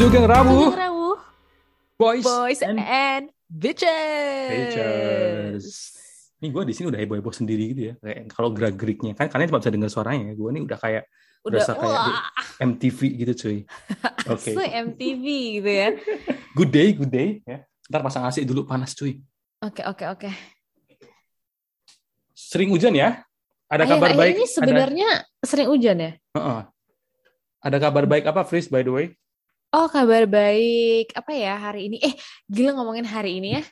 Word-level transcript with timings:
Sugeng 0.00 0.24
Rabu, 0.24 0.72
Sugeng 0.72 0.80
Rabu, 0.80 1.08
boys, 2.00 2.24
boys 2.24 2.64
and 2.64 2.80
and 2.80 3.28
bitches. 3.52 4.48
bitches. 4.48 5.64
Nih 6.40 6.48
gue 6.48 6.62
di 6.64 6.72
sini 6.72 6.88
udah 6.88 7.04
heboh-heboh 7.04 7.36
sendiri 7.36 7.76
gitu 7.76 7.92
ya. 7.92 7.94
Kayak 8.00 8.32
kalau 8.32 8.48
gerak-geriknya 8.48 9.12
kan 9.12 9.28
kalian 9.28 9.52
cuma 9.52 9.60
bisa 9.60 9.68
dengar 9.68 9.92
suaranya. 9.92 10.32
Gue 10.32 10.56
nih 10.56 10.64
udah 10.64 10.80
kayak 10.80 11.04
Udah 11.44 11.60
berasa 11.60 11.76
kayak 11.76 12.00
di 12.00 12.12
MTV 12.64 12.98
gitu 13.12 13.32
cuy. 13.44 13.58
Oke. 14.24 14.50
se 14.56 14.64
MTV 14.88 15.24
gitu 15.60 15.68
ya. 15.68 15.88
Good 16.56 16.70
day, 16.72 16.88
good 16.96 17.12
day 17.12 17.28
ya. 17.44 17.68
Ntar 17.92 18.00
pasang 18.00 18.24
AC 18.24 18.40
dulu 18.48 18.64
panas 18.64 18.96
cuy. 18.96 19.20
Oke 19.60 19.84
oke 19.84 20.04
oke. 20.16 20.30
Sering 22.32 22.72
hujan 22.72 22.96
ya? 22.96 23.20
Ada 23.68 23.84
Akhir- 23.84 24.00
kabar 24.00 24.08
akhir 24.08 24.20
baik? 24.24 24.32
Ini 24.32 24.46
sebenarnya 24.48 25.08
sering 25.44 25.68
hujan 25.68 25.96
ya? 26.00 26.10
Ada, 26.16 26.40
Heeh. 26.40 26.60
Ada 27.68 27.76
kabar 27.76 28.04
baik 28.08 28.24
apa, 28.24 28.48
Fris, 28.48 28.64
by 28.64 28.80
the 28.80 28.88
way? 28.96 29.19
Oh 29.70 29.86
kabar 29.86 30.26
baik 30.26 31.14
apa 31.14 31.30
ya 31.30 31.54
hari 31.54 31.86
ini? 31.86 31.96
Eh 32.02 32.14
gila 32.50 32.74
ngomongin 32.74 33.06
hari 33.06 33.38
ini 33.38 33.48
ya. 33.58 33.62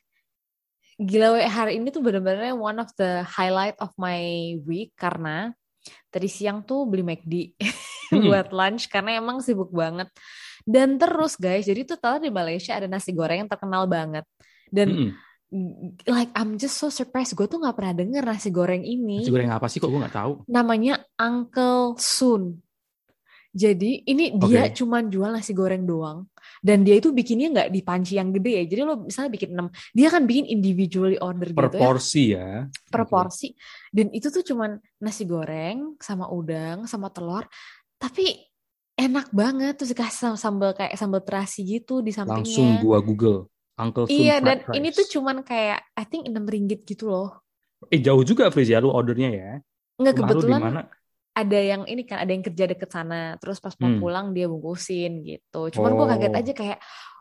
Gila 0.98 1.38
we, 1.38 1.42
hari 1.46 1.72
ini 1.78 1.90
tuh 1.90 2.02
bener-bener 2.02 2.54
one 2.54 2.78
of 2.78 2.90
the 2.98 3.22
highlight 3.26 3.74
of 3.78 3.90
my 3.98 4.18
week 4.66 4.94
karena 4.98 5.54
tadi 6.10 6.26
siang 6.26 6.62
tuh 6.66 6.86
beli 6.86 7.02
McD 7.06 7.34
Hmm. 8.08 8.24
buat 8.24 8.56
lunch 8.56 8.88
karena 8.88 9.20
emang 9.20 9.44
sibuk 9.44 9.68
banget. 9.68 10.08
Dan 10.64 10.96
terus 10.96 11.36
guys, 11.36 11.68
jadi 11.68 11.84
tuh 11.84 12.00
tahu 12.00 12.24
di 12.24 12.32
Malaysia 12.32 12.72
ada 12.72 12.88
nasi 12.88 13.12
goreng 13.12 13.44
yang 13.44 13.50
terkenal 13.52 13.84
banget. 13.84 14.24
Dan 14.72 15.12
Mm-mm. 15.52 15.92
like 16.08 16.32
I'm 16.32 16.56
just 16.56 16.80
so 16.80 16.88
surprised 16.88 17.36
gue 17.36 17.44
tuh 17.44 17.60
nggak 17.60 17.76
pernah 17.76 17.92
denger 17.92 18.24
nasi 18.24 18.48
goreng 18.48 18.80
ini 18.80 19.20
Nasi 19.20 19.28
goreng 19.28 19.52
apa 19.52 19.68
sih 19.68 19.76
kok 19.76 19.92
gue 19.92 20.00
nggak 20.00 20.16
tahu? 20.16 20.32
namanya 20.48 21.04
Uncle 21.20 22.00
Sun 22.00 22.64
jadi 23.48 24.04
ini 24.04 24.36
dia 24.36 24.68
Oke. 24.68 24.76
cuman 24.76 25.08
jual 25.08 25.30
nasi 25.30 25.52
goreng 25.52 25.82
doang 25.82 26.28
dan 26.58 26.82
dia 26.82 26.94
itu 26.94 27.10
bikinnya 27.10 27.48
nggak 27.50 27.68
di 27.68 27.80
panci 27.80 28.14
yang 28.14 28.28
gede 28.28 28.52
ya 28.54 28.64
jadi 28.66 28.80
lo 28.82 29.04
misalnya 29.04 29.30
bikin 29.30 29.50
6 29.52 29.68
dia 29.92 30.08
kan 30.08 30.22
bikin 30.22 30.44
individually 30.46 31.16
order 31.16 31.48
Per 31.48 31.64
gitu 31.64 31.74
ya 31.74 31.80
porsi 31.80 32.22
ya. 32.30 32.48
per 32.86 33.02
Oke. 33.02 33.10
porsi 33.10 33.48
dan 33.88 34.06
itu 34.10 34.28
tuh 34.28 34.44
cuman 34.44 34.70
nasi 34.98 35.24
goreng 35.24 35.96
sama 35.98 36.28
udang 36.28 36.84
sama 36.84 37.08
telur 37.08 37.48
tapi 37.96 38.36
enak 38.94 39.30
banget 39.30 39.74
terus 39.74 39.90
dikasih 39.90 40.12
sam- 40.28 40.38
sambal 40.38 40.72
kayak 40.72 40.94
sambal 40.94 41.20
terasi 41.20 41.62
gitu 41.62 41.98
di 41.98 42.10
sampingnya 42.10 42.42
Langsung 42.42 42.70
gua 42.80 42.98
Google. 42.98 43.40
Uncle 43.74 44.04
Sun 44.04 44.12
iya 44.12 44.38
dan 44.38 44.66
ini 44.72 44.90
rice. 44.90 44.98
tuh 44.98 45.06
cuman 45.14 45.40
kayak 45.40 45.86
I 45.94 46.04
think 46.04 46.26
6 46.26 46.34
ringgit 46.44 46.82
gitu 46.82 47.06
loh 47.06 47.46
Eh 47.88 48.02
jauh 48.02 48.20
juga 48.20 48.50
Fris 48.50 48.66
ya 48.66 48.82
lu 48.82 48.90
ordernya 48.90 49.30
ya. 49.30 49.50
Nggak 49.96 50.12
Rumah 50.12 50.26
lu 50.26 50.34
di 50.34 50.34
kebetulan 50.34 50.60
mana? 50.60 50.82
Ada 51.38 51.54
yang 51.56 51.82
ini 51.84 52.02
kan 52.02 52.18
ada 52.18 52.30
yang 52.30 52.42
kerja 52.42 52.64
deket 52.66 52.90
sana 52.90 53.38
terus 53.38 53.58
pas 53.58 53.74
mau 53.78 53.86
Hmm. 53.86 54.00
pulang 54.02 54.26
dia 54.32 54.46
bungkusin 54.46 55.22
gitu 55.22 55.70
cuman 55.70 55.90
gue 55.94 56.06
kaget 56.08 56.32
Oh. 56.32 56.40
aja 56.42 56.52
kayak 56.52 56.78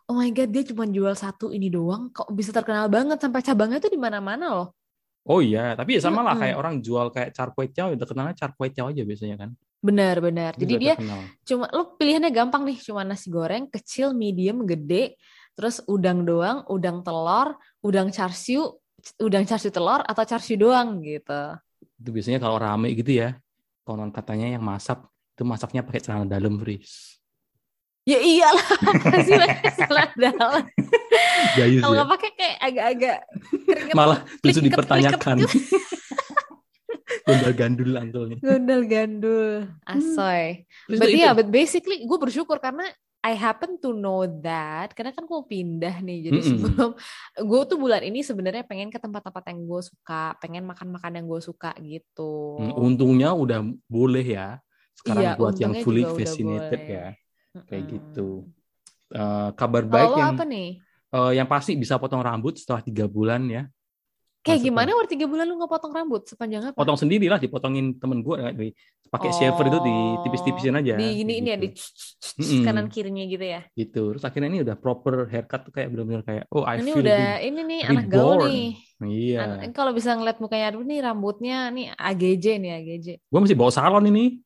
oh 0.07 0.15
my 0.15 0.29
god 0.31 0.49
dia 0.49 0.63
cuma 0.65 0.83
jual 0.87 1.13
satu 1.13 1.45
ini 1.49 1.69
doang 1.69 2.09
kok 2.09 2.25
bisa 2.31 2.49
terkenal 2.49 2.87
banget 2.87 3.17
sampai 3.17 3.41
cabangnya 3.41 3.77
tuh 3.77 3.91
di 3.91 3.99
mana-mana 3.99 4.47
loh 4.51 4.69
Oh 5.23 5.43
iya, 5.43 5.75
tapi 5.75 5.99
ya 5.99 6.01
sama 6.01 6.23
lah 6.23 6.33
Mm-mm. 6.33 6.39
kayak 6.39 6.55
orang 6.55 6.75
jual 6.79 7.05
kayak 7.11 7.29
char 7.35 7.51
kway 7.51 7.67
teow, 7.67 7.91
udah 7.91 8.07
kenalnya 8.07 8.31
char 8.31 8.55
kway 8.55 8.71
teow 8.71 8.87
aja 8.87 9.03
biasanya 9.03 9.35
kan. 9.35 9.49
benar-benar 9.77 10.55
Itu 10.55 10.63
jadi 10.63 10.75
dia 10.79 10.93
terkenal. 10.95 11.21
cuma 11.43 11.65
lo 11.69 11.83
pilihannya 11.99 12.31
gampang 12.31 12.63
nih 12.63 12.77
cuma 12.79 13.03
nasi 13.03 13.27
goreng 13.27 13.67
kecil 13.67 14.15
medium 14.15 14.63
gede 14.63 15.19
terus 15.51 15.83
udang 15.85 16.23
doang 16.23 16.63
udang 16.67 17.03
telur 17.03 17.59
udang 17.83 18.07
char 18.09 18.31
siu 18.31 18.79
udang 19.19 19.43
char 19.43 19.59
siu 19.59 19.67
telur 19.69 19.99
atau 20.01 20.23
char 20.23 20.39
siu 20.39 20.55
doang 20.55 21.03
gitu 21.03 21.59
Itu 21.99 22.09
biasanya 22.09 22.39
kalau 22.39 22.57
rame 22.57 22.95
gitu 22.95 23.11
ya, 23.11 23.35
konon 23.87 24.11
katanya 24.11 24.51
yang 24.51 24.61
masak 24.61 24.99
itu 25.31 25.47
masaknya 25.47 25.79
pakai 25.81 26.03
celana 26.03 26.27
dalam 26.27 26.59
Fris. 26.59 27.15
ya 28.03 28.19
iyalah 28.19 28.67
pasti 29.07 29.31
pakai 29.31 29.71
celana 29.79 30.11
dalam 30.19 30.63
Gayus 31.55 31.81
kalau 31.81 31.93
ya. 31.93 31.97
nggak 31.97 32.11
pakai 32.11 32.29
kayak 32.35 32.57
agak-agak 32.59 33.17
Malah 33.95 34.19
justru 34.43 34.63
dipertanyakan. 34.67 35.37
Gondal 37.27 37.53
gandul 37.55 37.91
angkelnya. 37.95 38.37
Gondal 38.39 38.81
gandul, 38.87 39.67
asoy. 39.83 40.63
Terus 40.87 40.99
But 40.99 41.07
itu- 41.11 41.19
yeah, 41.19 41.31
but 41.35 41.47
basically 41.47 42.03
gue 42.03 42.17
bersyukur 42.19 42.59
karena 42.59 42.87
I 43.25 43.33
happen 43.35 43.75
to 43.83 43.91
know 43.91 44.23
that 44.45 44.93
karena 44.95 45.11
kan 45.11 45.25
gue 45.27 45.41
pindah 45.49 45.99
nih. 46.05 46.31
Jadi 46.31 46.39
Mm-mm. 46.39 46.57
sebelum 46.57 46.89
gue 47.49 47.61
tuh 47.67 47.77
bulan 47.77 48.01
ini 48.05 48.23
sebenarnya 48.23 48.63
pengen 48.63 48.89
ke 48.93 48.99
tempat-tempat 49.01 49.43
yang 49.51 49.59
gue 49.67 49.81
suka, 49.83 50.37
pengen 50.39 50.63
makan-makan 50.69 51.11
yang 51.19 51.25
gue 51.27 51.41
suka 51.43 51.75
gitu. 51.83 52.31
Hmm, 52.57 52.73
untungnya 52.73 53.33
udah 53.37 53.61
boleh 53.85 54.25
ya. 54.25 54.57
Sekarang 54.97 55.25
Iya, 55.25 55.37
buat 55.37 55.55
yang 55.61 55.73
fully 55.77 56.03
vaccinated 56.09 56.81
ya. 56.89 57.07
Kayak 57.69 57.83
Mm-mm. 57.85 57.93
gitu. 57.93 58.49
Eh, 59.13 59.49
kabar 59.59 59.83
Kalau 59.91 59.93
baik 59.93 60.11
yang 60.19 60.31
apa 60.33 60.43
nih? 60.51 60.67
eh, 61.15 61.31
yang 61.39 61.47
pasti 61.49 61.73
bisa 61.77 61.97
potong 62.01 62.23
rambut 62.23 62.57
setelah 62.59 62.81
tiga 62.85 63.05
bulan 63.07 63.45
ya. 63.49 63.63
Kayak 64.47 64.63
Maksudnya- 64.63 64.71
gimana 64.71 64.89
waktu 64.95 65.11
tiga 65.11 65.25
bulan 65.27 65.43
lu 65.43 65.55
nggak 65.55 65.67
potong 65.69 65.91
rambut 65.91 66.21
sepanjang 66.23 66.61
apa? 66.65 66.77
potong 66.77 66.95
sendiri 66.95 67.27
lah 67.27 67.35
dipotongin 67.35 67.85
temen 67.93 68.23
gue 68.23 68.35
pakai 69.07 69.29
shaver 69.29 69.65
itu 69.65 69.79
ditipis-tipisin 69.81 70.73
aja 70.73 70.93
Oh, 70.93 70.99
Di 70.99 71.07
ini 71.17 71.33
ini 71.37 71.49
ya 71.49 71.57
gitu. 71.57 71.79
di 72.33 72.43
Mm-mm. 72.43 72.63
kanan 72.63 72.87
kirinya 72.87 73.23
gitu 73.23 73.39
ya. 73.41 73.61
gitu 73.73 74.01
terus 74.11 74.23
akhirnya 74.23 74.49
ini 74.49 74.59
udah 74.61 74.75
proper 74.75 75.27
haircut 75.27 75.61
tuh 75.61 75.71
kayak 75.71 75.87
benar-benar 75.89 76.21
kayak 76.21 76.43
oh 76.49 76.63
I 76.63 76.77
ini 76.77 76.89
feel 76.89 77.03
udah 77.03 77.19
good. 77.33 77.43
ini 77.45 77.59
nih 77.61 77.79
reborn. 77.81 77.91
anak 77.93 78.05
gaul 78.07 78.37
nih. 78.45 78.67
iya 79.03 79.39
Anak- 79.41 79.71
kalau 79.71 79.91
bisa 79.91 80.09
ngeliat 80.11 80.37
mukanya 80.37 80.65
aduh 80.69 80.81
nih 80.81 80.99
rambutnya 81.01 81.57
nih 81.69 81.85
AGJ 81.93 82.45
nih 82.57 82.71
AGJ. 82.77 83.07
gue 83.21 83.39
masih 83.41 83.55
bawa 83.55 83.69
salon 83.69 84.05
ini 84.05 84.39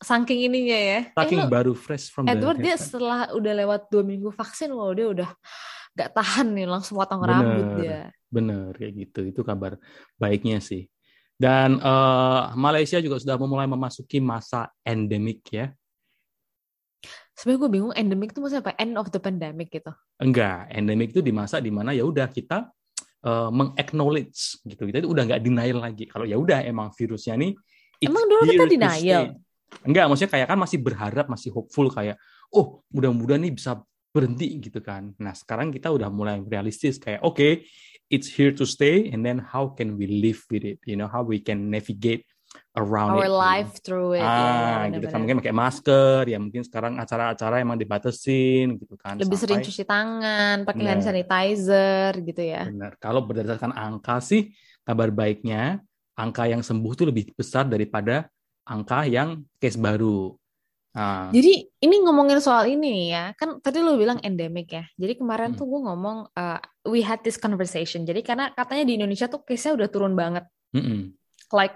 Saking 0.00 0.48
ininya 0.48 0.78
ya. 0.80 0.98
Eh, 0.98 1.04
saking 1.12 1.44
lu- 1.44 1.52
baru 1.52 1.72
fresh 1.74 2.08
from 2.08 2.24
the 2.24 2.32
Edward 2.32 2.56
dia 2.58 2.72
setelah 2.74 3.28
udah 3.30 3.52
lewat 3.54 3.80
dua 3.86 4.00
minggu 4.00 4.32
vaksin 4.32 4.72
loh 4.72 4.88
dia 4.90 5.04
udah 5.06 5.28
gak 5.92 6.16
tahan 6.16 6.56
nih 6.56 6.64
langsung 6.64 6.96
potong 6.96 7.20
Bener. 7.20 7.36
rambut 7.36 7.66
dia. 7.76 8.00
Bener 8.30 8.72
kayak 8.78 8.94
gitu. 8.94 9.20
Itu 9.28 9.40
kabar 9.42 9.76
baiknya 10.16 10.62
sih. 10.62 10.86
Dan 11.36 11.76
eh, 11.82 12.42
Malaysia 12.56 13.02
juga 13.02 13.18
sudah 13.20 13.36
mulai 13.42 13.66
memasuki 13.66 14.22
masa 14.22 14.70
endemik 14.86 15.44
ya. 15.50 15.68
Sebenarnya 17.34 17.60
gue 17.64 17.70
bingung 17.72 17.94
endemic 17.96 18.36
itu 18.36 18.40
maksudnya 18.44 18.62
apa? 18.64 18.76
End 18.76 18.94
of 19.00 19.08
the 19.08 19.20
pandemic 19.20 19.72
gitu. 19.72 19.92
enggak 20.20 20.68
endemik 20.68 21.16
itu 21.16 21.24
di 21.24 21.32
masa 21.32 21.56
di 21.56 21.72
mana 21.72 21.96
ya 21.96 22.04
udah 22.04 22.28
kita 22.28 22.68
eh, 23.24 23.50
meng-acknowledge 23.50 24.60
gitu. 24.68 24.82
Kita 24.84 25.00
itu 25.00 25.08
udah 25.08 25.24
nggak 25.24 25.40
denial 25.40 25.80
lagi. 25.80 26.04
Kalau 26.04 26.28
ya 26.28 26.36
udah 26.36 26.60
emang 26.64 26.92
virusnya 26.92 27.36
nih 27.40 27.52
Emang 28.00 28.24
dulu 28.24 28.48
kita 28.48 28.64
denial? 28.64 29.24
enggak 29.86 30.04
maksudnya 30.10 30.32
kayak 30.34 30.46
kan 30.50 30.58
masih 30.58 30.78
berharap 30.82 31.26
masih 31.30 31.54
hopeful 31.54 31.86
kayak 31.94 32.18
oh 32.50 32.82
mudah-mudahan 32.90 33.38
nih 33.46 33.54
bisa 33.54 33.78
berhenti 34.10 34.58
gitu 34.58 34.82
kan. 34.82 35.14
Nah 35.22 35.30
sekarang 35.30 35.70
kita 35.70 35.94
udah 35.94 36.10
mulai 36.10 36.42
realistis 36.42 36.98
kayak 36.98 37.22
oke 37.22 37.62
it's 38.10 38.26
here 38.28 38.50
to 38.50 38.66
stay 38.66 39.08
and 39.08 39.22
then 39.22 39.38
how 39.40 39.70
can 39.70 39.94
we 39.94 40.04
live 40.06 40.42
with 40.50 40.66
it 40.66 40.78
you 40.84 40.98
know 40.98 41.06
how 41.06 41.22
we 41.22 41.38
can 41.38 41.70
navigate 41.70 42.26
around 42.74 43.14
Our 43.14 43.22
it 43.22 43.30
you 43.30 43.30
know? 43.30 43.38
life 43.38 43.72
through 43.82 44.18
it. 44.18 44.26
ah 44.26 44.90
gitu 44.90 45.06
kan 45.06 45.22
mungkin 45.22 45.38
pakai 45.38 45.54
masker 45.54 46.26
ya 46.26 46.38
mungkin 46.42 46.66
sekarang 46.66 46.98
acara-acara 46.98 47.62
emang 47.62 47.78
dibatesin 47.78 48.74
gitu 48.78 48.98
kan 48.98 49.14
Lebih 49.18 49.38
sering 49.38 49.62
sampai- 49.62 49.68
cuci 49.70 49.84
tangan, 49.86 50.56
pakai 50.66 50.84
hand 50.84 51.02
sanitizer 51.02 52.10
gitu 52.18 52.42
ya. 52.42 52.66
Benar. 52.66 52.98
Kalau 52.98 53.22
berdasarkan 53.22 53.70
angka 53.70 54.18
sih, 54.18 54.50
kabar 54.82 55.14
baiknya 55.14 55.78
angka 56.18 56.50
yang 56.50 56.62
sembuh 56.62 56.92
itu 56.92 57.04
lebih 57.06 57.24
besar 57.38 57.70
daripada 57.70 58.26
angka 58.66 59.06
yang 59.06 59.46
case 59.62 59.78
baru. 59.78 60.34
Nah, 60.90 61.30
Jadi 61.30 61.70
ini 61.86 61.96
ngomongin 62.02 62.42
soal 62.42 62.66
ini 62.66 62.90
nih 62.90 63.06
ya, 63.14 63.24
kan 63.38 63.62
tadi 63.62 63.78
lu 63.78 63.94
bilang 63.94 64.18
endemic 64.26 64.74
ya. 64.74 64.84
Jadi 64.98 65.22
kemarin 65.22 65.54
Hmm. 65.54 65.58
tuh 65.62 65.66
gue 65.70 65.80
ngomong, 65.86 66.18
uh, 66.34 66.58
we 66.90 66.98
had 67.06 67.22
this 67.22 67.38
conversation. 67.38 68.02
Jadi 68.02 68.26
karena 68.26 68.50
katanya 68.50 68.84
di 68.90 68.98
Indonesia 68.98 69.30
tuh 69.30 69.46
case-nya 69.46 69.78
udah 69.78 69.88
turun 69.90 70.14
banget. 70.18 70.44
mm-mm. 70.74 71.14
like 71.50 71.74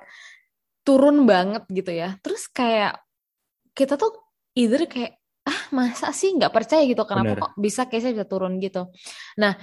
turun 0.86 1.26
banget 1.26 1.66
gitu 1.66 1.91
ya. 1.91 2.14
Terus 2.22 2.46
kayak 2.46 2.99
kita 3.75 3.99
tuh 3.99 4.14
either 4.55 4.87
kayak 4.87 5.19
ah 5.44 5.60
masa 5.75 6.14
sih 6.14 6.31
nggak 6.31 6.55
percaya 6.55 6.87
gitu 6.87 7.02
kenapa 7.05 7.34
Bener. 7.34 7.43
kok 7.43 7.52
bisa 7.58 7.82
case 7.90 8.14
bisa 8.14 8.22
turun 8.22 8.62
gitu. 8.62 8.87
Nah 9.37 9.58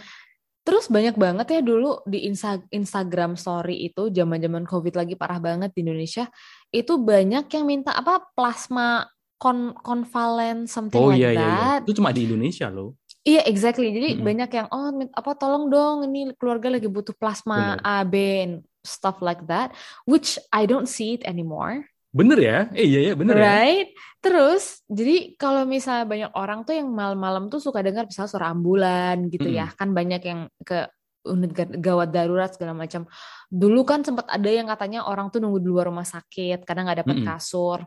terus 0.61 0.91
banyak 0.91 1.15
banget 1.17 1.47
ya 1.57 1.61
dulu 1.65 2.03
di 2.05 2.27
Insta- 2.29 2.67
Instagram 2.69 3.33
Story 3.33 3.87
itu 3.87 4.13
zaman-zaman 4.13 4.67
COVID 4.67 4.93
lagi 4.93 5.15
parah 5.17 5.39
banget 5.41 5.73
di 5.73 5.81
Indonesia 5.81 6.29
itu 6.69 7.01
banyak 7.01 7.49
yang 7.49 7.65
minta 7.65 7.95
apa 7.97 8.21
plasma 8.37 9.07
kon 9.41 9.73
konvalen 9.81 10.69
something 10.69 11.01
Oh 11.01 11.09
like 11.09 11.17
iya 11.17 11.29
iya 11.33 11.41
iya. 11.41 11.49
that. 11.49 11.79
Itu 11.89 11.97
cuma 11.97 12.13
di 12.13 12.29
Indonesia 12.29 12.69
loh. 12.69 12.93
Iya 13.25 13.41
exactly. 13.49 13.89
Jadi 13.89 14.21
Mm-mm. 14.21 14.25
banyak 14.25 14.49
yang 14.53 14.67
oh 14.69 14.93
apa 15.17 15.31
tolong 15.33 15.73
dong 15.73 16.05
ini 16.05 16.29
keluarga 16.37 16.69
lagi 16.69 16.85
butuh 16.85 17.17
plasma 17.17 17.81
Bener. 17.81 17.85
A 17.85 17.97
B 18.05 18.13
and 18.45 18.53
stuff 18.85 19.17
like 19.25 19.41
that, 19.49 19.73
which 20.05 20.37
I 20.53 20.69
don't 20.69 20.85
see 20.85 21.17
it 21.17 21.25
anymore. 21.25 21.89
Bener 22.13 22.37
ya? 22.37 22.59
Eh 22.75 22.85
iya 22.85 22.99
ya 23.09 23.13
bener 23.17 23.39
ya. 23.39 23.45
Right? 23.45 23.87
Terus, 24.21 24.85
jadi 24.85 25.33
kalau 25.39 25.65
misalnya 25.65 26.05
banyak 26.05 26.31
orang 26.37 26.61
tuh 26.61 26.77
yang 26.77 26.89
malam-malam 26.91 27.49
tuh 27.49 27.57
suka 27.57 27.81
dengar 27.81 28.05
misalnya 28.05 28.29
suara 28.29 28.53
ambulan 28.53 29.31
gitu 29.31 29.49
ya, 29.49 29.71
kan 29.73 29.95
banyak 29.95 30.21
yang 30.21 30.45
ke 30.61 30.85
unit 31.25 31.53
ga- 31.53 31.77
gawat 31.77 32.09
darurat 32.11 32.51
segala 32.53 32.73
macam. 32.73 33.05
Dulu 33.49 33.81
kan 33.85 34.01
sempat 34.05 34.27
ada 34.29 34.49
yang 34.49 34.65
katanya 34.69 35.05
orang 35.05 35.29
tuh 35.29 35.41
nunggu 35.41 35.61
di 35.61 35.69
luar 35.69 35.89
rumah 35.89 36.05
sakit 36.05 36.65
karena 36.65 36.89
nggak 36.89 36.99
dapat 37.05 37.15
Mm-mm. 37.21 37.29
kasur. 37.31 37.79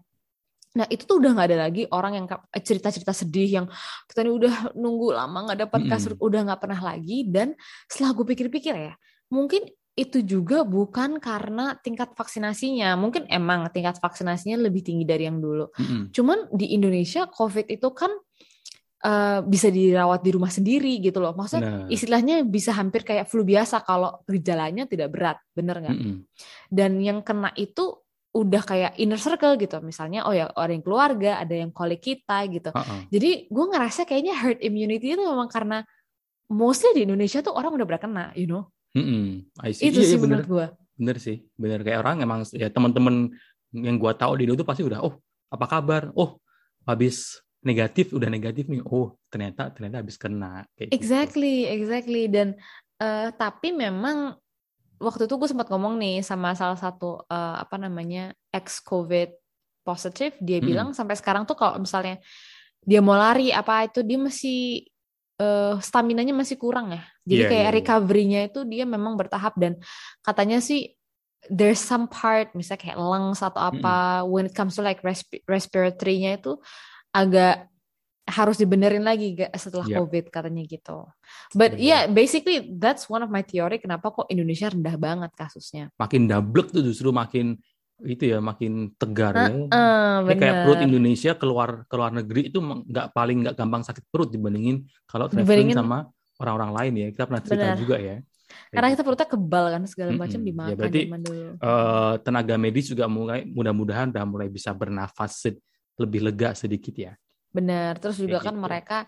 Nah 0.75 0.87
itu 0.91 1.07
tuh 1.07 1.23
udah 1.23 1.31
nggak 1.39 1.49
ada 1.55 1.59
lagi 1.71 1.87
orang 1.87 2.13
yang 2.19 2.27
ka- 2.27 2.43
cerita-cerita 2.59 3.15
sedih 3.15 3.63
yang 3.63 3.67
kita 4.11 4.27
ini 4.27 4.33
udah 4.35 4.75
nunggu 4.75 5.15
lama 5.15 5.39
nggak 5.51 5.71
dapat 5.71 5.81
kasur, 5.87 6.19
Mm-mm. 6.19 6.27
udah 6.27 6.41
nggak 6.51 6.61
pernah 6.61 6.81
lagi. 6.83 7.23
Dan 7.31 7.55
setelah 7.87 8.11
gue 8.19 8.27
pikir-pikir 8.35 8.75
ya, 8.75 8.95
mungkin 9.31 9.71
itu 9.95 10.27
juga 10.27 10.67
bukan 10.67 11.23
karena 11.23 11.79
tingkat 11.79 12.19
vaksinasinya. 12.19 12.99
Mungkin 12.99 13.31
emang 13.31 13.71
tingkat 13.71 14.03
vaksinasinya 14.03 14.59
lebih 14.59 14.83
tinggi 14.83 15.07
dari 15.07 15.31
yang 15.31 15.39
dulu. 15.39 15.71
Mm-mm. 15.79 16.11
Cuman 16.11 16.51
di 16.51 16.75
Indonesia 16.75 17.31
COVID 17.31 17.71
itu 17.71 17.89
kan 17.95 18.11
eh, 19.07 19.41
bisa 19.47 19.71
dirawat 19.71 20.27
di 20.27 20.35
rumah 20.35 20.51
sendiri 20.51 20.99
gitu 20.99 21.23
loh. 21.23 21.39
Maksudnya 21.39 21.87
Benar. 21.87 21.95
istilahnya 21.95 22.43
bisa 22.43 22.75
hampir 22.75 23.07
kayak 23.07 23.31
flu 23.31 23.47
biasa 23.47 23.87
kalau 23.87 24.27
gejalanya 24.27 24.91
tidak 24.91 25.15
berat, 25.15 25.39
bener 25.55 25.79
nggak? 25.79 25.95
Mm-mm. 25.95 26.27
Dan 26.67 26.99
yang 26.99 27.23
kena 27.23 27.55
itu 27.55 28.04
udah 28.35 28.63
kayak 28.67 28.93
inner 28.99 29.17
circle 29.17 29.55
gitu. 29.55 29.79
Misalnya, 29.79 30.27
oh 30.27 30.35
ya 30.35 30.51
orang 30.59 30.83
yang 30.83 30.85
keluarga, 30.85 31.39
ada 31.39 31.55
yang 31.55 31.71
kolik 31.71 32.03
kita 32.03 32.45
gitu. 32.51 32.75
Ha-ha. 32.75 33.07
Jadi 33.09 33.47
gue 33.47 33.65
ngerasa 33.71 34.03
kayaknya 34.03 34.35
herd 34.35 34.59
immunity 34.59 35.15
itu 35.15 35.23
memang 35.23 35.47
karena 35.47 35.87
mostly 36.51 36.91
di 36.93 37.07
Indonesia 37.07 37.41
tuh 37.41 37.55
orang 37.55 37.73
udah 37.73 37.87
pernah 37.87 38.03
kena, 38.03 38.25
you 38.35 38.51
know? 38.51 38.67
I 39.63 39.71
see. 39.71 39.91
Itu 39.91 40.03
Iya, 40.03 40.07
sih 40.07 40.15
iya, 40.15 40.23
bener. 40.23 40.43
menurut 40.43 40.49
gue. 40.51 40.67
bener 40.95 41.19
sih 41.19 41.43
bener 41.59 41.83
kayak 41.83 42.07
orang 42.07 42.23
emang 42.23 42.47
ya 42.55 42.71
teman-teman 42.71 43.27
yang 43.75 43.99
gua 43.99 44.15
tahu 44.15 44.39
di 44.39 44.47
Indo 44.47 44.55
tuh 44.55 44.63
pasti 44.63 44.87
udah 44.87 45.03
oh 45.03 45.19
apa 45.51 45.67
kabar 45.67 46.15
oh 46.15 46.39
habis 46.87 47.43
negatif 47.67 48.15
udah 48.15 48.31
negatif 48.31 48.71
nih 48.71 48.79
oh 48.79 49.19
ternyata 49.27 49.75
ternyata 49.75 50.07
habis 50.07 50.15
kena 50.15 50.63
kayak 50.79 50.95
gitu. 50.95 50.95
Exactly, 50.95 51.67
exactly. 51.67 52.31
Dan 52.31 52.55
eh, 53.03 53.29
tapi 53.35 53.75
memang 53.75 54.39
waktu 55.01 55.27
itu 55.27 55.35
gue 55.37 55.49
sempat 55.51 55.69
ngomong 55.71 55.99
nih 55.99 56.23
sama 56.23 56.55
salah 56.55 56.79
satu 56.79 57.23
eh, 57.27 57.57
apa 57.65 57.77
namanya 57.79 58.33
ex 58.55 58.81
COVID 58.83 59.31
positif, 59.85 60.33
dia 60.41 60.59
Mm-mm. 60.59 60.69
bilang 60.69 60.89
sampai 60.97 61.15
sekarang 61.19 61.45
tuh 61.45 61.57
kalau 61.59 61.77
misalnya 61.77 62.17
dia 62.85 63.01
mau 63.05 63.17
lari 63.17 63.53
apa 63.53 63.89
itu 63.89 64.01
dia 64.05 64.17
masih 64.21 64.85
eh 65.35 65.75
stamina-nya 65.83 66.31
masih 66.31 66.57
kurang 66.57 66.95
ya. 66.95 67.03
Jadi 67.27 67.43
Iya, 67.43 67.49
kayak 67.51 67.61
iya, 67.61 67.69
iya. 67.69 67.77
recovery-nya 67.83 68.41
itu 68.49 68.61
dia 68.65 68.85
memang 68.87 69.19
bertahap 69.19 69.59
dan 69.59 69.77
katanya 70.23 70.63
sih 70.63 70.95
there's 71.51 71.83
some 71.83 72.09
part 72.09 72.55
misalnya 72.57 72.81
kayak 72.89 72.99
lungs 73.03 73.43
atau 73.45 73.61
apa 73.61 74.25
when 74.25 74.47
it 74.49 74.55
comes 74.57 74.79
to 74.79 74.81
like 74.81 75.03
respi- 75.05 75.43
respiratory-nya 75.45 76.41
itu 76.41 76.57
agak 77.13 77.69
harus 78.25 78.57
dibenerin 78.57 79.05
lagi 79.05 79.37
setelah 79.53 79.85
Yep. 79.85 79.97
COVID 80.01 80.25
katanya 80.29 80.65
gitu. 80.65 81.05
But 81.53 81.77
Bener. 81.77 81.85
yeah, 81.85 82.03
basically 82.07 82.73
that's 82.73 83.05
one 83.05 83.21
of 83.21 83.29
my 83.29 83.41
theory 83.41 83.77
kenapa 83.77 84.09
kok 84.09 84.27
Indonesia 84.29 84.69
rendah 84.69 84.97
banget 84.97 85.31
kasusnya. 85.33 85.93
makin 85.95 86.25
double 86.25 86.65
tuh 86.67 86.81
justru 86.81 87.13
makin 87.13 87.61
itu 88.03 88.27
ya 88.27 88.41
makin 88.41 88.91
tegar 88.97 89.33
ya. 89.33 89.49
Eh, 89.49 90.19
Ini 90.27 90.35
kayak 90.35 90.57
perut. 90.67 90.79
Indonesia 90.83 91.33
keluar 91.35 91.85
keluar 91.87 92.11
negeri 92.11 92.49
itu 92.49 92.59
nggak 92.59 93.13
paling 93.13 93.45
nggak 93.45 93.55
gampang 93.55 93.83
sakit 93.83 94.05
perut 94.09 94.29
dibandingin 94.29 94.83
kalau 95.05 95.29
traveling 95.29 95.71
Dibandingin- 95.71 95.79
sama 95.79 96.09
orang-orang 96.37 96.71
lain 96.75 96.93
ya 96.99 97.07
kita 97.13 97.25
pernah 97.25 97.43
cerita 97.45 97.65
Bener. 97.71 97.79
juga 97.79 97.97
ya 97.99 98.17
Karena 98.71 98.87
gitu. 98.89 98.95
kita 98.99 99.03
perutnya 99.05 99.29
kebal 99.29 99.65
kan 99.69 99.83
segala 99.87 100.11
macam 100.13 100.41
Mm-mm. 100.41 100.49
dimakan 100.49 100.71
Ya, 100.71 100.77
berarti, 100.77 101.01
dulu. 101.07 101.45
Eh, 101.55 102.15
tenaga 102.23 102.55
medis 102.57 102.87
juga 102.89 103.05
mulai 103.07 103.41
mudah-mudahan 103.47 104.11
udah 104.11 104.25
mulai 104.25 104.49
bisa 104.49 104.71
bernafas 104.73 105.33
lebih 105.95 106.21
lega 106.25 106.51
sedikit 106.55 106.95
ya 106.95 107.13
Benar. 107.55 107.97
Terus 107.97 108.19
juga 108.19 108.37
Kayak 108.37 108.45
kan 108.45 108.55
gitu. 108.55 108.65
mereka 108.67 108.99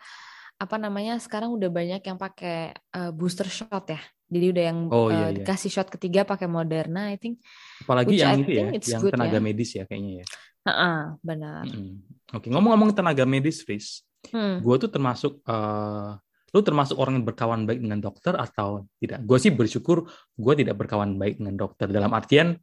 apa 0.56 0.76
namanya 0.78 1.18
sekarang 1.18 1.52
udah 1.52 1.68
banyak 1.68 2.00
yang 2.00 2.16
pakai 2.16 2.72
eh, 2.72 3.10
booster 3.12 3.44
shot 3.44 3.90
ya. 3.90 3.98
Jadi 4.26 4.46
udah 4.50 4.64
yang 4.64 4.78
Oh, 4.88 5.06
iya, 5.06 5.30
dikasih 5.30 5.70
shot 5.70 5.86
ketiga 5.86 6.22
pakai 6.22 6.46
Moderna, 6.46 7.10
I 7.10 7.18
think. 7.18 7.38
apalagi 7.78 8.16
yang 8.16 8.40
I 8.40 8.42
itu 8.42 8.50
ya 8.52 8.66
yang 8.72 9.02
good 9.04 9.12
tenaga 9.12 9.38
ya. 9.38 9.42
medis 9.42 9.70
ya 9.70 9.84
kayaknya 9.84 10.22
ya 10.22 10.26
Heeh, 10.66 10.98
benar. 11.20 11.62
Mm-mm. 11.62 12.02
oke 12.32 12.46
ngomong-ngomong 12.48 12.90
tenaga 12.90 13.22
medis 13.22 13.60
Fris 13.60 14.02
Hmm. 14.26 14.58
gue 14.58 14.74
tuh 14.76 14.90
termasuk 14.90 15.38
eh 15.46 16.10
lu 16.50 16.58
termasuk 16.58 16.98
orang 16.98 17.20
yang 17.20 17.26
berkawan 17.26 17.62
baik 17.62 17.78
dengan 17.78 18.00
dokter 18.00 18.34
atau 18.34 18.82
tidak 18.98 19.22
gue 19.22 19.38
sih 19.38 19.54
bersyukur 19.54 20.02
gue 20.34 20.52
tidak 20.56 20.74
berkawan 20.74 21.14
baik 21.14 21.38
dengan 21.38 21.54
dokter 21.54 21.86
dalam 21.86 22.10
artian 22.10 22.58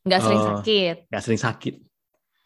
Nggak 0.00 0.20
sering 0.22 0.38
Eh, 0.38 0.46
sakit. 0.46 0.96
nggak 1.10 1.22
sering 1.26 1.40
sakit 1.40 1.74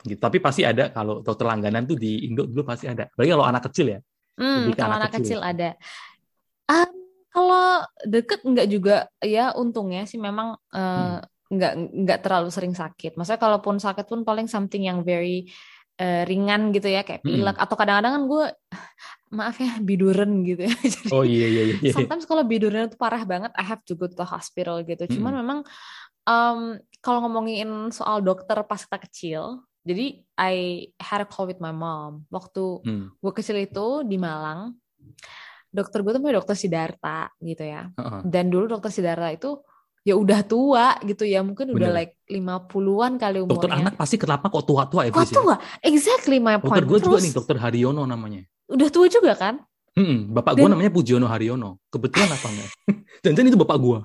gitu 0.04 0.20
tapi 0.20 0.38
pasti 0.44 0.62
ada 0.68 0.92
kalau 0.92 1.24
dokter 1.26 1.46
langganan 1.48 1.82
tuh 1.88 1.96
di 1.96 2.28
Indo 2.28 2.44
dulu 2.44 2.62
pasti 2.70 2.86
ada 2.92 3.08
apalagi 3.08 3.30
kalau 3.34 3.46
anak 3.48 3.62
kecil 3.72 3.86
ya 3.94 4.00
Hmm, 4.34 4.74
kalau 4.74 4.94
anak 4.98 4.98
anak 4.98 5.10
kecil 5.14 5.22
kecil 5.22 5.38
ada. 5.38 5.78
Um, 6.66 6.90
kalau 7.34 7.86
deket 8.06 8.40
nggak 8.46 8.66
juga 8.70 8.94
ya 9.22 9.54
untungnya 9.54 10.06
sih 10.10 10.18
memang 10.18 10.58
eh, 10.74 11.18
Hmm. 11.18 11.22
nggak 11.54 11.72
nggak 12.02 12.18
terlalu 12.24 12.48
sering 12.50 12.74
sakit. 12.74 13.14
Maksudnya 13.18 13.38
kalaupun 13.42 13.76
sakit 13.78 14.06
pun 14.10 14.20
paling 14.26 14.46
something 14.50 14.82
yang 14.90 15.02
very 15.06 15.46
eh, 16.00 16.26
ringan 16.26 16.74
gitu 16.74 16.90
ya 16.90 17.06
kayak 17.06 17.22
Hmm. 17.22 17.30
pilek 17.30 17.56
atau 17.62 17.74
kadang-kadang 17.78 18.12
kan 18.18 18.22
gue 18.26 18.44
maaf 19.38 19.56
ya 19.62 19.72
biduren 19.82 20.30
gitu 20.46 20.66
ya. 20.66 20.74
Jadi 20.94 21.10
oh 21.14 21.22
iya 21.22 21.46
iya 21.46 21.62
iya, 21.82 21.90
sometimes 21.94 22.24
kalau 22.26 22.42
biduren 22.46 22.90
itu 22.90 22.98
parah 22.98 23.22
banget 23.22 23.50
I 23.54 23.64
have 23.66 23.82
to 23.86 23.94
go 23.94 24.06
to 24.10 24.16
the 24.18 24.26
hospital 24.26 24.82
gitu. 24.82 25.04
Cuman 25.18 25.32
Mm-mm. 25.32 25.40
memang 25.42 25.58
um, 26.26 26.60
kalau 27.04 27.18
ngomongin 27.28 27.92
soal 27.94 28.22
dokter 28.24 28.56
pas 28.66 28.80
kita 28.82 28.98
kecil, 28.98 29.42
jadi 29.84 30.06
I 30.34 30.54
had 30.98 31.20
a 31.20 31.26
call 31.26 31.44
with 31.44 31.58
my 31.58 31.70
mom. 31.70 32.24
Waktu 32.28 32.64
Hmm, 32.80 33.06
gue 33.14 33.32
kecil 33.32 33.60
itu 33.60 34.02
di 34.02 34.16
Malang 34.16 34.74
dokter 35.68 36.00
gue 36.00 36.10
tuh 36.10 36.18
namanya 36.18 36.38
dokter 36.38 36.56
Sidarta 36.56 37.30
gitu 37.38 37.62
ya. 37.62 37.90
Heeh. 37.92 38.20
dan 38.24 38.46
dulu 38.46 38.64
dokter 38.68 38.88
Sidarta 38.88 39.28
itu 39.28 39.58
ya 40.00 40.14
udah 40.14 40.40
tua 40.42 40.86
gitu 41.00 41.22
ya. 41.22 41.40
Mungkin 41.40 41.70
udah 41.70 41.90
Bener. 41.90 41.98
like 42.00 42.12
50-an 42.24 43.12
kali 43.16 43.38
umurnya. 43.38 43.52
dokter 43.52 43.70
anak 43.72 43.94
pasti 43.94 44.16
kenapa 44.16 44.48
kok 44.48 44.64
tua-tua 44.64 45.04
ya 45.04 45.10
Fris 45.10 45.28
ya? 45.28 45.36
tua? 45.36 45.54
Exactly 45.80 46.38
my 46.38 46.56
dokter 46.56 46.70
point. 46.80 46.86
gue 46.86 46.98
juga 47.00 47.18
nih 47.20 47.32
dokter 47.32 47.56
Haryono 47.56 48.02
namanya. 48.04 48.42
Udah 48.66 48.88
tua 48.88 49.06
juga 49.06 49.34
kan? 49.34 49.60
Hmm, 49.92 50.30
bapak 50.30 50.54
gue 50.54 50.62
Dan- 50.62 50.74
namanya 50.74 50.90
Pujiono 50.90 51.26
Haryono. 51.26 51.78
Kebetulan 51.86 52.26
apa 52.28 52.46
enggak? 52.48 52.70
Jangan 53.22 53.46
itu 53.46 53.56
bapak 53.56 53.78
gue 53.78 53.98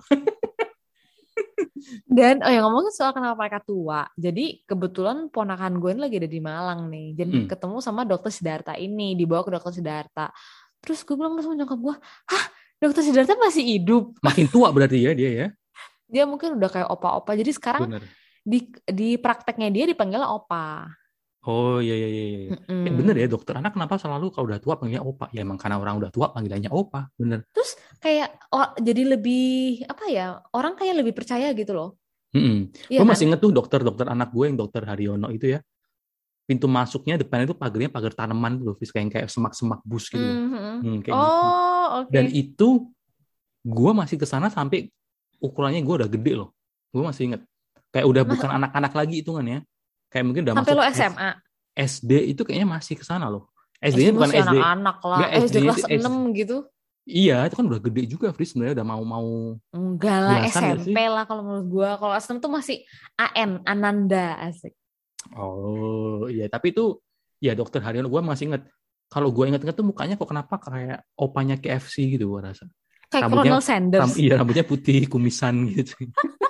dan 2.06 2.44
oh 2.44 2.52
ya 2.52 2.60
ngomongin 2.66 2.94
soal 2.94 3.12
kenapa 3.12 3.36
mereka 3.40 3.60
tua 3.64 4.08
jadi 4.18 4.62
kebetulan 4.68 5.28
ponakan 5.34 5.80
gue 5.80 5.90
ini 5.96 6.02
lagi 6.02 6.16
ada 6.20 6.30
di 6.30 6.40
Malang 6.44 6.92
nih 6.92 7.08
dan 7.16 7.28
Hmm. 7.30 7.48
ketemu 7.48 7.78
sama 7.80 8.02
dokter 8.04 8.32
Sidarta 8.34 8.74
ini 8.76 9.14
dibawa 9.16 9.42
ke 9.46 9.52
dokter 9.54 9.74
Sidarta 9.76 10.30
terus 10.80 11.04
gue 11.04 11.16
bilang 11.16 11.36
sama 11.40 11.56
nyokap 11.56 11.80
gue 11.80 11.96
hah 12.02 12.46
dokter 12.80 13.02
Sidarta 13.06 13.36
masih 13.40 13.64
hidup 13.66 14.16
makin 14.24 14.48
tua 14.48 14.72
berarti 14.72 15.00
ya 15.00 15.12
dia 15.16 15.32
ya 15.32 15.48
dia 16.10 16.24
mungkin 16.26 16.58
udah 16.58 16.70
kayak 16.74 16.90
opa-opa 16.90 17.38
jadi 17.38 17.52
sekarang 17.54 17.86
benar 17.90 18.04
di 18.40 18.60
di 18.90 19.10
prakteknya 19.20 19.70
dia 19.70 19.86
dipanggil 19.86 20.24
opa. 20.26 20.90
Oh 21.48 21.80
iya 21.80 21.96
iya 21.96 22.08
iya 22.10 22.24
iya. 22.28 22.38
Mm-mm. 22.56 22.84
Eh, 22.88 22.94
bener 22.94 23.16
ya 23.16 23.28
dokter 23.32 23.56
anak 23.56 23.72
kenapa 23.78 23.96
selalu 23.96 24.34
kalau 24.34 24.46
udah 24.52 24.60
tua 24.60 24.76
panggilnya 24.76 25.04
opa 25.06 25.32
ya 25.32 25.46
emang 25.46 25.56
karena 25.56 25.80
orang 25.80 25.96
udah 26.02 26.12
tua 26.12 26.36
panggilannya 26.36 26.68
opa 26.68 27.08
bener 27.16 27.48
Terus 27.56 27.80
kayak 28.04 28.36
oh, 28.52 28.76
jadi 28.80 29.02
lebih 29.16 29.84
apa 29.88 30.04
ya 30.12 30.40
orang 30.52 30.76
kayak 30.76 31.00
lebih 31.00 31.14
percaya 31.16 31.52
gitu 31.56 31.72
loh. 31.72 31.90
Mm-mm. 32.36 32.70
Iya 32.92 33.00
gue 33.02 33.06
kan? 33.06 33.12
masih 33.16 33.24
inget 33.32 33.40
tuh 33.42 33.52
dokter-dokter 33.56 34.06
anak 34.06 34.30
gue 34.36 34.46
yang 34.46 34.58
dokter 34.60 34.84
Haryono 34.86 35.32
itu 35.34 35.50
ya 35.56 35.60
pintu 36.50 36.66
masuknya 36.66 37.14
depannya 37.18 37.46
itu 37.50 37.58
pagarnya 37.58 37.90
pagar 37.94 38.14
tanaman 38.18 38.58
tuh 38.58 38.74
loh 38.74 38.76
Fis. 38.78 38.90
kayak 38.90 39.14
kayak 39.14 39.30
semak-semak 39.30 39.86
bus 39.86 40.10
gitu 40.10 40.22
loh. 40.22 40.38
Mhm. 40.38 40.76
Hmm, 40.82 40.98
kayak 41.06 41.14
gitu. 41.14 41.38
Oh 41.40 41.86
oke. 42.04 42.10
dan 42.10 42.26
itu 42.30 42.68
gue 43.66 43.92
masih 43.94 44.18
ke 44.18 44.26
sana 44.26 44.50
sampai 44.50 44.90
ukurannya 45.40 45.80
gue 45.84 45.96
udah 46.04 46.10
gede 46.10 46.34
loh 46.36 46.50
gue 46.90 47.04
masih 47.06 47.32
inget 47.34 47.42
kayak 47.94 48.06
udah 48.08 48.24
Mas- 48.26 48.32
bukan 48.38 48.50
anak-anak 48.62 48.94
lagi 48.98 49.16
hitungannya 49.22 49.60
kayak 50.10 50.24
mungkin 50.24 50.42
udah 50.44 50.56
Sampai 50.56 50.74
masuk 50.74 50.80
lo 50.80 50.84
SMA. 50.92 51.30
SD 51.72 52.12
itu 52.28 52.42
kayaknya 52.42 52.68
masih 52.68 52.94
ke 52.94 53.04
sana 53.04 53.26
loh 53.26 53.48
SD 53.80 53.96
SD-nya 53.96 54.12
bukan 54.12 54.30
SD 54.30 54.40
anak-anak 54.52 54.98
lah. 55.02 55.18
Nggak, 55.18 55.32
SD, 55.32 55.46
SD 55.46 55.58
kelas 55.64 55.80
SD. 55.80 55.94
6 56.04 56.36
gitu. 56.36 56.58
iya 57.06 57.38
itu 57.42 57.56
kan 57.56 57.66
udah 57.66 57.80
gede 57.80 58.02
juga 58.06 58.28
Fris 58.30 58.52
sebenarnya 58.52 58.76
udah 58.76 58.88
mau 58.88 59.02
mau 59.02 59.28
Enggak 59.72 60.20
lah 60.20 60.38
SMP 60.46 60.98
lah 61.00 61.24
kalau 61.24 61.42
menurut 61.42 61.68
gua. 61.68 61.90
Kalau 61.96 62.12
kelas 62.12 62.28
6 62.28 62.38
tuh 62.38 62.52
masih 62.52 62.78
AN 63.16 63.64
Ananda 63.64 64.26
asik. 64.44 64.76
oh 65.32 66.28
iya 66.28 66.48
tapi 66.48 66.70
itu 66.70 66.98
ya 67.38 67.54
dokter 67.54 67.80
Haryono 67.80 68.08
gue 68.08 68.22
masih 68.22 68.50
inget 68.50 68.64
kalau 69.08 69.30
gue 69.30 69.46
inget-inget 69.46 69.74
tuh 69.74 69.84
mukanya 69.84 70.16
kok 70.16 70.28
kenapa 70.28 70.56
kayak 70.58 71.02
opanya 71.16 71.56
KFC 71.56 72.14
gitu 72.14 72.30
gue 72.30 72.42
rasa 72.42 72.68
Kayak 73.08 73.26
Rambutnya- 73.26 73.52
Colonel 73.52 73.64
Sanders. 73.64 74.02
Ram- 74.06 74.18
iya 74.18 74.34
rambutnya 74.36 74.64
putih 74.64 75.00
kumisan 75.06 75.66
gitu 75.68 75.96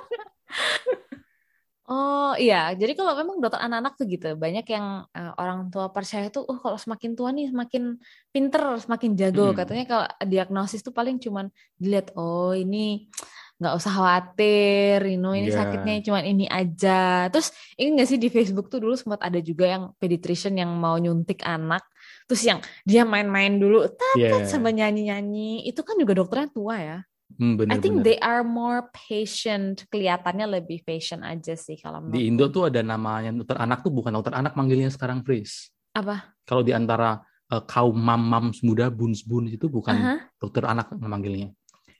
Oh 1.90 2.38
iya, 2.38 2.70
jadi 2.78 2.94
kalau 2.94 3.18
memang 3.18 3.42
dokter 3.42 3.58
anak-anak 3.66 3.98
tuh 3.98 4.06
gitu, 4.06 4.26
banyak 4.38 4.62
yang 4.62 5.10
eh, 5.10 5.32
orang 5.42 5.74
tua 5.74 5.90
percaya 5.90 6.30
tuh, 6.30 6.46
oh 6.46 6.58
kalau 6.62 6.78
semakin 6.78 7.18
tua 7.18 7.34
nih 7.34 7.50
semakin 7.50 7.98
pinter, 8.30 8.62
semakin 8.78 9.10
jago. 9.18 9.50
Mm-mm. 9.50 9.58
Katanya 9.58 9.84
kalau 9.90 10.06
diagnosis 10.22 10.86
tuh 10.86 10.94
paling 10.94 11.18
cuman 11.18 11.50
dilihat, 11.82 12.14
oh 12.14 12.54
ini 12.54 13.10
nggak 13.58 13.74
usah 13.74 13.90
khawatir, 13.92 15.02
you 15.10 15.18
know, 15.18 15.34
ini 15.34 15.50
Iya. 15.50 15.58
sakitnya 15.66 15.94
cuman 16.06 16.22
ini 16.30 16.46
aja. 16.46 17.26
Terus 17.26 17.50
ini 17.74 17.88
nggak 17.98 18.08
sih 18.08 18.18
di 18.22 18.28
Facebook 18.30 18.70
tuh 18.70 18.78
dulu 18.78 18.94
sempat 18.94 19.20
ada 19.26 19.42
juga 19.42 19.66
yang 19.66 19.90
pediatrician 19.98 20.54
yang 20.62 20.70
mau 20.70 20.94
nyuntik 20.94 21.42
anak, 21.42 21.82
terus 22.30 22.46
yang 22.46 22.62
dia 22.86 23.02
main-main 23.02 23.58
dulu, 23.58 23.90
tat 23.90 24.16
Iya. 24.16 24.46
sambil 24.46 24.78
nyanyi-nyanyi, 24.78 25.66
itu 25.66 25.82
kan 25.82 25.98
juga 25.98 26.14
dokternya 26.14 26.48
tua 26.54 26.76
ya. 26.78 26.98
Hmm, 27.38 27.54
bener, 27.54 27.72
I 27.72 27.78
think 27.78 28.00
bener. 28.00 28.06
they 28.06 28.18
are 28.18 28.42
more 28.42 28.90
patient. 28.90 29.86
Kelihatannya 29.92 30.60
lebih 30.60 30.82
patient 30.82 31.22
aja 31.22 31.54
sih 31.54 31.78
kalau 31.78 32.02
Di 32.10 32.26
Indo 32.26 32.50
tuh 32.50 32.66
ada 32.72 32.82
namanya 32.82 33.30
dokter 33.30 33.56
anak 33.60 33.86
tuh 33.86 33.92
bukan 33.94 34.10
dokter 34.16 34.34
anak 34.34 34.58
manggilnya 34.58 34.90
sekarang, 34.90 35.22
Fris. 35.22 35.70
apa? 35.90 36.34
Kalau 36.46 36.62
di 36.62 36.70
antara 36.70 37.22
eh, 37.50 37.62
kaum 37.66 37.94
mam-mam 37.94 38.54
muda, 38.62 38.90
buns-buns 38.90 39.50
itu 39.54 39.66
bukan 39.66 39.94
Aha. 39.94 40.14
dokter 40.38 40.62
anak 40.66 40.90
manggilnya. 40.98 41.50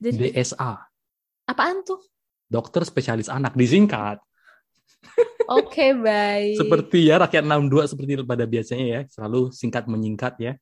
Jadi 0.00 0.32
DSA, 0.32 0.80
apaan 1.46 1.84
tuh? 1.84 2.00
dokter 2.50 2.82
spesialis 2.82 3.30
anak 3.30 3.54
disingkat. 3.54 4.18
Oke, 5.50 5.94
baik. 5.94 6.58
Seperti 6.58 7.10
ya 7.10 7.22
rakyat 7.22 7.46
62 7.46 7.90
seperti 7.94 8.10
pada 8.26 8.44
biasanya 8.46 8.86
ya, 8.86 9.00
selalu 9.06 9.50
singkat 9.54 9.86
menyingkat 9.86 10.34
ya. 10.42 10.52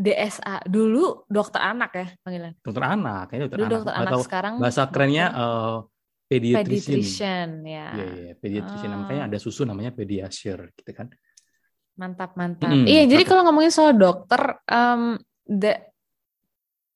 DSA. 0.00 0.64
Dulu 0.64 1.28
dokter 1.28 1.60
anak 1.60 1.90
ya 1.92 2.06
panggilan. 2.24 2.52
Dokter 2.64 2.84
anak, 2.88 3.20
kayaknya 3.28 3.42
dokter 3.46 3.58
Dulu 3.60 3.66
anak. 3.68 3.76
dokter 3.76 3.92
anak 3.94 4.08
Atau 4.08 4.20
sekarang 4.24 4.54
bahasa 4.56 4.82
kerennya 4.88 5.26
eh, 5.28 5.76
pediatrician. 6.30 6.64
pediatrician 6.64 7.48
ya. 7.68 7.86
Iya, 7.92 8.06
iya, 8.16 8.32
pediatrician. 8.40 8.90
Ah. 8.96 8.98
Makanya 9.04 9.22
ada 9.28 9.38
susu 9.38 9.68
namanya 9.68 9.92
pediasure 9.92 10.72
gitu 10.72 10.90
kan. 10.96 11.12
Mantap, 12.00 12.32
mantap. 12.32 12.72
Mm-mm. 12.72 12.88
Iya, 12.88 13.04
jadi 13.12 13.22
Apa? 13.28 13.30
kalau 13.36 13.42
ngomongin 13.44 13.68
soal 13.68 13.92
dokter, 13.92 14.40
em, 14.64 15.20
the- 15.44 15.84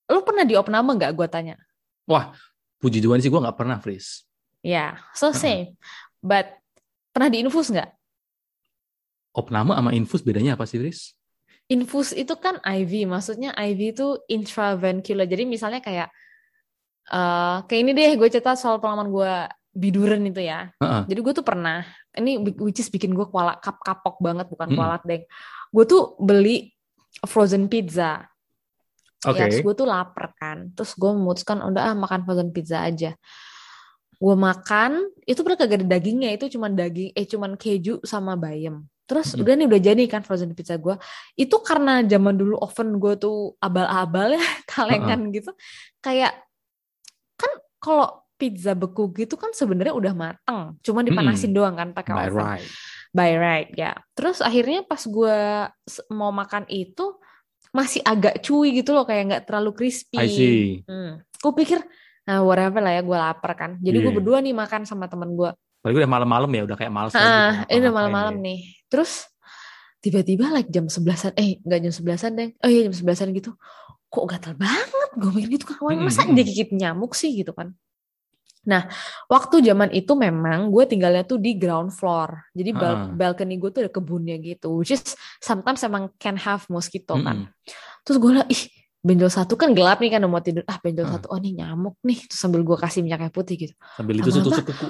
lu 0.09 0.21
pernah 0.25 0.49
di 0.49 0.57
opname 0.57 0.97
nggak? 0.97 1.13
Gue 1.13 1.29
tanya. 1.29 1.61
Wah, 2.09 2.33
puji 2.81 3.05
Tuhan 3.05 3.21
sih 3.21 3.29
gue 3.29 3.41
nggak 3.41 3.57
pernah, 3.59 3.77
Fris. 3.85 4.25
Ya, 4.65 4.97
so 5.13 5.29
Heeh. 5.29 5.37
same. 5.37 5.65
But 6.25 6.57
pernah 7.13 7.29
di 7.29 7.45
infus 7.45 7.69
nggak? 7.69 7.91
Opname 9.35 9.75
sama 9.77 9.91
infus 9.93 10.23
bedanya 10.25 10.55
apa 10.57 10.65
sih, 10.65 10.79
Fris? 10.81 11.13
Infus 11.73 12.13
itu 12.13 12.37
kan 12.37 12.61
IV, 12.61 13.09
maksudnya 13.09 13.57
IV 13.57 13.81
itu 13.97 14.07
intravencular. 14.29 15.25
Jadi 15.25 15.45
misalnya 15.49 15.81
kayak 15.81 16.09
eh 17.05 17.57
kayak 17.65 17.81
ini 17.81 17.93
deh, 17.97 18.13
gue 18.21 18.29
cerita 18.29 18.53
soal 18.57 18.81
pengalaman 18.81 19.09
gue 19.09 19.33
biduran 19.75 20.23
itu 20.29 20.45
ya. 20.45 20.71
Heeh. 20.79 21.03
Jadi 21.09 21.21
gue 21.21 21.33
tuh 21.35 21.45
pernah, 21.45 21.83
ini 22.15 22.39
which 22.61 22.81
is 22.81 22.89
bikin 22.89 23.17
gue 23.17 23.27
kuala 23.27 23.59
kap 23.59 23.81
kapok 23.81 24.21
banget, 24.21 24.47
bukan 24.49 24.71
Mm-mm. 24.71 24.79
kualat 24.79 25.03
deng. 25.09 25.25
Gue 25.73 25.85
tuh 25.85 26.15
beli 26.21 26.71
frozen 27.27 27.67
pizza. 27.67 28.23
Oke. 29.25 29.41
Ya, 29.41 29.49
terus 29.49 29.65
gue 29.65 29.75
tuh 29.75 29.89
lapar 29.89 30.37
kan. 30.37 30.69
Terus 30.77 30.93
gue 30.95 31.11
memutuskan 31.11 31.65
udah 31.65 31.93
ah, 31.93 31.97
makan 31.97 32.29
frozen 32.29 32.53
pizza 32.53 32.85
aja. 32.85 33.17
Gue 34.21 34.37
makan, 34.39 35.11
itu 35.27 35.41
bener 35.43 35.59
kagak 35.59 35.83
ada 35.83 35.97
dagingnya, 35.97 36.31
itu 36.37 36.47
cuman 36.55 36.77
daging, 36.77 37.11
eh 37.17 37.27
cuman 37.27 37.59
keju 37.59 38.05
sama 38.07 38.39
bayam. 38.39 38.87
Terus 39.05 39.37
Mm-mm. 39.37 39.43
udah 39.45 39.53
nih 39.57 39.67
udah 39.69 39.81
jadi 39.81 40.03
kan 40.09 40.25
frozen 40.25 40.57
pizza 40.57 40.81
gue. 40.81 40.97
Itu 41.37 41.61
karena 41.61 42.01
zaman 42.05 42.35
dulu 42.41 42.57
oven 42.57 42.97
gue 42.97 43.15
tuh 43.21 43.53
abal-abal 43.61 44.37
ya, 44.37 44.45
kalengan 44.73 45.29
gitu. 45.29 45.53
Kayak 46.01 46.33
kan 47.37 47.53
kalau 47.81 48.25
pizza 48.35 48.73
beku 48.75 49.13
gitu 49.15 49.39
kan 49.39 49.55
sebenarnya 49.55 49.95
udah 49.95 50.13
mateng, 50.13 50.75
cuma 50.83 51.07
dipanasin 51.07 51.55
doang 51.55 51.79
kan 51.79 51.95
pakai 51.95 52.29
oven 52.29 52.43
right. 52.59 52.67
by 53.15 53.31
right 53.39 53.71
ya. 53.79 53.95
Terus 54.19 54.43
akhirnya 54.43 54.83
pas 54.83 54.99
gue 55.07 55.37
mau 56.11 56.35
makan 56.35 56.67
itu 56.67 57.15
masih 57.71 58.03
agak 58.07 58.43
chewy 58.43 58.83
gitu 58.83 58.95
loh, 58.95 59.07
kayak 59.07 59.23
nggak 59.31 59.45
terlalu 59.51 59.75
crispy. 59.75 60.19
I 60.19 60.29
see. 60.31 60.63
Hmm. 60.87 61.23
Gue 61.43 61.53
pikir, 61.59 61.83
nah 62.27 62.43
whatever 62.43 62.79
lah 62.83 62.95
ya, 62.95 63.03
gue 63.03 63.19
lapar 63.19 63.53
kan. 63.59 63.71
Jadi 63.83 63.97
gue 64.03 64.13
Iya. 64.15 64.19
berdua 64.19 64.39
nih 64.43 64.55
makan 64.55 64.87
sama 64.87 65.11
temen 65.11 65.35
gue. 65.35 65.51
Apalagi 65.85 66.01
udah 66.01 66.13
malam-malam 66.17 66.49
ya, 66.49 66.63
udah 66.65 66.77
kayak 66.81 66.93
males. 66.97 67.13
Ah, 67.13 67.69
ini 67.69 67.85
udah 67.85 67.93
malam-malam 67.93 68.41
ya. 68.41 68.45
nih. 68.49 68.61
Terus 68.89 69.29
tiba-tiba 70.01 70.49
like 70.49 70.73
jam 70.73 70.89
sebelasan, 70.89 71.37
eh 71.37 71.61
nggak 71.61 71.81
jam 71.85 71.93
sebelasan 71.93 72.31
deh. 72.41 72.49
Oh 72.65 72.71
iya 72.73 72.89
jam 72.89 72.95
sebelasan 72.97 73.37
gitu. 73.37 73.53
Kok 74.09 74.25
gatal 74.25 74.57
banget? 74.57 74.89
Gue 75.21 75.29
mikir 75.29 75.61
gitu 75.61 75.65
kan, 75.69 75.77
"Wah, 75.85 75.93
masa 76.01 76.25
Mm-mm. 76.25 76.41
digigit 76.41 76.73
nyamuk 76.73 77.13
sih 77.13 77.37
gitu 77.37 77.53
kan. 77.53 77.77
Nah, 78.65 78.89
waktu 79.29 79.61
zaman 79.61 79.93
itu 79.93 80.17
memang 80.17 80.73
gue 80.73 80.89
tinggalnya 80.89 81.29
tuh 81.29 81.37
di 81.37 81.53
ground 81.53 81.93
floor. 81.93 82.49
Jadi 82.57 82.71
bal- 82.73 83.13
balcony 83.13 83.61
gue 83.61 83.69
tuh 83.69 83.81
ada 83.85 83.93
kebunnya 83.93 84.41
gitu. 84.41 84.81
Which 84.81 84.97
is 84.97 85.05
sometimes 85.37 85.85
emang 85.85 86.09
can 86.17 86.41
have 86.41 86.65
mosquito 86.73 87.21
kan. 87.21 87.45
Mm-mm. 87.45 87.53
Terus 88.09 88.17
gue 88.17 88.33
lah, 88.33 88.49
ih 88.49 88.63
benjol 89.05 89.29
satu 89.29 89.61
kan 89.61 89.77
gelap 89.77 90.01
nih 90.01 90.17
kan 90.17 90.25
udah 90.25 90.33
mau 90.33 90.41
tidur. 90.41 90.65
Ah 90.65 90.81
benjol 90.81 91.05
Ah. 91.05 91.21
satu, 91.21 91.29
oh 91.29 91.37
nih 91.37 91.61
nyamuk 91.61 92.01
nih. 92.01 92.25
Terus 92.25 92.41
sambil 92.41 92.65
gue 92.65 92.73
kasih 92.73 93.05
minyak 93.05 93.21
kayu 93.21 93.33
putih 93.37 93.57
gitu. 93.69 93.75
Sambil 94.01 94.17
itu 94.17 94.33
tusuk 94.33 94.65
kuku. 94.65 94.89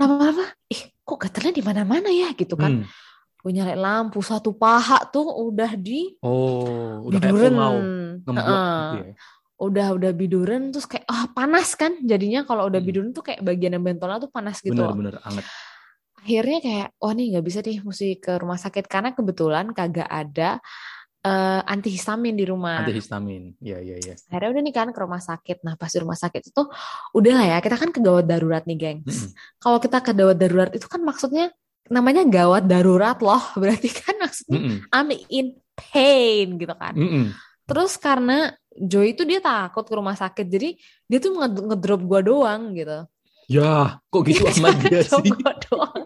Lama-lama, 0.00 0.44
ih 0.72 0.82
kok 1.04 1.18
gatalnya 1.20 1.52
di 1.58 1.64
mana-mana 1.64 2.08
ya 2.08 2.32
gitu 2.32 2.56
kan. 2.56 2.82
Hmm. 2.82 2.86
Gue 3.40 3.56
nyalain 3.56 3.80
lampu, 3.80 4.20
satu 4.20 4.52
paha 4.52 5.00
tuh 5.08 5.24
udah 5.24 5.72
di 5.76 6.12
Oh, 6.20 7.08
udah 7.08 7.18
kayak 7.20 7.34
Heeh. 8.36 8.80
gitu 8.92 8.96
ya. 9.00 9.14
Udah 9.60 9.86
udah 9.92 10.10
biduran 10.16 10.72
terus 10.72 10.88
kayak 10.88 11.04
ah 11.04 11.28
panas 11.36 11.76
kan 11.76 11.92
jadinya 12.00 12.48
kalau 12.48 12.68
udah 12.68 12.80
Hmm. 12.80 12.88
biduran 12.88 13.10
tuh 13.12 13.24
kayak 13.24 13.44
bagian 13.44 13.76
yang 13.76 13.84
bentolnya 13.84 14.20
tuh 14.20 14.32
panas 14.32 14.60
gitu. 14.64 14.72
Bener-bener 14.76 15.20
anget. 15.20 15.44
Akhirnya 16.20 16.58
kayak 16.60 16.88
oh 17.00 17.12
nih 17.16 17.26
nggak 17.36 17.44
bisa 17.44 17.58
deh 17.64 17.80
mesti 17.80 18.20
ke 18.20 18.32
rumah 18.40 18.60
sakit 18.60 18.84
karena 18.88 19.16
kebetulan 19.16 19.72
kagak 19.72 20.08
ada 20.08 20.60
eh, 21.20 21.60
antihistamin 21.64 22.34
di 22.36 22.44
rumah. 22.48 22.80
Antihistamin. 22.84 23.56
Iya, 23.60 23.78
iya, 23.80 23.96
iya. 24.00 24.14
Akhirnya 24.28 24.50
udah 24.56 24.62
nih 24.64 24.74
kan 24.74 24.88
ke 24.92 25.00
rumah 25.00 25.20
sakit. 25.20 25.62
Nah 25.66 25.74
pas 25.76 25.90
di 25.92 25.98
rumah 26.00 26.16
sakit 26.16 26.42
itu 26.52 26.62
udah 27.12 27.32
lah 27.36 27.46
ya 27.52 27.58
kita 27.60 27.76
kan 27.76 27.90
ke 27.92 28.00
gawat 28.00 28.24
darurat 28.24 28.64
nih 28.64 28.78
gengs. 28.78 29.04
Mm-mm. 29.08 29.30
Kalau 29.60 29.78
kita 29.78 29.98
ke 30.00 30.12
gawat 30.16 30.36
darurat 30.40 30.70
itu 30.72 30.86
kan 30.88 31.00
maksudnya 31.04 31.52
namanya 31.90 32.22
gawat 32.24 32.64
darurat 32.64 33.18
loh. 33.20 33.42
Berarti 33.60 33.88
kan 33.92 34.16
maksudnya 34.16 34.58
Mm-mm. 34.60 34.76
I'm 34.92 35.08
in 35.28 35.46
pain 35.76 36.56
gitu 36.56 36.74
kan. 36.76 36.96
Mm-mm. 36.96 37.36
Terus 37.68 37.94
karena 38.00 38.50
Joy 38.70 39.18
itu 39.18 39.26
dia 39.26 39.42
takut 39.42 39.82
ke 39.82 39.94
rumah 39.98 40.14
sakit. 40.14 40.46
Jadi 40.46 40.78
dia 41.10 41.18
tuh 41.18 41.34
nge- 41.36 41.74
ngedrop 41.74 42.00
gua 42.06 42.22
doang 42.22 42.70
gitu. 42.72 43.02
Ya, 43.50 43.98
kok 44.14 44.22
gitu 44.30 44.46
amat 44.54 44.54
cuma 44.54 44.70
dia 44.86 45.02
sih? 45.02 45.26
gua 45.26 45.52
doang. 45.58 46.02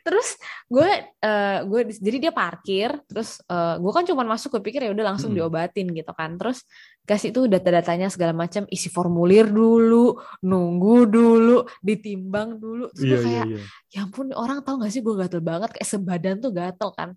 Terus 0.00 0.28
gue 0.66 0.90
eh 1.20 1.58
gue 1.64 1.80
di- 1.88 2.00
jadi 2.00 2.16
dia 2.28 2.32
parkir, 2.32 2.90
terus 3.04 3.40
eh, 3.44 3.76
gue 3.76 3.92
kan 3.92 4.04
cuma 4.08 4.22
masuk 4.24 4.58
gue 4.58 4.62
pikir 4.72 4.80
ya 4.86 4.90
udah 4.96 5.14
langsung 5.14 5.30
Mm-mm. 5.32 5.48
diobatin 5.48 5.86
gitu 5.92 6.12
kan. 6.16 6.36
Terus 6.40 6.64
kasih 7.04 7.34
itu 7.34 7.50
data-datanya 7.50 8.06
segala 8.06 8.30
macam, 8.30 8.62
isi 8.70 8.86
formulir 8.86 9.50
dulu, 9.50 10.14
nunggu 10.40 11.10
dulu, 11.10 11.66
ditimbang 11.82 12.56
dulu. 12.56 12.86
Terus 12.94 13.02
Iya, 13.02 13.10
gue 13.10 13.18
iya, 13.18 13.26
kayak 13.26 13.46
iya. 13.50 13.60
ya 13.90 14.00
ampun 14.06 14.26
orang 14.32 14.62
tahu 14.62 14.82
gak 14.82 14.92
sih 14.94 15.02
gue 15.02 15.14
gatel 15.18 15.42
banget 15.42 15.74
kayak 15.74 15.88
sebadan 15.88 16.36
tuh 16.38 16.52
gatel 16.54 16.90
kan 16.94 17.10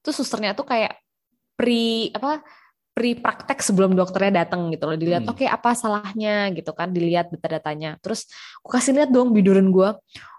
terus 0.00 0.16
susternya 0.16 0.52
tuh 0.56 0.64
kayak 0.64 0.96
pre 1.56 2.08
apa 2.12 2.40
pre 2.90 3.14
praktek 3.16 3.62
sebelum 3.62 3.94
dokternya 3.94 4.44
datang 4.44 4.68
gitu 4.74 4.84
loh 4.84 4.98
dilihat 4.98 5.22
Hmm. 5.24 5.32
oke 5.32 5.44
apa 5.46 5.70
salahnya 5.72 6.50
gitu 6.52 6.74
kan 6.74 6.90
dilihat 6.90 7.30
data-datanya 7.30 7.96
terus 8.02 8.26
gue 8.60 8.70
kasih 8.70 8.92
lihat 8.98 9.10
dong 9.10 9.30
biduran 9.30 9.70
gue 9.70 9.90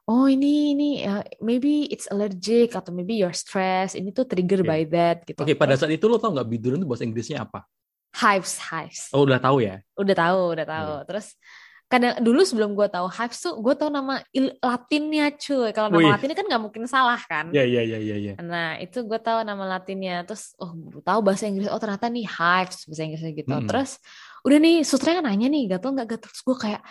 oh 0.06 0.26
ini 0.28 0.76
ini 0.76 0.90
uh, 1.08 1.24
maybe 1.40 1.88
it's 1.88 2.12
allergic 2.12 2.76
atau 2.76 2.92
maybe 2.92 3.16
you're 3.16 3.34
stressed 3.34 3.96
ini 3.96 4.12
tuh 4.12 4.28
trigger 4.28 4.62
Oke. 4.62 4.68
by 4.68 4.82
that 4.86 5.18
gitu 5.24 5.40
Oke, 5.42 5.56
pada 5.56 5.80
saat 5.80 5.94
itu 5.96 6.06
lo 6.06 6.20
tau 6.20 6.36
nggak 6.36 6.48
biduran 6.50 6.78
itu 6.84 6.88
bahasa 6.88 7.08
Inggrisnya 7.08 7.48
apa? 7.48 7.64
hives 8.12 8.60
hives 8.60 9.08
Oh, 9.16 9.24
udah 9.24 9.40
tahu 9.40 9.64
ya? 9.64 9.80
udah 9.96 10.16
tahu 10.16 10.42
udah 10.52 10.66
tahu 10.68 10.94
terus 11.08 11.40
kadang 11.92 12.24
dulu 12.24 12.42
sebelum 12.48 12.72
gue 12.72 12.88
tahu 12.88 13.12
hives 13.12 13.44
tuh 13.44 13.60
gue 13.60 13.76
tahu 13.76 13.92
nama 13.92 14.24
il- 14.32 14.56
latinnya 14.64 15.28
cuy 15.36 15.76
kalau 15.76 15.92
nama 15.92 16.00
Wih. 16.00 16.12
latinnya 16.16 16.38
kan 16.40 16.48
nggak 16.48 16.64
mungkin 16.64 16.84
salah 16.88 17.20
kan 17.20 17.52
Iya, 17.52 17.68
iya, 17.68 17.82
iya, 17.84 18.00
iya, 18.00 18.16
iya. 18.16 18.34
Nah, 18.40 18.80
itu 18.80 19.04
gue 19.04 19.20
tahu 19.20 19.44
nama 19.44 19.78
latinnya. 19.78 20.24
Terus, 20.24 20.56
oh, 20.56 20.72
tahu 21.04 21.20
bahasa 21.20 21.52
Inggris. 21.52 21.68
Oh, 21.68 21.78
ternyata 21.78 22.08
nih 22.08 22.24
hives 22.24 22.88
bahasa 22.88 23.02
Inggrisnya 23.04 23.32
gitu. 23.36 23.52
Mm-mm. 23.52 23.68
Terus, 23.68 24.00
udah 24.48 24.58
nih, 24.58 24.76
susternya 24.88 25.20
kan 25.20 25.26
nanya 25.28 25.48
nih, 25.52 25.64
gatel 25.76 25.92
nggak 25.92 26.08
gatel? 26.16 26.30
Terus 26.32 26.42
gue 26.48 26.58
kayak, 26.58 26.82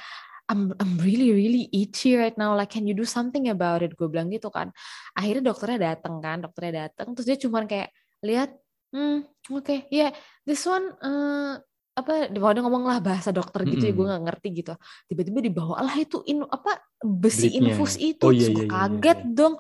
I'm, 0.53 0.75
I'm 0.77 0.93
really, 1.01 1.31
really 1.33 1.65
itchy 1.73 2.19
right 2.19 2.37
now. 2.37 2.53
Like, 2.53 2.75
can 2.75 2.85
you 2.85 2.93
do 2.93 3.09
something 3.09 3.49
about 3.49 3.81
it? 3.81 3.97
Gue 3.97 4.13
bilang 4.13 4.29
gitu 4.29 4.53
kan. 4.53 4.69
Akhirnya 5.17 5.49
dokternya 5.49 5.97
datang 5.97 6.21
kan, 6.21 6.45
dokternya 6.45 6.91
datang. 6.93 7.17
Terus 7.17 7.27
dia 7.31 7.39
cuman 7.41 7.65
kayak, 7.65 7.89
lihat, 8.21 8.51
hmm, 8.93 9.25
oke, 9.55 9.89
yeah, 9.89 10.13
this 10.45 10.67
one, 10.69 10.93
eh, 11.01 11.55
apa, 11.97 12.31
dia 12.31 12.63
ngomong 12.63 12.85
lah 12.87 12.99
bahasa 13.03 13.35
dokter 13.35 13.67
gitu 13.67 13.85
ya, 13.87 13.93
Mm-mm. 13.93 13.99
gue 13.99 14.07
nggak 14.09 14.23
ngerti 14.29 14.49
gitu. 14.63 14.73
Tiba-tiba 15.11 15.39
dibawa 15.43 15.77
lah 15.85 15.97
itu, 15.99 16.23
in, 16.25 16.47
apa, 16.47 16.81
besi 17.03 17.51
Dripnya. 17.51 17.77
infus 17.77 17.95
itu. 17.99 18.25
Oh, 18.25 18.33
iya, 18.33 18.49
gue 18.51 18.65
iya, 18.65 18.71
iya, 18.71 18.73
kaget 18.73 19.19
iya. 19.27 19.35
dong 19.35 19.55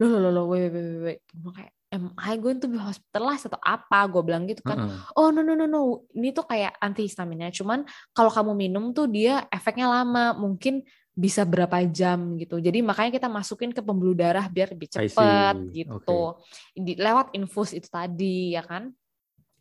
loh 0.00 0.08
loh 0.08 0.20
loh, 0.24 0.32
loh 0.32 0.44
wait 0.48 0.72
wait 0.72 0.80
wait 0.80 1.00
wait 1.04 1.20
gue 1.28 1.52
kayak 1.52 1.72
am 1.92 2.08
I 2.16 2.40
going 2.40 2.56
to 2.56 2.72
be 2.72 2.80
hospitalized 2.80 3.52
atau 3.52 3.60
apa 3.60 4.08
gue 4.08 4.22
bilang 4.24 4.48
gitu 4.48 4.64
kan 4.64 4.80
Heeh. 4.80 4.96
oh 5.20 5.28
no 5.28 5.44
no 5.44 5.52
no 5.52 5.68
no 5.68 6.08
ini 6.16 6.32
tuh 6.32 6.48
kayak 6.48 6.72
antihistaminnya 6.80 7.52
cuman 7.52 7.84
kalau 8.16 8.32
kamu 8.32 8.56
minum 8.56 8.96
tuh 8.96 9.04
dia 9.12 9.44
efeknya 9.52 9.92
lama 9.92 10.32
mungkin 10.32 10.80
bisa 11.12 11.44
berapa 11.44 11.84
jam 11.92 12.40
gitu 12.40 12.56
jadi 12.64 12.80
makanya 12.80 13.20
kita 13.20 13.28
masukin 13.28 13.76
ke 13.76 13.84
pembuluh 13.84 14.16
darah 14.16 14.48
biar 14.48 14.72
lebih 14.72 14.88
cepet 14.88 15.56
gitu 15.68 16.40
Di- 16.72 16.96
lewat 16.96 17.36
infus 17.36 17.76
itu 17.76 17.90
tadi 17.92 18.56
ya 18.56 18.64
kan 18.64 18.88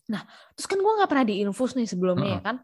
nah 0.10 0.26
terus 0.58 0.66
kan 0.66 0.82
gue 0.82 0.94
nggak 0.98 1.10
pernah 1.10 1.26
diinfus 1.30 1.78
nih 1.78 1.86
sebelumnya 1.86 2.30
ya 2.38 2.42
kan 2.42 2.58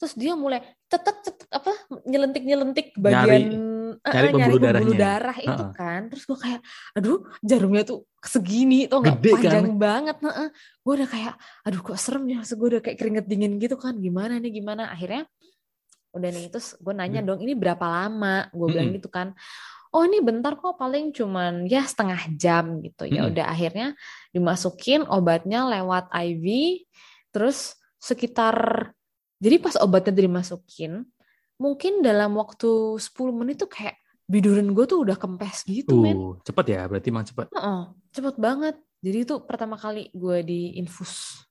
terus 0.00 0.16
dia 0.16 0.32
mulai 0.32 0.64
tetet 0.88 1.16
tetet 1.22 1.46
apa 1.52 1.72
nyelentik 2.08 2.42
nyelentik 2.42 2.86
bagian 2.96 3.52
nyari 4.00 4.26
eh, 4.26 4.32
pembuluh 4.32 4.56
pembuluh 4.56 4.96
darahnya. 4.96 4.96
darah 4.96 5.38
itu 5.38 5.50
Heeh. 5.60 5.72
kan 5.76 6.00
terus 6.08 6.24
gue 6.24 6.38
kayak 6.40 6.60
aduh 6.96 7.18
jarumnya 7.44 7.82
tuh 7.84 7.98
segini 8.24 8.88
tuh 8.88 9.04
nggak 9.04 9.16
Gede 9.20 9.30
kan? 9.30 9.36
panjang 9.44 9.68
banget 9.76 10.16
gue 10.80 10.92
udah 10.96 11.08
kayak 11.10 11.34
aduh 11.68 11.80
kok 11.84 11.98
serem 12.00 12.24
ya 12.32 12.40
gue 12.40 12.68
udah 12.72 12.80
kayak 12.80 12.96
keringet 12.96 13.26
dingin 13.28 13.52
gitu 13.60 13.76
kan 13.76 13.92
gimana 14.00 14.40
nih 14.40 14.52
gimana 14.56 14.88
akhirnya 14.88 15.28
udah 16.10 16.28
nih 16.32 16.46
terus 16.50 16.74
gue 16.80 16.94
nanya 16.96 17.20
Hmm. 17.22 17.28
dong 17.34 17.40
ini 17.44 17.52
berapa 17.54 17.86
lama 17.86 18.48
gue 18.50 18.66
bilang 18.66 18.88
Mm-mm. 18.90 18.98
gitu 18.98 19.08
kan 19.12 19.30
oh 19.90 20.02
ini 20.06 20.22
bentar 20.22 20.54
kok 20.54 20.78
paling 20.78 21.10
cuman 21.10 21.66
ya 21.66 21.82
setengah 21.82 22.20
jam 22.38 22.78
gitu 22.82 23.06
ya 23.06 23.26
Mm-mm. 23.26 23.34
udah 23.34 23.46
akhirnya 23.50 23.88
dimasukin 24.30 25.02
obatnya 25.06 25.66
lewat 25.66 26.10
IV 26.14 26.44
terus 27.34 27.74
sekitar 27.98 28.90
jadi 29.42 29.56
pas 29.58 29.74
obatnya 29.78 30.14
dimasukin 30.14 31.04
mungkin 31.60 32.00
dalam 32.00 32.34
waktu 32.38 32.96
10 32.96 33.12
menit 33.34 33.60
tuh 33.60 33.70
kayak 33.70 33.98
biduran 34.30 34.70
gue 34.70 34.86
tuh 34.86 35.02
udah 35.02 35.18
kempes 35.18 35.66
gitu 35.66 35.98
men 35.98 36.14
Uh, 36.14 36.34
cepet 36.46 36.66
ya, 36.70 36.86
berarti 36.86 37.10
emang 37.10 37.26
cepet. 37.26 37.50
Heeh, 37.50 37.82
cepet 38.14 38.36
banget 38.38 38.76
jadi 39.00 39.18
itu 39.24 39.34
pertama 39.42 39.80
kali 39.80 40.12
gue 40.12 40.44
di 40.44 40.76
infus 40.76 41.42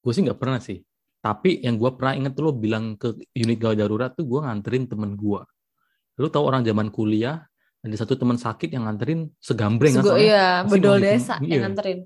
Gue 0.00 0.12
sih 0.16 0.24
nggak 0.24 0.40
pernah 0.40 0.56
sih. 0.62 0.80
Tapi 1.20 1.60
yang 1.60 1.76
gue 1.76 1.92
pernah 1.92 2.16
inget 2.16 2.32
tuh 2.32 2.48
lo 2.48 2.52
bilang 2.56 2.96
ke 2.96 3.12
unit 3.36 3.60
gawat 3.60 3.76
darurat 3.76 4.10
tuh 4.16 4.24
gue 4.24 4.40
nganterin 4.40 4.88
temen 4.88 5.12
gue. 5.12 5.40
Lo 6.16 6.26
tau 6.32 6.48
orang 6.48 6.64
zaman 6.64 6.88
kuliah, 6.88 7.44
ada 7.80 7.96
satu 7.96 8.12
teman 8.16 8.36
sakit 8.36 8.68
yang 8.76 8.84
nganterin 8.84 9.32
segambreng 9.40 9.96
kan 9.96 10.04
Sego, 10.04 10.10
soalnya. 10.12 10.26
iya 10.28 10.46
bedol 10.68 10.98
desa 11.00 11.34
iya. 11.40 11.48
yang 11.56 11.62
nganterin 11.72 12.00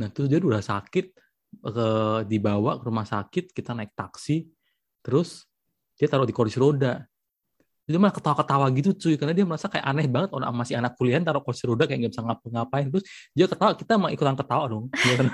Nah 0.00 0.08
terus 0.08 0.32
dia 0.32 0.40
udah 0.40 0.64
sakit, 0.64 1.12
ke, 1.60 1.86
dibawa 2.24 2.80
ke 2.80 2.84
rumah 2.88 3.04
sakit, 3.04 3.52
kita 3.52 3.76
naik 3.76 3.92
taksi, 3.92 4.48
terus 5.04 5.44
dia 6.00 6.08
taruh 6.08 6.24
di 6.24 6.32
kursi 6.32 6.56
roda. 6.56 7.04
Dia 7.84 7.98
malah 7.98 8.14
ketawa-ketawa 8.14 8.70
gitu 8.72 8.94
cuy, 8.94 9.18
karena 9.18 9.34
dia 9.34 9.42
merasa 9.42 9.66
kayak 9.66 9.82
aneh 9.82 10.06
banget 10.06 10.30
orang 10.30 10.54
masih 10.56 10.78
anak 10.78 10.94
kuliah 10.94 11.18
taruh 11.20 11.42
kursi 11.44 11.66
roda 11.68 11.84
kayak 11.84 12.06
nggak 12.06 12.12
bisa 12.16 12.22
ngapa-ngapain. 12.22 12.86
Terus 12.88 13.04
dia 13.34 13.46
ketawa, 13.50 13.72
kita 13.76 13.92
mau 13.98 14.08
ikutan 14.08 14.36
ketawa 14.38 14.64
dong. 14.70 14.88
Ya 15.10 15.14
kan? 15.18 15.28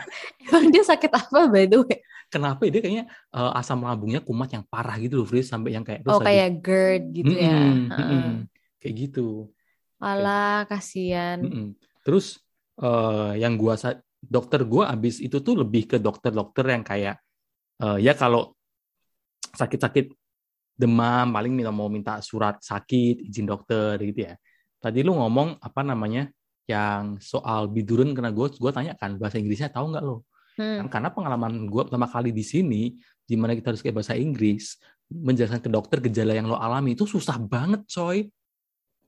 emang 0.50 0.64
dia 0.72 0.82
sakit 0.82 1.10
apa 1.12 1.40
by 1.52 1.66
the 1.68 1.78
way 1.84 1.98
Kenapa 2.26 2.66
ya? 2.66 2.70
dia 2.74 2.80
kayaknya 2.82 3.04
eh, 3.38 3.52
asam 3.60 3.86
lambungnya 3.86 4.18
kumat 4.18 4.50
yang 4.50 4.64
parah 4.66 4.98
gitu 4.98 5.22
loh, 5.22 5.26
Fris, 5.28 5.46
sampai 5.46 5.78
yang 5.78 5.86
kayak 5.86 6.02
terus 6.02 6.16
oh 6.16 6.22
kayak 6.24 6.58
GERD 6.58 7.02
gitu 7.14 7.34
ya 7.38 7.54
Mm-mm, 7.54 7.92
Heeh. 7.92 8.02
mm-mm. 8.02 8.34
kayak 8.82 8.94
gitu. 8.98 9.28
Alah, 10.00 10.68
kasihan. 10.68 11.40
Mm-mm. 11.40 11.68
Terus 12.04 12.40
eh, 12.80 13.32
yang 13.40 13.56
gua 13.56 13.76
dokter 14.20 14.66
gua 14.66 14.92
abis 14.92 15.22
itu 15.22 15.40
tuh 15.40 15.56
lebih 15.56 15.88
ke 15.88 15.96
dokter-dokter 15.96 16.64
yang 16.68 16.84
kayak 16.84 17.16
eh, 17.80 17.98
ya 18.04 18.12
kalau 18.12 18.52
sakit-sakit 19.56 20.12
demam 20.76 21.32
paling 21.32 21.56
minta 21.56 21.72
mau 21.72 21.88
minta 21.88 22.20
surat 22.20 22.60
sakit 22.60 23.24
izin 23.24 23.48
dokter 23.48 23.96
gitu 24.04 24.28
ya. 24.28 24.36
Tadi 24.76 25.00
lu 25.00 25.16
ngomong 25.16 25.56
apa 25.56 25.80
namanya 25.80 26.28
yang 26.68 27.16
soal 27.22 27.72
biduran 27.72 28.12
karena 28.12 28.28
gue 28.34 28.52
gue 28.52 28.72
tanya 28.74 28.92
kan 28.98 29.16
bahasa 29.16 29.40
Inggrisnya 29.40 29.72
tahu 29.72 29.96
nggak 29.96 30.04
lo? 30.04 30.28
Hmm. 30.60 30.84
Kan 30.84 30.86
karena 31.00 31.08
pengalaman 31.14 31.64
gue 31.64 31.82
pertama 31.88 32.04
kali 32.04 32.30
di 32.30 32.44
sini 32.44 32.92
di 33.24 33.34
mana 33.34 33.56
kita 33.56 33.72
harus 33.72 33.80
kayak 33.80 33.96
bahasa 33.96 34.14
Inggris 34.14 34.76
menjelaskan 35.08 35.62
ke 35.62 35.70
dokter 35.72 35.98
gejala 36.04 36.36
yang 36.36 36.50
lo 36.50 36.60
alami 36.60 36.92
itu 36.92 37.08
susah 37.08 37.40
banget 37.40 37.88
coy. 37.88 38.28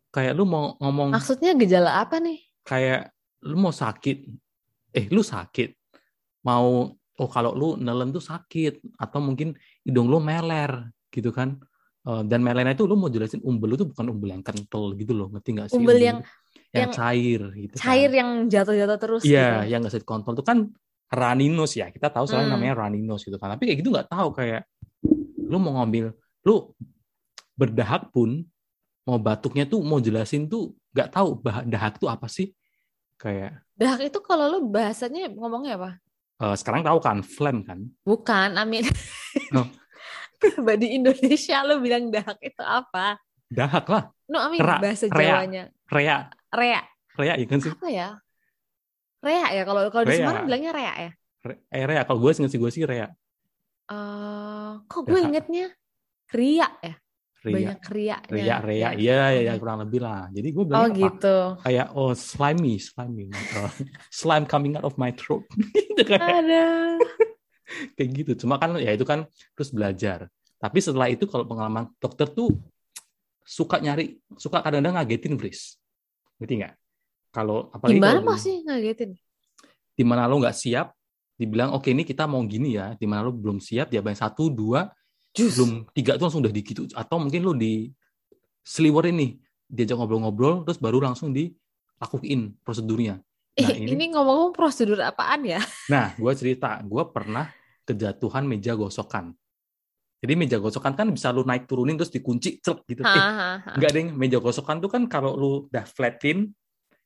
Kayak 0.08 0.32
lu 0.34 0.44
mau 0.44 0.74
ngomong 0.78 1.12
Maksudnya 1.12 1.52
gejala 1.54 2.00
apa 2.00 2.16
nih? 2.18 2.40
kayak 2.62 3.08
lu 3.42 3.56
mau 3.56 3.72
sakit 3.72 4.28
eh 4.90 5.08
lu 5.08 5.24
sakit 5.24 5.72
mau 6.42 6.84
oh 6.92 7.28
kalau 7.28 7.52
lu 7.52 7.68
nelen 7.76 8.12
tuh 8.12 8.20
sakit 8.20 8.84
atau 8.94 9.24
mungkin 9.24 9.56
hidung 9.80 10.04
lu 10.04 10.18
meler 10.18 10.88
gitu 11.08 11.30
kan 11.30 11.56
Eh, 12.04 12.22
dan 12.24 12.40
melernya 12.40 12.72
itu 12.72 12.84
lu 12.84 12.96
mau 12.96 13.08
jelasin 13.08 13.40
umbel 13.42 13.68
lu 13.68 13.76
tuh 13.76 13.84
bukan 13.84 14.06
umbel 14.08 14.32
yang 14.32 14.40
kental 14.40 14.96
gitu 14.96 15.12
loh 15.12 15.28
ngerti 15.28 15.48
nggak 15.50 15.68
sih 15.68 15.76
Umbel 15.76 15.96
yang- 15.98 16.24
yang 16.72 16.88
yang 16.88 16.90
cair 16.90 17.40
gitu 17.52 17.74
kan. 17.76 17.84
Cair 17.84 18.10
yang 18.10 18.30
jatuh-jatuh 18.46 18.98
terus 18.98 19.22
iya 19.24 19.60
gitu. 19.60 19.68
yang 19.68 19.78
nggak 19.82 19.92
bisa 19.92 20.00
dikontrol 20.00 20.32
itu 20.32 20.44
kan 20.46 20.58
raninos 21.06 21.72
ya 21.72 21.88
kita 21.88 22.08
tahu 22.08 22.24
soalnya 22.24 22.48
Hmm. 22.48 22.54
namanya 22.56 22.74
raninos 22.80 23.20
gitu 23.20 23.36
kan 23.36 23.52
tapi 23.52 23.68
kayak 23.68 23.78
gitu 23.80 23.88
nggak 23.90 24.08
tahu 24.08 24.28
kayak 24.30 24.64
lu 25.42 25.56
mau 25.56 25.76
ngambil 25.76 26.12
lu 26.44 26.72
berdahak 27.54 28.08
pun 28.08 28.44
mau 29.08 29.16
batuknya 29.16 29.64
tuh 29.64 29.80
mau 29.80 29.96
jelasin 29.98 30.44
tuh 30.44 30.76
nggak 30.92 31.08
tahu 31.08 31.40
bah- 31.40 31.64
dahak 31.64 31.96
tuh 31.96 32.12
apa 32.12 32.28
sih 32.28 32.52
kayak 33.16 33.64
Dahak 33.72 34.04
itu 34.04 34.18
kalau 34.20 34.50
lu 34.50 34.68
bahasanya 34.68 35.30
ngomongnya 35.30 35.78
apa? 35.78 35.90
Eh, 36.38 36.54
sekarang 36.54 36.82
tahu 36.82 36.98
kan 36.98 37.18
phlegm 37.22 37.62
kan 37.62 37.88
Bukan, 38.04 38.54
amin. 38.54 38.84
Oh. 39.54 39.64
Pribadi 40.38 40.94
Indonesia 40.94 41.64
lu 41.64 41.80
bilang 41.80 42.12
dahak 42.12 42.36
itu 42.38 42.60
apa? 42.60 43.16
dahak 43.48 43.88
lah 43.88 44.04
No, 44.28 44.44
amin 44.44 44.60
Rea- 44.60 44.76
bahasa 44.78 45.08
rea. 45.08 45.40
Jawanya. 45.40 45.64
rea 45.88 46.18
Rea. 46.52 46.80
rea 47.16 47.34
ya 47.34 47.46
kan 47.48 47.58
sih 47.58 47.72
Apa 47.72 47.88
ya? 47.88 48.08
Rea 49.18 49.46
ya 49.50 49.62
kalau 49.64 49.82
kalau 49.88 50.04
di. 50.04 50.14
Semarang 50.14 50.44
bilangnya 50.44 50.70
rea 50.70 50.92
ya. 51.00 51.10
Eh, 51.72 51.82
rea 51.82 52.02
kalau 52.04 52.20
gue 52.20 52.30
sih 52.30 52.44
sih 52.44 52.60
gue 52.60 52.68
sih 52.68 52.84
rea 52.84 53.08
Eh, 53.88 54.70
kok 54.84 55.02
gue 55.02 55.16
Dahak. 55.16 55.26
ingetnya 55.26 55.66
ria 56.28 56.68
ya? 56.84 56.94
Banyak 57.38 57.78
rianya. 57.86 58.18
rea 58.26 58.56
rea 58.58 58.78
Ya. 58.78 58.88
iya 58.92 59.14
ya, 59.30 59.40
ya 59.46 59.52
kurang 59.56 59.78
lebih 59.80 60.00
lah. 60.00 60.26
Jadi 60.28 60.48
gue 60.50 60.58
Oh 60.58 60.66
bilang 60.66 60.90
apa? 60.90 60.98
gitu. 60.98 61.36
kayak 61.62 61.86
oh 61.92 62.12
slimy 62.12 62.74
slimy 62.76 63.30
Oh, 63.30 63.70
slime 64.10 64.42
coming 64.42 64.74
out 64.74 64.82
of 64.82 64.96
my 64.96 65.10
throat. 65.10 65.46
Gitu 65.88 66.02
kan. 66.04 66.18
Ada. 66.18 66.64
kayak 67.94 68.10
gitu. 68.12 68.32
Cuma 68.42 68.56
kan 68.56 68.74
ya 68.76 68.90
itu 68.90 69.02
kan 69.02 69.22
terus 69.54 69.70
belajar. 69.70 70.26
Tapi 70.58 70.78
setelah 70.78 71.06
itu 71.06 71.24
kalau 71.24 71.44
pengalaman 71.44 71.86
dokter 71.96 72.26
tuh 72.26 72.50
suka 73.42 73.78
nyari 73.78 74.18
suka 74.34 74.58
kadang-kadang 74.58 74.98
ngagetin 74.98 75.38
Fris. 75.38 75.78
Ngerti 76.36 76.54
nggak? 76.58 76.74
Kalau 77.30 77.70
apalagi 77.70 77.96
Gimana 77.96 78.18
kalau 78.18 78.30
masih 78.30 78.54
ngagetin? 78.62 79.10
di 79.94 80.02
mana 80.02 80.26
lo 80.26 80.38
nggak 80.38 80.54
siap 80.54 80.94
dibilang 81.34 81.74
oke 81.74 81.86
ini 81.86 82.02
kita 82.02 82.26
mau 82.26 82.42
gini 82.42 82.74
ya. 82.74 82.94
Di 82.94 83.06
mana 83.06 83.22
lo 83.22 83.30
belum 83.30 83.58
siap 83.58 83.88
dia 83.88 84.02
bayang 84.02 84.18
satu 84.18 84.50
dua 84.50 84.90
Jus. 85.38 85.54
belum 85.54 85.72
tiga 85.90 86.18
tuh 86.18 86.24
langsung 86.26 86.42
udah 86.42 86.50
digitu 86.50 86.82
atau 86.92 87.16
mungkin 87.16 87.40
lo 87.40 87.54
di 87.54 87.86
seliwerin 88.60 89.16
nih 89.16 89.30
diajak 89.64 89.96
ngobrol-ngobrol 89.96 90.62
terus 90.62 90.76
baru 90.76 90.98
langsung 90.98 91.30
dilakuin 91.30 92.58
prosedurnya 92.60 93.22
Nah, 93.58 93.74
Ih, 93.74 93.90
ini- 93.90 93.90
ini 93.98 94.04
ngomong-ngomong 94.14 94.54
prosedur 94.54 95.02
apaan 95.02 95.42
ya? 95.42 95.58
nah 95.92 96.14
gue 96.14 96.32
cerita 96.32 96.78
gue 96.78 97.02
pernah 97.10 97.50
kejatuhan 97.82 98.46
meja 98.46 98.74
gosokan 98.74 99.34
jadi 100.18 100.34
meja 100.34 100.58
gosokan 100.58 100.94
kan 100.94 101.06
bisa 101.08 101.30
lo 101.30 101.42
naik 101.42 101.66
turunin 101.66 101.94
terus 101.94 102.10
dikunci 102.10 102.58
celek 102.58 102.86
gitu 102.86 103.02
eh 103.02 103.10
Hahaha. 103.10 103.74
enggak 103.74 103.90
deh 103.92 104.04
meja 104.10 104.38
gosokan 104.38 104.78
tuh 104.78 104.86
kan 104.86 105.06
kalau 105.06 105.34
lu 105.34 105.50
udah 105.66 105.82
flatin 105.84 106.50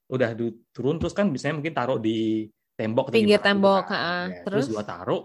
udah 0.08 0.36
turun 0.70 0.96
terus 0.96 1.12
kan 1.12 1.28
biasanya 1.28 1.56
mungkin 1.56 1.72
taruh 1.72 1.96
di 1.96 2.44
tembok 2.72 3.08
Pinggir 3.08 3.40
tembok, 3.40 3.88
kan. 3.88 3.96
ha. 3.96 4.12
Ya, 4.28 4.44
Terus? 4.44 4.64
terus 4.64 4.76
gua 4.76 4.84
taruh 4.84 5.22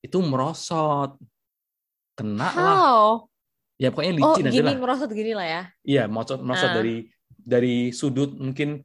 itu 0.00 0.16
merosot 0.20 1.20
kena 2.12 2.48
lah. 2.48 2.52
How? 2.52 3.06
ya 3.76 3.90
pokoknya 3.90 4.12
Oh, 4.22 4.36
licin 4.38 4.44
aja 4.46 4.54
gini 4.54 4.68
lah. 4.68 4.78
merosot 4.78 5.10
gini 5.10 5.32
lah 5.34 5.46
ya. 5.48 5.62
iya 5.82 6.02
merosot 6.06 6.38
merosot 6.38 6.70
Ah. 6.70 6.76
dari 6.78 7.10
dari 7.34 7.90
sudut 7.90 8.30
mungkin 8.36 8.78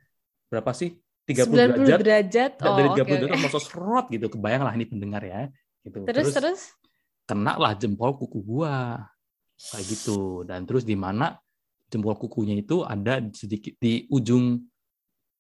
berapa 0.48 0.74
sih? 0.74 0.96
30 1.28 1.44
90 1.44 1.54
derajat? 1.54 2.00
derajat. 2.02 2.52
Oh, 2.64 2.74
dari 2.74 2.88
oke, 2.88 2.98
30 2.98 3.04
oke. 3.04 3.14
derajat 3.22 3.38
merosot 3.38 3.64
serot 3.64 4.06
gitu. 4.10 4.26
Kebayang 4.32 4.64
lah 4.64 4.74
ini 4.74 4.86
pendengar 4.86 5.22
ya. 5.22 5.52
Gitu. 5.84 6.02
Terus 6.04 6.32
terus? 6.32 6.62
kena 7.28 7.60
lah 7.60 7.76
jempol 7.76 8.16
kuku 8.16 8.40
gua. 8.42 9.06
Kayak 9.54 9.86
gitu. 9.86 10.48
Dan 10.48 10.64
terus 10.64 10.82
di 10.82 10.96
mana 10.96 11.36
jempol 11.88 12.16
kukunya 12.16 12.56
itu 12.56 12.82
ada 12.82 13.20
sedikit 13.36 13.76
di 13.78 14.08
ujung 14.08 14.64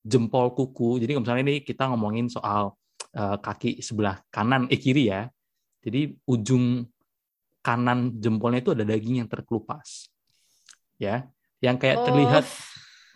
jempol 0.03 0.51
kuku. 0.53 0.99
Jadi 0.99 1.15
kalau 1.15 1.23
misalnya 1.23 1.43
ini 1.47 1.55
kita 1.63 1.87
ngomongin 1.87 2.27
soal 2.27 2.75
eh, 3.11 3.37
kaki 3.39 3.79
sebelah 3.79 4.19
kanan 4.27 4.67
eh 4.67 4.77
kiri 4.77 5.07
ya. 5.07 5.31
Jadi 5.81 6.19
ujung 6.27 6.83
kanan 7.67 8.15
jempolnya 8.15 8.63
itu 8.63 8.71
ada 8.71 8.87
daging 8.87 9.19
yang 9.19 9.27
terkelupas 9.27 10.07
ya 10.95 11.27
yang 11.59 11.75
kayak 11.75 12.07
terlihat 12.07 12.45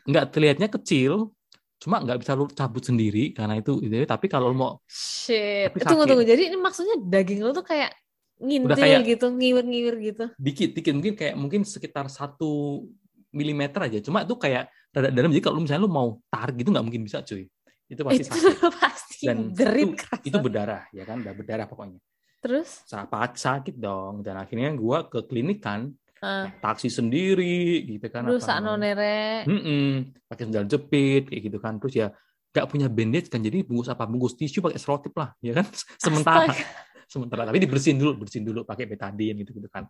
Oh, 0.01 0.09
nggak 0.09 0.25
terlihatnya 0.33 0.67
kecil 0.67 1.29
cuma 1.77 2.01
nggak 2.01 2.19
bisa 2.19 2.33
lu 2.33 2.49
cabut 2.49 2.81
sendiri 2.81 3.31
karena 3.31 3.57
itu 3.57 3.77
itu 3.79 3.93
tapi 4.03 4.25
kalau 4.25 4.49
lu 4.49 4.57
mau 4.57 4.71
shit. 4.85 5.69
Tapi 5.69 5.77
Tunggu 5.81 6.03
sakit. 6.03 6.09
tunggu. 6.09 6.23
Jadi 6.25 6.41
ini 6.49 6.57
maksudnya 6.57 6.95
daging 6.99 7.39
lu 7.41 7.53
tuh 7.53 7.61
kayak 7.61 7.93
ngintil 8.41 8.73
kayak- 8.73 9.05
gitu, 9.05 9.25
ngiwir-ngiwir 9.29 9.95
gitu. 10.01 10.25
dikit 10.35 10.69
dikit 10.73 10.93
mungkin 10.97 11.13
kayak 11.13 11.35
mungkin 11.37 11.61
sekitar 11.61 12.09
satu 12.09 12.81
milimeter 13.29 13.85
aja 13.85 14.01
cuma 14.01 14.25
itu 14.25 14.33
kayak 14.35 14.67
rada 14.89 15.13
dalam 15.13 15.29
jadi 15.29 15.43
kalau 15.45 15.61
misalnya 15.61 15.85
lu 15.85 15.91
mau 15.93 16.17
tarik 16.27 16.59
gitu 16.65 16.73
nggak 16.73 16.81
mungkin 16.83 17.05
bisa 17.05 17.21
cuy 17.21 17.45
itu 17.85 18.01
pasti 18.01 18.21
itu 18.25 18.33
sakit 18.33 18.57
pasti 18.81 19.23
dan 19.29 19.37
jerit 19.53 19.85
itu, 19.85 19.95
kerasa. 19.95 20.23
itu 20.25 20.37
berdarah 20.41 20.81
ya 20.91 21.03
kan 21.05 21.21
udah 21.21 21.33
berdarah 21.37 21.65
pokoknya 21.69 22.01
Terus? 22.41 22.81
sakit 22.89 23.37
sakit 23.37 23.75
dong. 23.77 24.25
Dan 24.25 24.41
akhirnya 24.41 24.73
gua 24.73 25.05
ke 25.05 25.21
klinik 25.29 25.61
kan. 25.61 25.93
Naik 26.21 26.61
taksi 26.61 26.85
sendiri 26.85 27.81
gitu 27.81 28.05
kan 28.13 28.29
Aduh, 28.29 28.37
apa 28.37 28.45
sakno 28.45 28.77
namanya. 28.77 28.93
nere. 28.93 29.21
Mm-mm, 29.49 30.13
pakai 30.29 30.43
sendal 30.45 30.65
jepit 30.69 31.33
kayak 31.33 31.41
gitu 31.49 31.57
kan. 31.57 31.81
Terus 31.81 31.93
ya 31.97 32.07
nggak 32.53 32.65
punya 32.69 32.87
bandage 32.93 33.25
kan. 33.29 33.41
Jadi 33.41 33.65
bungkus 33.65 33.89
apa 33.89 34.05
bungkus 34.05 34.37
tisu 34.37 34.61
pakai 34.61 34.77
selotip 34.77 35.17
lah 35.17 35.33
ya 35.41 35.57
kan? 35.57 35.65
Sementara. 36.05 36.45
Astaga. 36.45 36.89
sementara. 37.09 37.41
Tapi 37.49 37.57
dibersihin 37.65 37.97
dulu 37.97 38.21
bersihin 38.21 38.45
dulu 38.45 38.61
pakai 38.61 38.85
betadine 38.85 39.41
gitu 39.41 39.57
gitu 39.57 39.69
kan. 39.69 39.89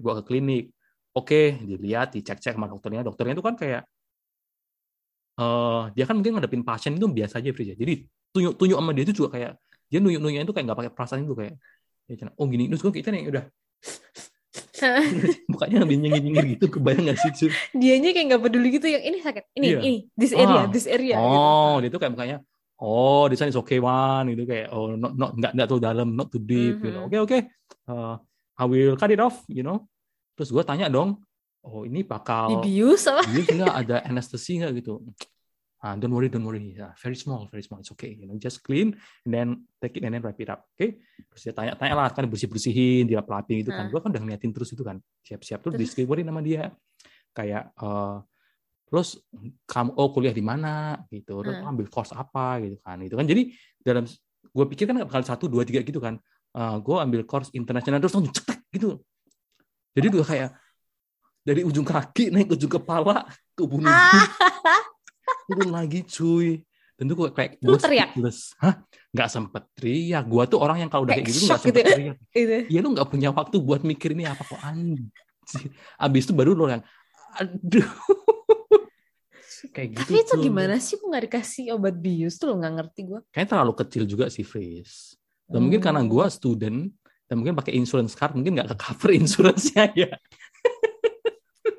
Gua 0.00 0.24
ke 0.24 0.32
klinik. 0.32 0.72
Oke 1.12 1.60
dilihat 1.60 2.16
dicek 2.16 2.40
cek 2.40 2.56
sama 2.56 2.64
dokternya. 2.64 3.04
Dokternya 3.04 3.36
itu 3.36 3.44
kan 3.44 3.54
kayak 3.56 3.82
eh 5.40 5.82
dia 5.92 6.04
kan 6.08 6.16
mungkin 6.16 6.40
ngadepin 6.40 6.64
pasien 6.64 6.96
itu 6.96 7.04
biasa 7.04 7.36
aja 7.44 7.52
Fris 7.52 7.68
ya. 7.68 7.76
Jadi 7.76 8.08
tunjuk 8.32 8.56
tunjuk 8.56 8.76
sama 8.80 8.96
dia 8.96 9.04
itu 9.04 9.12
juga 9.12 9.28
kayak 9.36 9.52
dia 9.90 9.98
nunjuk 9.98 10.22
nunjuknya 10.22 10.46
itu 10.46 10.54
kayak 10.54 10.66
nggak 10.70 10.78
pakai 10.78 10.92
perasaan 10.94 11.26
itu 11.26 11.34
kayak 11.34 11.54
ya, 12.06 12.30
oh 12.38 12.46
gini 12.46 12.70
terus 12.70 12.80
gue 12.82 12.92
kita 12.94 13.10
nih 13.10 13.26
udah 13.28 13.44
Mukanya 15.52 15.84
nyengir-nyengir 15.84 16.56
gitu, 16.56 16.80
kebayang 16.80 17.12
gak 17.12 17.20
sih? 17.20 17.30
Cuy? 17.36 17.50
Dianya 17.76 18.16
kayak 18.16 18.26
nggak 18.32 18.42
peduli 18.48 18.68
gitu 18.72 18.88
yang 18.88 19.04
ini 19.04 19.18
sakit, 19.20 19.44
ini 19.60 19.66
Iya. 19.68 19.78
ini 19.84 19.94
this 20.16 20.32
area, 20.32 20.60
Ah. 20.64 20.66
this 20.72 20.86
area 20.88 21.16
oh, 21.20 21.76
gitu. 21.76 21.80
dia 21.84 21.90
tuh 21.92 22.00
kayak 22.00 22.12
mukanya, 22.16 22.36
oh, 22.80 23.28
di 23.28 23.36
sana 23.36 23.52
is 23.52 23.60
okay 23.60 23.76
one, 23.76 24.32
gitu 24.32 24.48
kayak, 24.48 24.72
oh, 24.72 24.96
not, 24.96 25.12
not, 25.20 25.36
nggak, 25.36 25.52
nggak 25.52 25.66
terlalu 25.68 25.84
dalam, 25.84 26.08
not 26.16 26.32
too 26.32 26.40
deep, 26.40 26.80
gitu. 26.80 26.96
Mhm. 26.96 27.06
Oke, 27.12 27.16
oke, 27.20 27.38
Uh, 27.90 28.14
I 28.56 28.64
will 28.66 28.94
cut 28.94 29.10
it 29.10 29.18
off, 29.20 29.42
you 29.50 29.62
know. 29.66 29.84
Terus 30.38 30.48
gue 30.54 30.62
tanya 30.64 30.86
dong, 30.88 31.20
oh, 31.60 31.84
ini 31.84 32.00
bakal 32.00 32.62
Dibius 32.64 33.04
apa? 33.10 33.22
bius 33.28 33.46
nggak 33.50 33.74
ada 33.84 33.96
anestesi 34.08 34.64
nggak 34.64 34.80
gitu? 34.80 35.02
Ah, 35.80 35.96
don't 35.96 36.12
worry, 36.12 36.28
don't 36.28 36.44
worry. 36.44 36.76
Yeah, 36.76 36.92
very 37.00 37.16
small, 37.16 37.48
very 37.48 37.64
small. 37.64 37.80
It's 37.80 37.88
okay. 37.96 38.12
You 38.12 38.28
know, 38.28 38.36
just 38.36 38.60
clean 38.60 39.00
and 39.24 39.32
then 39.32 39.48
take 39.80 39.96
it 39.96 40.04
and 40.04 40.12
then 40.12 40.20
wrap 40.20 40.36
it 40.36 40.52
up. 40.52 40.68
Oke. 40.76 41.00
Terus 41.32 41.40
dia 41.40 41.54
tanya-tanya 41.56 41.94
lah, 41.96 42.08
kan 42.12 42.28
bersih 42.28 42.52
bersihin, 42.52 43.08
dilap 43.08 43.24
lapin 43.32 43.64
gitu 43.64 43.72
kan. 43.72 43.88
Ah. 43.88 43.90
Gue 43.90 44.00
kan 44.04 44.12
udah 44.12 44.20
ngeliatin 44.20 44.52
terus 44.52 44.76
itu 44.76 44.84
kan, 44.84 45.00
siap-siap 45.24 45.64
terus 45.64 45.80
Terus? 45.80 45.82
disclaimerin 45.88 46.28
sama 46.28 46.44
dia, 46.44 46.68
kayak 47.32 47.72
eh 47.80 48.16
terus 48.90 49.22
kamu 49.70 49.90
oh 49.96 50.10
kuliah 50.10 50.34
di 50.34 50.42
mana 50.44 51.00
gitu, 51.08 51.40
terus 51.40 51.62
Ah. 51.64 51.72
ambil 51.72 51.86
course 51.88 52.12
apa 52.12 52.60
gitu 52.60 52.76
kan. 52.84 53.00
Itu 53.00 53.16
kan 53.16 53.24
jadi 53.24 53.42
dalam 53.80 54.04
gue 54.52 54.64
pikir 54.76 54.84
kan 54.84 55.00
kali 55.08 55.24
satu 55.24 55.48
dua 55.48 55.64
tiga 55.64 55.80
gitu 55.80 55.96
kan. 55.96 56.20
gue 56.82 56.96
ambil 56.98 57.22
course 57.24 57.48
internasional 57.56 58.02
terus 58.02 58.12
langsung 58.12 58.34
cetek 58.36 58.58
gitu. 58.74 58.98
Jadi 59.96 60.06
udah 60.12 60.26
kayak 60.26 60.50
dari 61.46 61.62
ujung 61.64 61.86
kaki 61.86 62.28
naik 62.34 62.50
ke 62.52 62.54
ujung 62.58 62.68
kepala 62.68 63.24
ke 63.56 63.62
bunuh. 63.64 63.88
turun 65.50 65.70
lagi 65.70 66.00
cuy 66.02 66.62
dan 66.94 67.08
gue 67.08 67.28
kayak 67.30 67.50
Lu 67.60 67.72
gue 67.72 67.80
teriak? 67.80 68.10
hah 68.56 68.74
nggak 69.10 69.28
sempet 69.28 69.62
teriak 69.72 70.24
gue 70.24 70.42
tuh 70.46 70.58
orang 70.58 70.78
yang 70.78 70.88
kalau 70.88 71.02
udah 71.02 71.12
Kayak 71.12 71.24
kayak 71.24 71.32
gitu 71.32 71.44
nggak 71.44 71.58
sempet 71.58 71.68
gitu 71.68 71.80
ya? 71.80 71.88
teriak 71.90 72.16
Itu. 72.30 72.56
ya 72.68 72.78
lu 72.78 72.88
nggak 72.92 73.08
punya 73.08 73.28
waktu 73.30 73.56
buat 73.58 73.82
mikir 73.82 74.12
ini 74.12 74.24
apa 74.24 74.42
kok 74.42 74.60
anjir 74.60 75.08
abis 75.96 76.22
itu 76.24 76.32
baru 76.32 76.52
lo 76.52 76.68
yang 76.68 76.82
aduh 77.32 77.88
kayak 79.70 79.88
gitu 79.92 80.08
Tapi 80.08 80.14
itu 80.18 80.32
tuh. 80.32 80.40
gimana 80.40 80.74
sih? 80.76 80.94
Kok 80.94 81.06
nggak 81.06 81.24
dikasih 81.26 81.64
obat 81.72 81.94
bius 81.94 82.34
tuh 82.36 82.48
lo 82.48 82.56
nggak 82.56 82.74
ngerti 82.76 83.00
gue. 83.04 83.20
kayaknya 83.28 83.48
terlalu 83.50 83.72
kecil 83.76 84.02
juga 84.04 84.26
sih 84.26 84.42
Fris 84.42 85.14
dan 85.44 85.60
mungkin 85.60 85.80
karena 85.80 86.00
gue 86.00 86.22
Hmm. 86.22 86.32
student 86.32 86.78
dan 87.26 87.34
mungkin 87.36 87.54
pakai 87.54 87.72
insurance 87.72 88.12
card 88.12 88.34
mungkin 88.34 88.54
nggak 88.54 88.70
ke 88.70 88.76
cover 88.78 89.10
insurance-nya 89.20 89.84
ya 89.94 90.10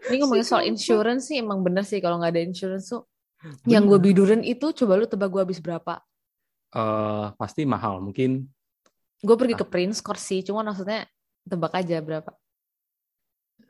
Ini 0.04 0.20
ngomongin 0.20 0.44
soal 0.44 0.64
insurance 0.66 1.28
sih 1.28 1.40
emang 1.40 1.62
bener 1.62 1.82
sih 1.82 2.00
kalau 2.00 2.20
nggak 2.20 2.36
ada 2.36 2.44
insurance 2.44 2.90
tuh. 2.90 3.08
Yang 3.64 3.84
gue 3.88 4.00
bidurin 4.02 4.42
itu 4.42 4.70
coba 4.72 4.96
lu 4.96 5.06
tebak 5.06 5.28
gue 5.28 5.42
habis 5.42 5.58
berapa? 5.58 5.98
Eh, 6.72 7.26
pasti 7.36 7.62
mahal 7.64 8.00
mungkin 8.00 8.46
Gue 9.18 9.38
pergi 9.38 9.54
Ah. 9.54 9.62
ke 9.62 9.66
Prince 9.66 10.00
Court 10.00 10.18
sih, 10.18 10.42
cuma 10.42 10.62
maksudnya 10.62 11.06
tebak 11.44 11.74
aja 11.76 12.00
berapa. 12.00 12.32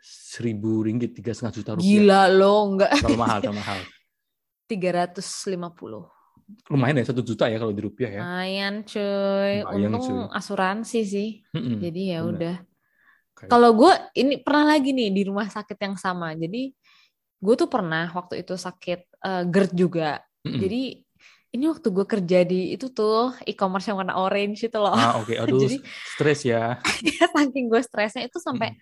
seribu 0.01 0.81
ringgit 0.81 1.13
tiga 1.13 1.29
setengah 1.29 1.53
juta 1.53 1.71
rupiah 1.75 1.85
Gila 1.85 2.21
lo, 2.31 2.55
enggak. 2.67 2.91
terlalu 2.97 3.19
mahal 3.19 3.37
terlalu 3.43 3.59
mahal 3.59 3.79
350. 4.65 6.09
lumayan 6.67 6.99
ya 6.99 7.05
satu 7.05 7.21
juta 7.21 7.47
ya 7.47 7.55
kalau 7.55 7.71
di 7.71 7.79
rupiah 7.79 8.11
ya 8.11 8.21
Lumayan 8.21 8.83
cuy. 8.83 9.53
Lumayan, 9.61 9.91
Untung 9.93 10.03
cuy. 10.25 10.35
asuransi 10.35 10.99
sih. 11.05 11.29
Mm-mm. 11.51 11.77
Jadi 11.79 12.01
ya 12.11 12.19
bener. 12.21 12.31
udah. 12.31 12.55
Kayak- 13.31 13.49
Kalau 13.49 13.69
gue 13.71 13.91
ini 14.15 14.35
pernah 14.37 14.65
lagi 14.67 14.91
nih 14.91 15.09
di 15.09 15.21
rumah 15.23 15.47
sakit 15.47 15.77
yang 15.77 15.95
sama. 15.95 16.33
Jadi 16.33 16.75
gue 17.41 17.55
tuh 17.57 17.67
pernah 17.67 18.05
waktu 18.13 18.45
itu 18.45 18.53
sakit 18.53 18.99
eh, 19.25 19.43
GERD 19.49 19.71
juga. 19.73 20.21
Mm-mm. 20.45 20.61
Jadi 20.61 20.81
ini 21.51 21.65
waktu 21.67 21.87
gue 21.91 22.05
kerja 22.07 22.39
di 22.47 22.71
itu 22.79 22.87
tuh 22.95 23.35
e-commerce 23.43 23.91
yang 23.91 23.99
warna 23.99 24.15
orange 24.15 24.71
itu 24.71 24.77
loh. 24.79 24.95
ah 24.95 25.19
oke 25.19 25.35
aduh 25.41 25.59
Jadi 25.59 25.83
stres 26.15 26.47
ya 26.47 26.79
saking 27.35 27.67
gue 27.67 27.81
stresnya 27.83 28.23
itu 28.23 28.39
sampai 28.39 28.79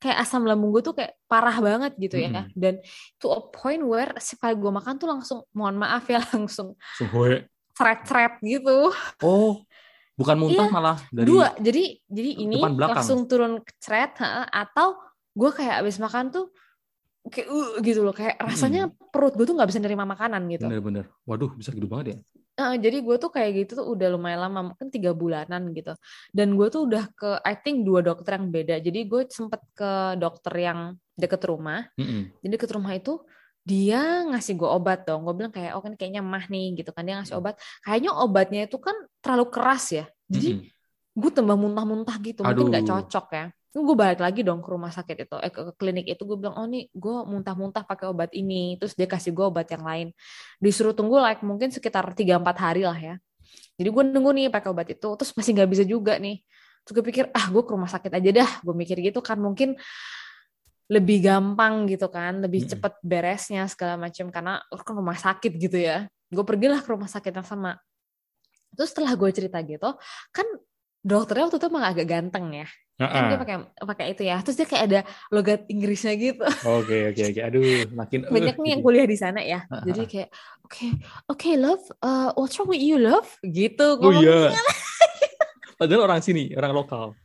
kayak 0.00 0.16
asam 0.24 0.48
lambung 0.48 0.72
gue 0.72 0.80
tuh 0.80 0.96
kayak 0.96 1.12
parah 1.28 1.60
banget 1.60 1.92
gitu 2.00 2.16
ya. 2.16 2.32
Mm-mm. 2.32 2.56
Dan 2.56 2.80
to 3.20 3.28
a 3.28 3.40
point 3.52 3.84
where 3.84 4.16
sekali 4.16 4.56
gue 4.56 4.72
makan 4.72 4.96
tuh 4.96 5.08
langsung 5.10 5.38
mohon 5.52 5.76
maaf 5.76 6.08
ya 6.08 6.24
langsung 6.32 6.78
seret-seret 7.76 8.40
gitu. 8.44 8.92
oh 9.24 9.64
bukan 10.20 10.36
muntah 10.36 10.68
Iya, 10.68 10.72
malah 10.72 10.98
dari 11.08 11.26
Dua. 11.28 11.48
Jadi 11.56 11.84
jadi 12.08 12.30
ini 12.44 12.60
langsung 12.60 13.24
turun 13.24 13.60
seret 13.80 14.20
ha, 14.20 14.44
atau 14.48 15.00
gue 15.32 15.50
kayak 15.52 15.80
abis 15.84 15.96
makan 15.96 16.28
tuh 16.28 16.52
kayak 17.28 17.48
uh, 17.52 17.76
gitu 17.84 18.00
loh. 18.00 18.14
Kayak 18.16 18.40
rasanya 18.40 18.88
perut 19.12 19.36
gue 19.36 19.44
tuh 19.44 19.52
nggak 19.52 19.68
bisa 19.68 19.80
nerima 19.82 20.08
makanan 20.08 20.48
gitu. 20.48 20.64
bener-bener. 20.64 21.04
Waduh 21.28 21.52
bisa 21.52 21.74
gitu 21.74 21.84
banget 21.84 22.06
ya? 22.06 22.18
Eh, 22.60 22.74
jadi 22.76 23.00
gue 23.00 23.16
tuh 23.16 23.32
kayak 23.32 23.50
gitu 23.64 23.72
tuh 23.80 23.86
udah 23.96 24.08
lumayan 24.12 24.44
lama 24.44 24.72
mungkin 24.72 24.92
tiga 24.92 25.16
bulanan 25.16 25.72
gitu. 25.72 25.96
Dan 26.32 26.56
gue 26.60 26.68
tuh 26.68 26.84
udah 26.84 27.08
ke 27.12 27.40
I 27.40 27.56
think 27.56 27.88
dua 27.88 28.04
dokter 28.04 28.36
yang 28.36 28.52
beda. 28.52 28.76
Jadi 28.80 29.00
gue 29.08 29.22
sempet 29.28 29.60
ke 29.72 30.16
dokter 30.20 30.52
yang 30.60 30.96
deket 31.16 31.40
rumah. 31.44 31.84
Mm-mm. 32.00 32.32
jadi 32.40 32.56
deket 32.56 32.70
rumah 32.72 32.96
itu 32.96 33.20
dia 33.60 34.24
ngasih 34.28 34.56
gue 34.56 34.68
obat 34.68 35.04
dong. 35.04 35.24
Gue 35.24 35.34
bilang 35.36 35.52
kayak 35.52 35.76
oh 35.76 35.84
kan 35.84 35.96
kayaknya 35.96 36.20
mah 36.20 36.44
nih 36.48 36.80
gitu 36.80 36.92
kan. 36.92 37.04
Dia 37.04 37.20
ngasih 37.20 37.36
obat. 37.40 37.56
Kayaknya 37.84 38.12
obatnya 38.16 38.60
itu 38.68 38.76
kan 38.76 38.96
terlalu 39.24 39.46
keras 39.48 39.84
ya. 39.92 40.04
Jadi 40.28 40.60
Mm-mm. 40.60 41.16
gue 41.16 41.30
tambah 41.32 41.56
muntah-muntah 41.56 42.16
gitu. 42.20 42.40
Mungkin 42.44 42.66
nggak 42.68 42.84
Aduh. 42.84 42.92
cocok 43.04 43.26
ya 43.32 43.46
gue 43.78 43.94
balik 43.94 44.18
lagi 44.18 44.42
dong 44.42 44.58
ke 44.58 44.68
rumah 44.74 44.90
sakit 44.90 45.30
itu 45.30 45.36
eh 45.38 45.52
ke, 45.54 45.62
klinik 45.78 46.10
itu 46.10 46.26
gue 46.26 46.34
bilang 46.34 46.58
oh 46.58 46.66
nih 46.66 46.90
gue 46.90 47.16
muntah-muntah 47.22 47.86
pakai 47.86 48.10
obat 48.10 48.34
ini. 48.34 48.74
Terus 48.82 48.98
dia 48.98 49.06
kasih 49.06 49.30
gue 49.30 49.46
obat 49.46 49.70
yang 49.70 49.86
lain. 49.86 50.10
Disuruh 50.58 50.90
tunggu 50.90 51.22
like 51.22 51.46
mungkin 51.46 51.70
sekitar 51.70 52.02
3-4 52.10 52.42
hari 52.58 52.82
lah 52.82 52.98
ya. 52.98 53.14
Jadi 53.78 53.88
gue 53.88 54.02
nunggu 54.10 54.30
nih 54.34 54.46
pakai 54.50 54.68
obat 54.74 54.90
itu 54.90 55.08
terus 55.14 55.30
masih 55.38 55.54
nggak 55.54 55.70
bisa 55.70 55.84
juga 55.86 56.18
nih. 56.18 56.42
Terus 56.82 56.92
gue 56.98 57.04
pikir 57.06 57.24
ah 57.30 57.46
gue 57.46 57.62
ke 57.62 57.70
rumah 57.70 57.86
sakit 57.86 58.10
aja 58.10 58.30
dah. 58.42 58.50
Gue 58.66 58.74
mikir 58.74 58.98
gitu 58.98 59.22
kan 59.22 59.38
mungkin 59.38 59.78
lebih 60.90 61.22
gampang 61.22 61.86
gitu 61.86 62.10
kan 62.10 62.42
lebih 62.42 62.66
Mm-mm. 62.66 62.70
cepet 62.74 62.92
beresnya 63.06 63.62
segala 63.70 63.94
macam 63.94 64.26
karena 64.34 64.58
kan 64.66 64.94
rumah 64.98 65.14
sakit 65.14 65.52
gitu 65.54 65.78
ya. 65.78 66.10
Gue 66.26 66.42
pergilah 66.42 66.82
ke 66.82 66.90
rumah 66.90 67.06
sakit 67.06 67.30
yang 67.30 67.46
sama. 67.46 67.78
Terus 68.74 68.90
setelah 68.90 69.14
gue 69.14 69.30
cerita 69.30 69.62
gitu 69.62 69.94
kan 70.34 70.46
dokternya 71.00 71.48
waktu 71.48 71.58
itu 71.58 71.66
emang 71.68 71.84
agak 71.86 72.06
ganteng 72.06 72.46
ya. 72.52 72.68
Kan 73.00 73.08
Ah-ah. 73.08 73.28
dia 73.32 73.38
pakai 73.40 73.56
pakai 73.80 74.06
itu 74.12 74.22
ya. 74.28 74.36
Terus 74.44 74.56
dia 74.60 74.66
kayak 74.68 74.84
ada 74.92 75.00
logat 75.32 75.64
Inggrisnya 75.72 76.12
gitu. 76.20 76.44
Oke 76.68 77.16
oke 77.16 77.22
oke. 77.32 77.40
Aduh 77.40 77.88
makin 77.96 78.28
uh, 78.28 78.32
banyak 78.32 78.56
nih 78.60 78.70
yang 78.76 78.82
kuliah 78.84 79.06
di 79.08 79.16
sana 79.16 79.40
ya. 79.40 79.64
Ah, 79.72 79.80
jadi 79.88 80.02
ah. 80.04 80.08
kayak 80.08 80.28
oke 80.60 80.86
oke 81.32 81.48
love 81.56 81.84
uh, 82.04 82.28
what's 82.36 82.60
wrong 82.60 82.68
with 82.68 82.84
you 82.84 83.00
love? 83.00 83.28
Gitu 83.40 83.96
oh 83.96 84.12
iya. 84.20 84.52
padahal 85.80 86.12
orang 86.12 86.20
sini 86.20 86.52
orang 86.52 86.76
lokal 86.76 87.16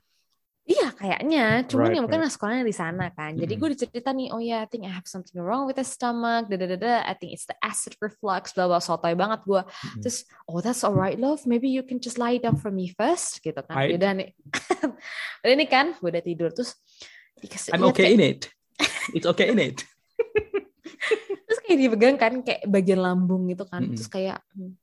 Iya 0.66 0.90
kayaknya, 0.98 1.62
cuman 1.70 1.86
Right, 1.86 1.94
ya 1.94 2.02
mungkin 2.02 2.22
right. 2.26 2.34
sekolahnya 2.34 2.66
di 2.66 2.74
sana 2.74 3.14
kan. 3.14 3.38
Jadi 3.38 3.54
Mm-mm. 3.54 3.62
gue 3.62 3.70
dicerita 3.78 4.10
nih, 4.10 4.34
oh 4.34 4.42
ya, 4.42 4.66
I 4.66 4.68
think 4.68 4.82
I 4.82 4.90
have 4.90 5.06
something 5.06 5.38
wrong 5.38 5.70
with 5.70 5.78
the 5.78 5.86
stomach, 5.86 6.50
da 6.50 6.58
da 6.58 6.66
da 6.66 6.78
da. 6.82 6.94
I 7.06 7.14
think 7.14 7.38
it's 7.38 7.46
the 7.46 7.54
acid 7.62 7.94
reflux, 8.02 8.50
bla 8.50 8.66
bla 8.66 8.82
sotoy 8.82 9.14
banget 9.14 9.46
gue. 9.46 9.62
Mm-mm. 9.62 10.02
Terus, 10.02 10.26
oh 10.50 10.66
that's 10.66 10.82
alright 10.82 11.22
love, 11.22 11.46
maybe 11.46 11.70
you 11.70 11.86
can 11.86 12.02
just 12.02 12.18
lie 12.18 12.42
down 12.42 12.58
for 12.58 12.74
me 12.74 12.90
first, 12.90 13.46
gitu 13.46 13.62
kan. 13.62 13.78
I- 13.78 13.94
Udah 13.94 14.18
nih, 14.18 14.34
udah 15.46 15.54
nih 15.54 15.70
kan, 15.70 15.94
gue 16.02 16.10
udah 16.10 16.24
tidur 16.26 16.50
terus. 16.50 16.74
dikasih 17.38 17.76
I'm 17.78 17.86
okay 17.92 18.10
kayak- 18.10 18.16
in 18.16 18.22
it 18.26 18.42
it's 19.14 19.28
okay 19.28 19.52
in 19.52 19.60
it 19.60 19.84
terus 21.46 21.60
kayak 21.62 21.78
dipegang 21.78 22.16
kan 22.18 22.34
kayak 22.42 22.64
bagian 22.66 23.04
lambung 23.06 23.46
gitu 23.52 23.68
kan. 23.70 23.86
Mm-mm. 23.86 23.94
Terus 24.00 24.10
kayak, 24.10 24.42
hmm, 24.56 24.74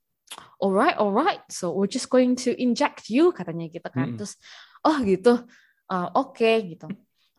alright 0.63 0.95
alright, 0.95 1.43
so 1.51 1.75
we're 1.75 1.91
just 1.91 2.07
going 2.07 2.39
to 2.39 2.55
inject 2.55 3.11
you 3.11 3.35
katanya 3.35 3.67
gitu 3.67 3.89
kan. 3.91 4.15
Mm-mm. 4.15 4.19
Terus, 4.21 4.39
oh 4.87 5.01
gitu, 5.03 5.43
Ah, 5.89 6.09
oke 6.15 6.51
gitu. 6.67 6.87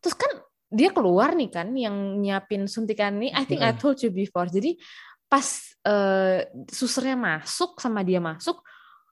Terus 0.04 0.16
kan 0.18 0.32
dia 0.74 0.90
keluar 0.90 1.38
nih 1.38 1.50
kan 1.54 1.70
yang 1.78 2.20
nyiapin 2.20 2.66
suntikan 2.66 3.20
ini. 3.22 3.30
I 3.30 3.44
think 3.46 3.62
I 3.62 3.78
told 3.78 4.02
you 4.02 4.10
before. 4.10 4.50
Jadi 4.50 4.76
pas 5.30 5.46
eh, 5.86 6.50
susternya 6.70 7.18
masuk 7.18 7.82
sama 7.82 8.02
dia 8.06 8.22
masuk, 8.22 8.62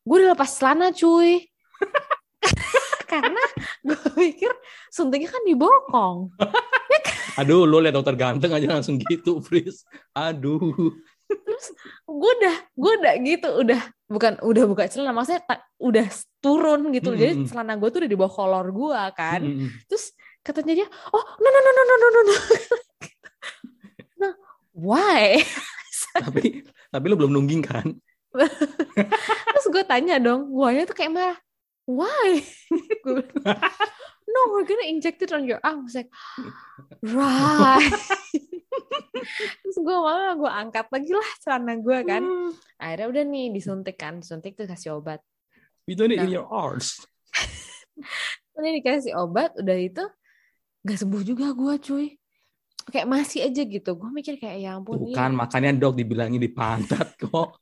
gue 0.05 0.15
udah 0.21 0.33
lepas 0.33 0.51
celana 0.57 0.89
cuy. 0.93 1.45
Karena 3.11 3.43
gue 3.83 4.01
pikir 4.15 4.53
suntiknya 4.89 5.29
kan 5.33 5.43
di 5.43 5.55
bokong. 5.57 6.31
aduh 7.39 7.63
lo 7.63 7.79
liat 7.79 7.95
dokter 7.95 8.15
ganteng 8.19 8.51
aja 8.51 8.67
langsung 8.79 8.99
gitu 8.99 9.39
Fris 9.39 9.87
aduh 10.11 10.59
gue 12.05 12.31
udah 12.43 12.55
gue 12.75 12.91
udah 12.99 13.13
gitu 13.23 13.49
udah 13.63 13.81
bukan 14.11 14.33
udah 14.43 14.63
buka 14.67 14.91
celana 14.91 15.15
maksudnya 15.15 15.41
tak, 15.47 15.63
udah 15.79 16.05
turun 16.43 16.91
gitu 16.91 17.09
mm 17.11 17.15
-hmm. 17.15 17.21
jadi 17.23 17.33
celana 17.47 17.73
gue 17.79 17.89
tuh 17.89 17.99
udah 18.03 18.11
di 18.11 18.19
bawah 18.19 18.33
kolor 18.35 18.67
gue 18.67 19.01
kan. 19.15 19.39
Mm 19.39 19.55
-hmm. 19.55 19.69
terus 19.87 20.11
katanya 20.43 20.83
dia 20.83 20.87
oh 21.15 21.23
no 21.39 21.47
no 21.47 21.59
no 21.63 21.71
no 21.71 21.83
no 21.87 21.95
no 21.95 22.21
no 22.27 22.35
nah 24.21 24.33
why? 24.75 25.39
Tapi 26.11 26.67
tapi 26.91 27.05
lo 27.07 27.15
belum 27.15 27.31
nungging 27.31 27.63
kan? 27.63 27.87
Terus 29.55 29.67
gue 29.71 29.83
tanya 29.87 30.19
dong 30.19 30.51
why 30.51 30.83
tuh 30.83 30.91
kayak 30.91 31.15
marah? 31.15 31.39
Why? 31.87 32.43
No 34.31 34.41
we're 34.55 34.67
gonna 34.67 34.87
inject 34.87 35.19
it 35.21 35.35
on 35.35 35.43
your 35.43 35.59
arm. 35.61 35.83
I 35.83 35.83
was 35.83 35.95
like 35.95 36.11
right. 37.03 37.91
Terus 39.61 39.77
gue 39.77 39.97
malah 39.97 40.33
gue 40.33 40.51
angkat 40.51 40.87
lagi 40.89 41.11
lah 41.13 41.29
celana 41.43 41.73
gue 41.77 41.99
kan. 42.07 42.23
Akhirnya 42.81 43.07
udah 43.11 43.23
nih 43.27 43.45
disuntik 43.53 43.97
kan. 43.99 44.23
Disuntik 44.23 44.57
tuh 44.57 44.65
kasih 44.65 44.97
obat. 44.97 45.21
We 45.85 45.93
don't 45.93 46.09
need 46.09 46.23
in 46.23 46.33
your 46.33 46.47
arms. 46.47 47.03
Udah 48.57 48.71
dikasih 48.77 49.15
obat 49.17 49.55
udah 49.57 49.77
itu 49.79 50.03
nggak 50.81 50.97
sembuh 50.97 51.23
juga 51.23 51.53
gue 51.53 51.73
cuy. 51.81 52.07
Kayak 52.89 53.07
masih 53.07 53.45
aja 53.45 53.61
gitu. 53.63 53.91
Gue 53.95 54.09
mikir 54.09 54.35
kayak 54.41 54.57
ya 54.59 54.75
ampun 54.77 54.97
Tuh 54.97 55.05
ini 55.09 55.13
kan 55.13 55.31
makanya 55.31 55.71
dok 55.77 55.95
dibilangin 55.97 56.41
di 56.41 56.51
pantat 56.51 57.15
kok. 57.17 57.61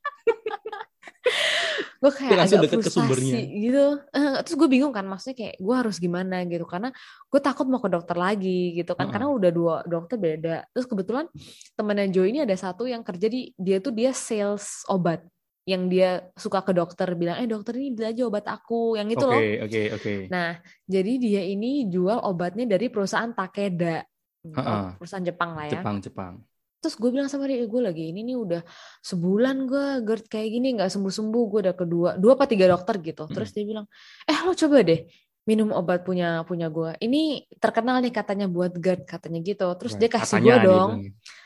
gue 2.00 2.10
kayak 2.16 2.32
langsung 2.32 2.58
agak 2.64 2.72
deket 2.72 2.78
ke 2.80 2.90
sumbernya. 2.90 3.36
frustasi 3.36 3.60
gitu 3.60 3.86
Eh, 4.16 4.36
terus 4.40 4.56
gue 4.56 4.68
bingung 4.72 4.92
kan 4.96 5.04
maksudnya 5.04 5.36
kayak 5.36 5.54
gue 5.60 5.74
harus 5.76 5.96
gimana 6.00 6.36
gitu 6.48 6.64
karena 6.64 6.88
gue 7.28 7.40
takut 7.44 7.68
mau 7.68 7.76
ke 7.76 7.92
dokter 7.92 8.16
lagi 8.16 8.72
gitu 8.72 8.96
kan 8.96 9.04
Heeh. 9.04 9.12
karena 9.12 9.26
udah 9.28 9.50
dua 9.52 9.74
dokter 9.84 10.16
beda 10.16 10.56
terus 10.72 10.88
kebetulan 10.88 11.28
temennya 11.76 12.08
Joe 12.08 12.24
ini 12.24 12.40
ada 12.40 12.56
satu 12.56 12.88
yang 12.88 13.04
kerja 13.04 13.28
di 13.28 13.52
dia 13.60 13.84
tuh 13.84 13.92
dia 13.92 14.16
sales 14.16 14.80
obat 14.88 15.20
yang 15.68 15.92
dia 15.92 16.24
suka 16.34 16.64
ke 16.64 16.72
dokter 16.72 17.04
bilang 17.14 17.36
eh 17.36 17.46
dokter 17.46 17.76
ini 17.76 17.92
beli 17.92 18.16
aja 18.16 18.22
obat 18.26 18.48
aku 18.48 18.96
yang 18.96 19.06
itu 19.12 19.20
Oke 19.20 19.28
loh 19.28 19.40
oke 19.68 19.82
oke. 20.00 20.14
nah 20.32 20.56
jadi 20.88 21.12
dia 21.20 21.42
ini 21.44 21.84
jual 21.86 22.16
obatnya 22.24 22.64
dari 22.64 22.88
perusahaan 22.88 23.30
Takeda 23.30 24.00
Heeh. 24.40 24.84
perusahaan 24.96 25.20
Jepang 25.20 25.52
lah 25.52 25.68
ya 25.68 25.84
Jepang 25.84 26.00
Jepang. 26.00 26.34
Terus 26.80 26.94
gue 26.96 27.10
bilang 27.12 27.28
sama 27.28 27.44
dia, 27.44 27.60
gue 27.60 27.82
lagi 27.84 28.08
ini 28.08 28.24
nih 28.24 28.36
udah 28.40 28.62
sebulan 29.04 29.56
gue 29.68 29.86
GERD 30.00 30.24
kayak 30.32 30.48
gini 30.48 30.68
nggak 30.80 30.88
sembuh-sembuh. 30.88 31.42
Gue 31.46 31.60
udah 31.68 31.76
kedua, 31.76 32.08
dua 32.16 32.32
apa 32.34 32.48
tiga 32.48 32.72
dokter 32.72 32.96
gitu. 33.04 33.28
Terus 33.28 33.52
dia 33.52 33.64
bilang, 33.68 33.86
eh 34.24 34.38
lo 34.40 34.56
coba 34.56 34.80
deh 34.80 35.04
minum 35.48 35.72
obat 35.72 36.04
punya 36.04 36.44
punya 36.44 36.68
gue. 36.70 36.96
Ini 37.00 37.52
terkenal 37.60 38.00
nih 38.04 38.12
katanya 38.12 38.46
buat 38.46 38.76
GERD 38.76 39.02
katanya 39.08 39.40
gitu. 39.44 39.68
Terus 39.76 39.94
dia 39.98 40.08
kasih 40.08 40.38
gue 40.40 40.46
dia 40.46 40.64
dong. 40.64 40.90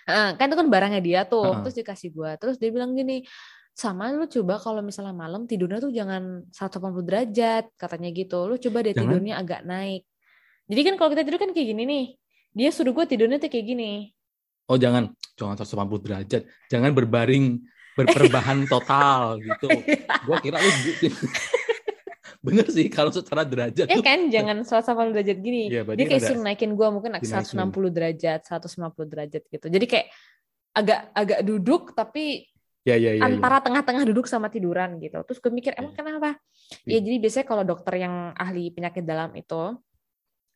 Eh, 0.04 0.30
kan 0.38 0.46
itu 0.50 0.56
kan 0.60 0.68
barangnya 0.68 1.00
dia 1.02 1.20
tuh. 1.26 1.42
Heeh. 1.50 1.60
Terus 1.66 1.74
dia 1.74 1.86
kasih 1.86 2.08
gue. 2.12 2.30
Terus 2.38 2.56
dia 2.60 2.70
bilang 2.70 2.92
gini, 2.92 3.26
sama 3.74 4.14
lu 4.14 4.30
coba 4.30 4.62
kalau 4.62 4.86
misalnya 4.86 5.10
malam 5.10 5.50
tidurnya 5.50 5.82
tuh 5.82 5.90
jangan 5.90 6.46
180 6.54 7.02
derajat 7.02 7.64
katanya 7.74 8.08
gitu. 8.14 8.38
Lu 8.46 8.54
coba 8.54 8.78
deh 8.86 8.94
Jangan? 8.94 9.02
tidurnya 9.02 9.34
agak 9.42 9.60
naik. 9.66 10.02
Jadi 10.70 10.80
kan 10.86 10.94
kalau 10.94 11.10
kita 11.10 11.22
tidur 11.26 11.40
kan 11.42 11.50
kayak 11.50 11.68
gini 11.74 11.82
nih. 11.82 12.04
Dia 12.54 12.70
suruh 12.70 12.94
gue 12.94 13.04
tidurnya 13.10 13.42
tuh 13.42 13.50
kayak 13.50 13.66
gini. 13.66 14.13
Oh 14.64 14.80
jangan, 14.80 15.12
jangan 15.36 15.56
180 15.60 16.06
derajat. 16.06 16.42
Jangan 16.72 16.90
berbaring 16.96 17.60
berperbahan 17.94 18.64
total 18.72 19.38
gitu. 19.38 19.68
Gua 20.24 20.36
kira 20.40 20.58
lu 20.58 20.70
bener 22.44 22.68
sih 22.68 22.92
kalau 22.92 23.08
secara 23.08 23.40
derajat 23.40 23.88
Ya 23.88 23.96
tuh 23.96 24.04
kan, 24.04 24.28
jangan 24.28 24.60
180 24.68 25.16
derajat 25.16 25.38
gini. 25.40 25.72
Berarti 25.72 25.96
dia 25.96 26.06
kayak 26.12 26.22
suruh 26.28 26.44
naikin 26.44 26.76
gue 26.76 26.88
mungkin 26.92 27.16
dinaikin. 27.16 27.56
160 27.56 27.96
derajat, 27.96 28.40
150 28.44 29.08
derajat 29.08 29.42
gitu. 29.48 29.66
Jadi 29.72 29.86
kayak 29.88 30.06
agak 30.76 31.00
agak 31.16 31.40
duduk 31.40 31.96
tapi 31.96 32.44
ya 32.84 33.00
ya 33.00 33.16
ya. 33.16 33.24
ya. 33.24 33.32
antara 33.32 33.64
tengah-tengah 33.64 34.04
duduk 34.04 34.28
sama 34.28 34.52
tiduran 34.52 35.00
gitu. 35.00 35.24
Terus 35.24 35.40
gue 35.40 35.52
mikir 35.56 35.72
emang 35.80 35.96
Iya. 35.96 35.98
kenapa? 36.04 36.30
Iya. 36.84 36.92
Ya 36.92 36.98
jadi 37.00 37.16
biasanya 37.16 37.46
kalau 37.48 37.64
dokter 37.64 37.94
yang 37.96 38.14
ahli 38.36 38.64
penyakit 38.76 39.04
dalam 39.08 39.32
itu 39.40 39.62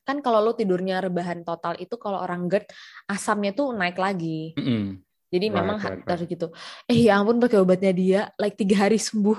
kan 0.09 0.25
kalau 0.25 0.41
lu 0.41 0.57
tidurnya 0.57 1.05
rebahan 1.05 1.45
total 1.45 1.77
itu 1.77 1.93
kalau 2.01 2.17
orang 2.17 2.49
GERD 2.49 2.65
asamnya 3.05 3.53
tuh 3.53 3.77
naik 3.77 4.01
lagi. 4.01 4.57
Mm-mm. 4.57 4.97
Jadi 5.29 5.45
Right, 5.53 5.57
memang 5.61 5.77
right, 5.77 6.01
harus 6.09 6.25
gitu. 6.25 6.49
Eh 6.89 7.05
ya 7.05 7.21
ampun 7.21 7.37
pakai 7.37 7.61
obatnya 7.61 7.93
dia 7.93 8.21
like 8.41 8.57
tiga 8.57 8.89
hari 8.89 8.97
sembuh. 8.97 9.37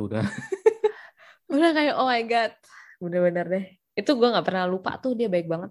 Udah. 0.00 0.24
Udah 1.52 1.70
kayak 1.76 1.94
oh 2.00 2.08
my 2.08 2.22
god. 2.24 2.52
Bener-bener 2.96 3.44
deh. 3.44 3.64
Itu 3.92 4.16
gue 4.16 4.32
nggak 4.32 4.46
pernah 4.48 4.64
lupa 4.64 4.96
tuh 4.96 5.12
dia 5.12 5.28
baik 5.28 5.44
banget. 5.44 5.68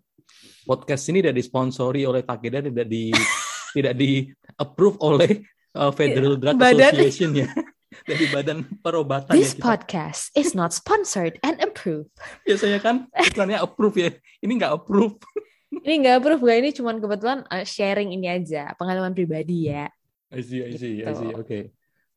Podcast 0.70 1.10
ini 1.10 1.26
tidak 1.26 1.42
disponsori 1.42 2.06
oleh 2.06 2.22
Takeda, 2.22 2.62
tidak 2.62 2.86
di 2.86 3.10
tidak 3.76 3.98
di 3.98 4.30
approve 4.62 5.02
oleh 5.02 5.42
uh, 5.74 5.90
Federal 5.90 6.38
Drug 6.38 6.62
Badan. 6.62 6.94
Association 6.94 7.34
ya. 7.34 7.50
Dari 8.10 8.26
badan 8.32 8.64
perobatan 8.80 9.36
This 9.36 9.52
ya 9.54 9.60
kita. 9.60 9.64
podcast 9.68 10.22
is 10.34 10.56
not 10.56 10.72
sponsored 10.72 11.36
and 11.44 11.60
approved. 11.60 12.10
Biasanya 12.48 12.80
kan 12.80 12.96
iklannya 13.12 13.60
approve 13.60 13.96
ya. 14.00 14.10
Ini 14.40 14.52
nggak 14.58 14.72
approve. 14.72 15.20
Ini 15.88 15.96
nggak 16.04 16.16
approve 16.20 16.42
gak? 16.44 16.58
Ini 16.60 16.70
cuman 16.76 16.96
kebetulan 17.00 17.40
uh, 17.48 17.64
sharing 17.64 18.12
ini 18.12 18.28
aja, 18.28 18.76
pengalaman 18.76 19.16
pribadi 19.16 19.72
ya. 19.72 19.88
I 20.28 20.44
see, 20.44 20.60
I 20.64 20.76
see, 20.76 21.00
I 21.00 21.12
Gitu. 21.12 21.20
see. 21.20 21.32
Oke. 21.32 21.60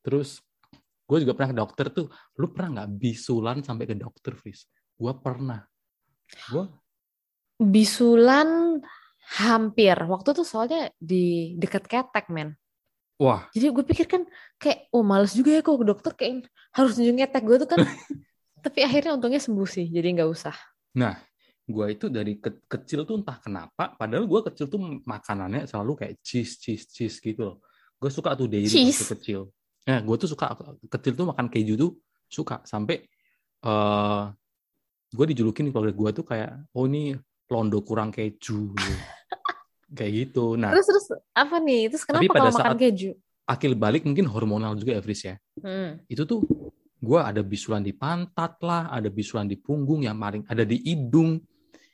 Terus 0.03 0.43
gue 1.07 1.19
juga 1.23 1.39
pernah 1.39 1.51
ke 1.55 1.59
dokter 1.63 1.87
tuh. 1.91 2.07
Lu 2.35 2.51
pernah 2.51 2.83
nggak 2.83 2.91
bisulan 2.99 3.63
sampai 3.63 3.87
ke 3.87 3.95
dokter, 3.95 4.35
Fris? 4.35 4.67
Gue 4.95 5.15
pernah. 5.19 5.63
Gue 6.51 6.67
Bisulan 7.55 8.83
hampir. 9.39 9.95
Waktu 10.03 10.35
tuh 10.35 10.43
soalnya 10.43 10.91
di 10.99 11.55
dekat 11.55 11.87
ketek, 11.87 12.27
men. 12.35 12.59
Wah 13.21 13.47
Jadi 13.55 13.67
gue 13.71 13.85
pikir 13.87 14.07
kan 14.11 14.23
kayak, 14.59 14.91
oh 14.91 15.07
males 15.07 15.33
juga 15.33 15.55
ya 15.55 15.61
kok 15.63 15.79
ke 15.79 15.87
dokter 15.87 16.13
kayak 16.15 16.51
harus 16.75 16.99
nunjuk 16.99 17.23
ketek 17.25 17.43
gue 17.47 17.57
tuh 17.63 17.69
kan. 17.69 17.79
Tapi 18.65 18.81
akhirnya 18.81 19.13
untungnya 19.15 19.39
sembuh 19.39 19.69
sih, 19.69 19.87
jadi 19.93 20.09
nggak 20.17 20.31
usah. 20.31 20.57
gue 21.65 21.87
itu 21.97 22.07
dari 22.13 22.37
ke- 22.37 22.61
kecil 22.69 23.09
tuh 23.09 23.25
entah 23.25 23.41
kenapa 23.41 23.97
padahal 23.97 24.29
gue 24.29 24.41
kecil 24.53 24.69
tuh 24.69 25.01
makanannya 25.09 25.65
selalu 25.65 25.97
kayak 25.97 26.15
cheese 26.21 26.61
cheese 26.61 26.85
cheese 26.93 27.17
gitu 27.25 27.41
loh 27.41 27.57
gue 27.97 28.13
suka 28.13 28.37
tuh 28.37 28.45
dairy 28.45 28.69
waktu 28.69 29.07
kecil 29.17 29.49
nah 29.89 30.05
gue 30.05 30.17
tuh 30.21 30.29
suka 30.29 30.53
kecil 30.93 31.17
tuh 31.17 31.25
makan 31.25 31.49
keju 31.49 31.75
tuh 31.81 31.97
suka 32.29 32.61
sampai 32.69 33.09
eh 33.65 34.25
gue 35.15 35.25
dijulukin 35.33 35.65
di 35.65 35.73
keluarga 35.73 35.97
gue 35.97 36.11
tuh 36.21 36.25
kayak 36.29 36.53
oh 36.77 36.85
ini 36.85 37.17
londo 37.49 37.81
kurang 37.81 38.13
keju 38.13 38.77
gitu. 38.77 38.95
Kayak 39.95 40.13
gitu 40.29 40.59
nah 40.59 40.75
Terus 40.75 40.87
terus 40.91 41.07
apa 41.33 41.57
nih? 41.63 41.89
Terus 41.95 42.03
kenapa 42.03 42.21
Tapi 42.21 42.27
pada 42.29 42.41
kalau 42.43 42.53
makan 42.59 42.75
keju? 42.77 43.11
akil 43.45 43.73
balik 43.77 44.03
mungkin 44.09 44.27
hormonal 44.29 44.73
juga 44.75 44.97
ya 44.97 45.03
Fris 45.05 45.23
ya 45.23 45.37
Hmm. 45.63 46.03
itu 46.11 46.27
tuh 46.27 46.43
gue 46.99 47.21
ada 47.21 47.41
bisulan 47.45 47.85
di 47.85 47.93
pantat 47.95 48.59
lah 48.65 48.89
ada 48.91 49.07
bisulan 49.13 49.47
di 49.47 49.55
punggung 49.61 50.03
yang 50.03 50.17
paling 50.17 50.43
ada 50.49 50.65
di 50.65 50.81
hidung 50.83 51.39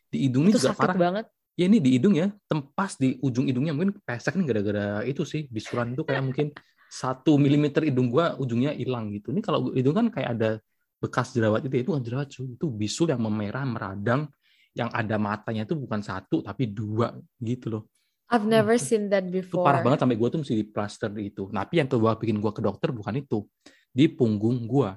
di 0.08 0.26
hidung 0.26 0.48
ini 0.48 0.54
Itu 0.54 0.64
juga 0.64 0.72
sakit 0.74 0.80
parah 0.80 0.98
banget. 0.98 1.26
Ya 1.58 1.68
ini 1.68 1.76
di 1.76 1.90
hidung 2.00 2.16
ya, 2.16 2.32
tempas 2.48 2.96
di 2.96 3.20
ujung 3.20 3.44
hidungnya 3.44 3.76
mungkin 3.76 3.92
pesek 4.00 4.32
nih 4.32 4.46
gara-gara 4.48 5.04
itu 5.04 5.28
sih 5.28 5.44
bisulan 5.52 5.92
itu 5.92 6.02
kayak 6.08 6.22
mungkin 6.24 6.46
satu 6.88 7.36
milimeter 7.36 7.84
hidung 7.84 8.08
gua 8.08 8.32
ujungnya 8.40 8.72
hilang 8.72 9.12
gitu. 9.12 9.28
Ini 9.30 9.44
kalau 9.44 9.70
hidung 9.76 9.92
kan 9.92 10.06
kayak 10.08 10.28
ada 10.40 10.50
bekas 10.98 11.36
jerawat 11.36 11.60
itu, 11.68 11.74
ya, 11.76 11.80
itu 11.84 11.90
bukan 11.92 12.04
jerawat 12.06 12.28
cuy, 12.32 12.46
itu 12.56 12.66
bisul 12.72 13.06
yang 13.12 13.20
memerah 13.20 13.64
meradang 13.68 14.26
yang 14.72 14.90
ada 14.90 15.16
matanya 15.18 15.66
itu 15.66 15.74
bukan 15.74 15.98
satu 16.00 16.40
tapi 16.40 16.70
dua 16.70 17.14
gitu 17.38 17.66
loh. 17.70 17.82
I've 18.30 18.46
never 18.46 18.78
Itu- 18.78 18.86
seen 18.86 19.10
that 19.10 19.26
Itu 19.26 19.42
before. 19.42 19.66
parah 19.66 19.82
banget 19.82 20.06
sampai 20.06 20.14
gua 20.14 20.30
tuh 20.30 20.38
mesti 20.46 20.54
di 20.54 20.62
plaster 20.62 21.10
itu. 21.18 21.50
Tapi 21.50 21.74
yang 21.82 21.88
kedua 21.90 22.14
bikin 22.14 22.38
gua 22.38 22.54
ke 22.54 22.62
dokter 22.62 22.94
bukan 22.94 23.18
itu, 23.18 23.42
di 23.90 24.06
punggung 24.06 24.70
gua. 24.70 24.94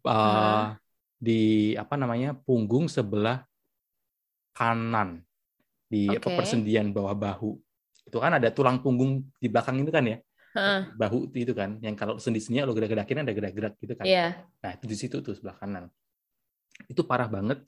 Eh, 0.00 0.08
Ah. 0.08 0.78
di 1.16 1.72
apa 1.74 1.96
namanya 1.96 2.32
punggung 2.36 2.88
sebelah 2.88 3.44
kanan 4.52 5.20
di 5.86 6.08
apa, 6.10 6.28
Oke. 6.28 6.36
persendian 6.40 6.90
bawah 6.92 7.12
bahu 7.14 7.56
itu 8.06 8.16
kan 8.20 8.32
ada 8.38 8.48
tulang 8.54 8.78
punggung 8.80 9.24
di 9.36 9.48
belakang 9.50 9.82
itu 9.82 9.90
kan 9.90 10.04
ya 10.06 10.18
Heeh. 10.54 10.80
bahu 10.94 11.28
itu 11.32 11.52
kan 11.52 11.76
yang 11.82 11.92
kalau 11.94 12.16
sendi-sendinya 12.16 12.64
lo 12.64 12.72
gerak-gerakin 12.72 13.26
ada 13.26 13.32
gerak-gerak 13.34 13.74
gitu 13.78 13.94
kan 13.94 14.06
Iya. 14.06 14.44
nah 14.62 14.70
itu 14.72 14.84
di 14.86 14.96
situ 14.96 15.16
tuh 15.20 15.34
sebelah 15.34 15.56
kanan 15.58 15.90
itu 16.86 17.00
parah 17.02 17.26
banget 17.26 17.64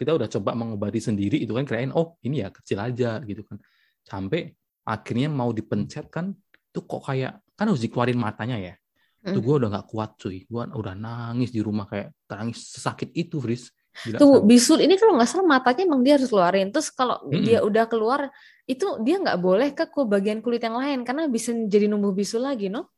kita 0.00 0.16
udah 0.16 0.28
coba 0.32 0.56
mengobati 0.56 0.96
sendiri 0.96 1.36
itu 1.44 1.52
kan 1.52 1.68
kirain 1.68 1.92
oh 1.92 2.16
ini 2.24 2.40
ya 2.40 2.48
kecil 2.48 2.80
aja 2.80 3.20
gitu 3.20 3.44
kan 3.44 3.60
sampai 4.00 4.48
akhirnya 4.88 5.28
mau 5.28 5.52
dipencet 5.52 6.08
kan 6.08 6.32
itu 6.48 6.80
kok 6.80 7.04
kayak 7.04 7.44
kan 7.52 7.68
harus 7.68 7.84
dikeluarin 7.84 8.16
matanya 8.16 8.56
ya 8.56 8.74
Hmm. 9.20 9.36
gue 9.36 9.52
udah 9.60 9.68
nggak 9.68 9.88
kuat 9.92 10.16
cuy 10.16 10.48
gue 10.48 10.62
udah 10.72 10.96
nangis 10.96 11.52
di 11.52 11.60
rumah 11.60 11.84
kayak 11.84 12.16
nangis 12.24 12.72
sesakit 12.72 13.12
itu 13.12 13.36
Fris 13.36 13.68
Gila, 14.00 14.16
Tuh 14.16 14.40
sampai- 14.40 14.48
bisul 14.48 14.78
ini 14.80 14.96
kalau 14.96 15.12
nggak 15.20 15.28
salah 15.28 15.44
matanya 15.44 15.84
emang 15.84 16.00
dia 16.00 16.16
harus 16.16 16.32
keluarin. 16.32 16.72
Terus 16.72 16.88
kalau 16.88 17.20
Mm-mm. 17.28 17.44
dia 17.44 17.60
udah 17.60 17.84
keluar 17.84 18.32
itu 18.64 18.86
dia 19.04 19.20
nggak 19.20 19.36
boleh 19.36 19.76
ke 19.76 19.92
ke 19.92 20.00
bagian 20.08 20.40
kulit 20.40 20.64
yang 20.64 20.72
lain 20.72 21.04
karena 21.04 21.28
bisa 21.28 21.52
jadi 21.52 21.84
numbuh 21.84 22.16
bisul 22.16 22.48
lagi, 22.48 22.72
no? 22.72 22.88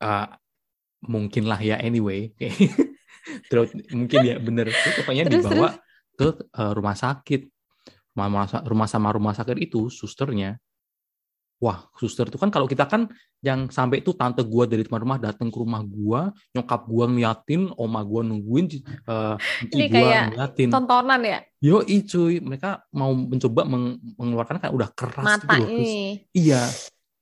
Ah, 0.00 0.40
mungkin 1.04 1.44
lah 1.44 1.60
ya 1.60 1.76
anyway 1.84 2.32
terus 3.52 3.68
mungkin 3.92 4.24
ya 4.24 4.36
bener 4.40 4.72
Terus 4.72 5.04
pokoknya 5.04 5.28
Terus, 5.28 5.44
dibawa 5.44 5.68
ke 6.18 6.28
eh, 6.34 6.72
rumah 6.74 6.98
sakit. 6.98 7.46
Rumah, 8.18 8.66
rumah 8.66 8.88
sama 8.90 9.14
rumah 9.14 9.30
sakit 9.30 9.54
itu 9.62 9.86
susternya. 9.86 10.58
Wah 11.58 11.90
suster 11.98 12.30
tuh 12.30 12.38
kan 12.38 12.54
kalau 12.54 12.70
kita 12.70 12.86
kan 12.86 13.10
yang 13.42 13.66
sampai 13.66 13.98
itu 13.98 14.14
tante 14.14 14.46
gua 14.46 14.62
dari 14.70 14.86
teman 14.86 15.02
rumah 15.02 15.18
datang 15.18 15.50
ke 15.50 15.58
rumah 15.58 15.82
gua 15.82 16.30
nyokap 16.54 16.86
gua 16.86 17.10
ngeliatin 17.10 17.74
oma 17.74 17.98
gua 18.06 18.22
nungguin 18.22 18.66
eh 18.78 19.34
Ini 19.74 19.90
gua 19.90 19.94
kayak 19.94 20.22
ngeliatin. 20.30 20.68
Tontonan 20.70 21.20
ya? 21.26 21.38
Yo 21.58 21.82
cuy. 21.82 22.38
Mereka 22.38 22.86
mau 22.94 23.10
mencoba 23.10 23.66
meng- 23.66 23.98
mengeluarkan 24.14 24.62
kan 24.62 24.70
udah 24.70 24.88
keras 24.94 25.26
gitu 25.42 25.46
mata 25.46 25.58
loh 25.58 25.66
Terus, 25.66 25.94
iya. 26.30 26.62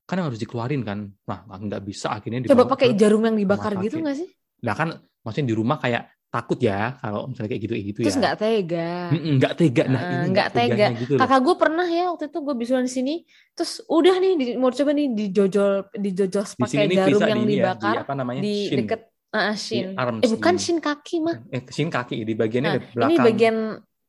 Kan 0.04 0.20
yang 0.20 0.28
harus 0.28 0.40
dikeluarin 0.40 0.84
kan. 0.84 0.98
Nah 1.24 1.38
nggak 1.48 1.82
bisa 1.88 2.12
akhirnya 2.12 2.44
Coba 2.52 2.68
pakai 2.68 2.92
jarum 2.92 3.24
yang 3.24 3.40
dibakar 3.40 3.72
gitu 3.80 4.04
nggak 4.04 4.20
sih? 4.20 4.28
Nah 4.68 4.76
kan 4.76 5.00
maksudnya 5.24 5.48
di 5.48 5.56
rumah 5.56 5.80
kayak 5.80 6.12
takut 6.28 6.58
ya 6.58 6.98
kalau 6.98 7.26
misalnya 7.26 7.48
kayak 7.48 7.62
gitu 7.62 7.72
kayak 7.72 7.86
gitu 7.86 7.98
Terus 8.02 8.12
ya. 8.12 8.20
nggak 8.20 8.36
tega. 8.36 8.90
Nggak 9.10 9.52
tega. 9.54 9.82
Nah 9.86 10.00
Eh, 10.00 10.10
ini 10.12 10.26
nggak 10.28 10.48
tega. 10.50 10.86
gitu 10.94 11.12
loh. 11.12 11.20
Kakak 11.22 11.40
gue 11.40 11.54
pernah 11.56 11.86
ya 11.86 12.04
waktu 12.08 12.24
itu 12.26 12.38
gue 12.38 12.54
bisulan 12.54 12.84
di 12.84 12.92
sini, 12.92 13.14
terus 13.52 13.72
udah 13.86 14.14
nih 14.14 14.32
di, 14.34 14.44
mau 14.54 14.68
coba 14.68 14.90
nih 14.92 15.06
dijojol 15.08 15.70
Di 15.94 16.10
sini 16.12 16.60
pakai 16.60 16.84
nih 16.84 16.96
jarum 16.98 17.20
yang 17.22 17.38
di 17.38 17.42
ini 17.42 17.54
ya, 17.54 17.62
dibakar 17.62 17.88
di 17.88 17.98
apa 17.98 18.12
namanya 18.12 18.40
di 18.40 18.54
shin, 18.62 18.78
deket 18.78 19.00
ah, 19.30 19.54
shin. 19.54 19.86
arms, 19.94 20.20
Eh 20.20 20.30
bukan 20.30 20.52
di- 20.52 20.62
shin 20.62 20.78
kaki 20.78 21.16
mah. 21.18 21.36
eh 21.48 21.62
shin 21.66 21.88
kaki 21.88 22.16
di 22.20 22.34
bagiannya 22.34 22.68
Nah, 22.68 22.74
di 22.74 22.86
belakang 22.90 23.12
ini 23.12 23.16
bagian 23.24 23.56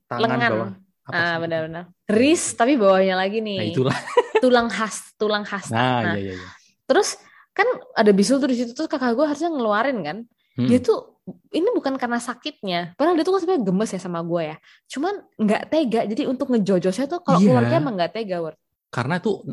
tangan 0.06 0.27
lengan. 0.30 0.51
bawah. 0.51 0.71
Apa 1.08 1.15
ah 1.15 1.36
benar-benar 1.38 1.84
ris 2.10 2.43
tapi 2.51 2.75
bawahnya 2.75 3.15
lagi 3.15 3.39
nih 3.39 3.58
Nah 3.58 3.67
itulah. 3.69 3.95
tulang 4.43 4.67
khas 4.67 5.15
tulang 5.15 5.41
khas 5.41 5.71
Nah, 5.71 6.03
Nah, 6.03 6.13
iya 6.13 6.19
iya 6.21 6.34
iya. 6.36 6.47
terus 6.84 7.15
kan 7.49 7.63
ada 7.93 8.12
bisul 8.12 8.38
tuh 8.38 8.45
di 8.45 8.58
situ 8.58 8.71
terus 8.71 8.86
kakak 8.86 9.13
gue 9.13 9.23
harusnya 9.23 9.47
ngeluarin 9.47 9.99
kan 10.01 10.17
Hmm. 10.53 10.65
dia 10.65 10.82
tuh 10.82 11.16
ini 11.27 11.67
bukan 11.75 11.99
karena 11.99 12.19
sakitnya. 12.23 12.95
Padahal 12.95 13.19
dia 13.19 13.25
tuh 13.27 13.35
kan 13.35 13.41
sebenarnya 13.43 13.63
gemes 13.67 13.91
ya 13.91 13.99
sama 13.99 14.19
gue 14.23 14.41
ya. 14.53 14.57
Cuman 14.87 15.13
nggak 15.35 15.63
tega. 15.67 16.01
Jadi 16.07 16.23
untuk 16.23 16.47
ngejojosnya 16.55 17.05
tuh 17.11 17.19
kalau 17.19 17.39
Iya. 17.43 17.47
keluarnya 17.51 17.77
emang 17.83 17.95
nggak 17.99 18.13
tega 18.15 18.37
Word. 18.39 18.57
Karena 18.87 19.19
tuh 19.19 19.43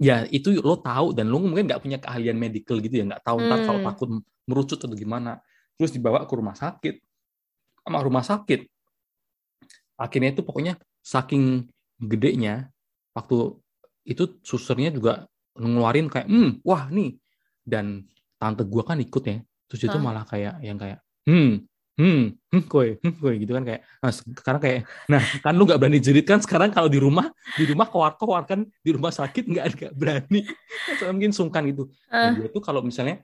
ya 0.00 0.26
itu 0.32 0.56
lo 0.58 0.80
tahu 0.82 1.14
dan 1.14 1.30
lo 1.30 1.38
mungkin 1.38 1.70
nggak 1.70 1.82
punya 1.82 1.98
keahlian 2.02 2.34
medical 2.34 2.82
gitu 2.82 2.94
ya. 2.98 3.04
Nggak 3.06 3.22
tahu 3.22 3.38
ntar 3.46 3.58
kalau 3.62 3.80
Hmm. 3.82 3.88
takut 3.94 4.08
merucut 4.50 4.78
atau 4.82 4.96
gimana. 4.98 5.38
Terus 5.78 5.94
dibawa 5.94 6.26
ke 6.26 6.34
rumah 6.34 6.58
sakit. 6.58 6.94
Sama 7.86 7.98
rumah 8.02 8.24
sakit. 8.26 8.60
Akhirnya 9.94 10.32
itu 10.34 10.42
pokoknya 10.42 10.74
saking 11.04 11.68
gedenya 12.00 12.72
waktu 13.12 13.56
itu 14.08 14.40
susternya 14.40 14.90
juga 14.90 15.28
ngeluarin 15.54 16.08
kayak 16.10 16.26
hmm 16.26 16.50
wah 16.66 16.88
nih. 16.90 17.14
Dan 17.62 18.08
tante 18.40 18.64
gua 18.64 18.82
kan 18.82 18.98
ikut 18.98 19.22
ya 19.22 19.38
terus 19.70 19.86
itu 19.86 19.94
Hah? 19.94 20.02
malah 20.02 20.26
kayak 20.26 20.58
yang 20.66 20.74
kayak 20.74 20.98
hmm 21.30 21.62
hmm 21.94 22.22
hmm 22.50 22.62
koi 22.66 22.98
hmm 22.98 23.14
koi 23.22 23.34
gitu 23.38 23.54
kan 23.54 23.62
kayak 23.62 23.80
nah 24.02 24.10
sekarang 24.10 24.60
kayak 24.60 24.80
nah 25.06 25.22
kan 25.22 25.54
lu 25.54 25.62
nggak 25.68 25.78
berani 25.78 26.02
jerit 26.02 26.26
kan 26.26 26.42
sekarang 26.42 26.74
kalau 26.74 26.90
di 26.90 26.98
rumah 26.98 27.30
di 27.54 27.64
rumah 27.70 27.86
keluar 27.86 28.18
keluar 28.18 28.42
kan 28.48 28.66
di 28.82 28.90
rumah 28.90 29.14
sakit 29.14 29.46
nggak 29.46 29.64
nggak 29.78 29.92
berani. 29.94 30.42
Soalnya 30.98 31.14
mungkin 31.14 31.32
sungkan 31.32 31.62
gitu. 31.70 31.86
Ah. 32.10 32.34
Nah, 32.34 32.42
dia 32.42 32.48
tuh 32.50 32.62
kalau 32.64 32.82
misalnya 32.82 33.22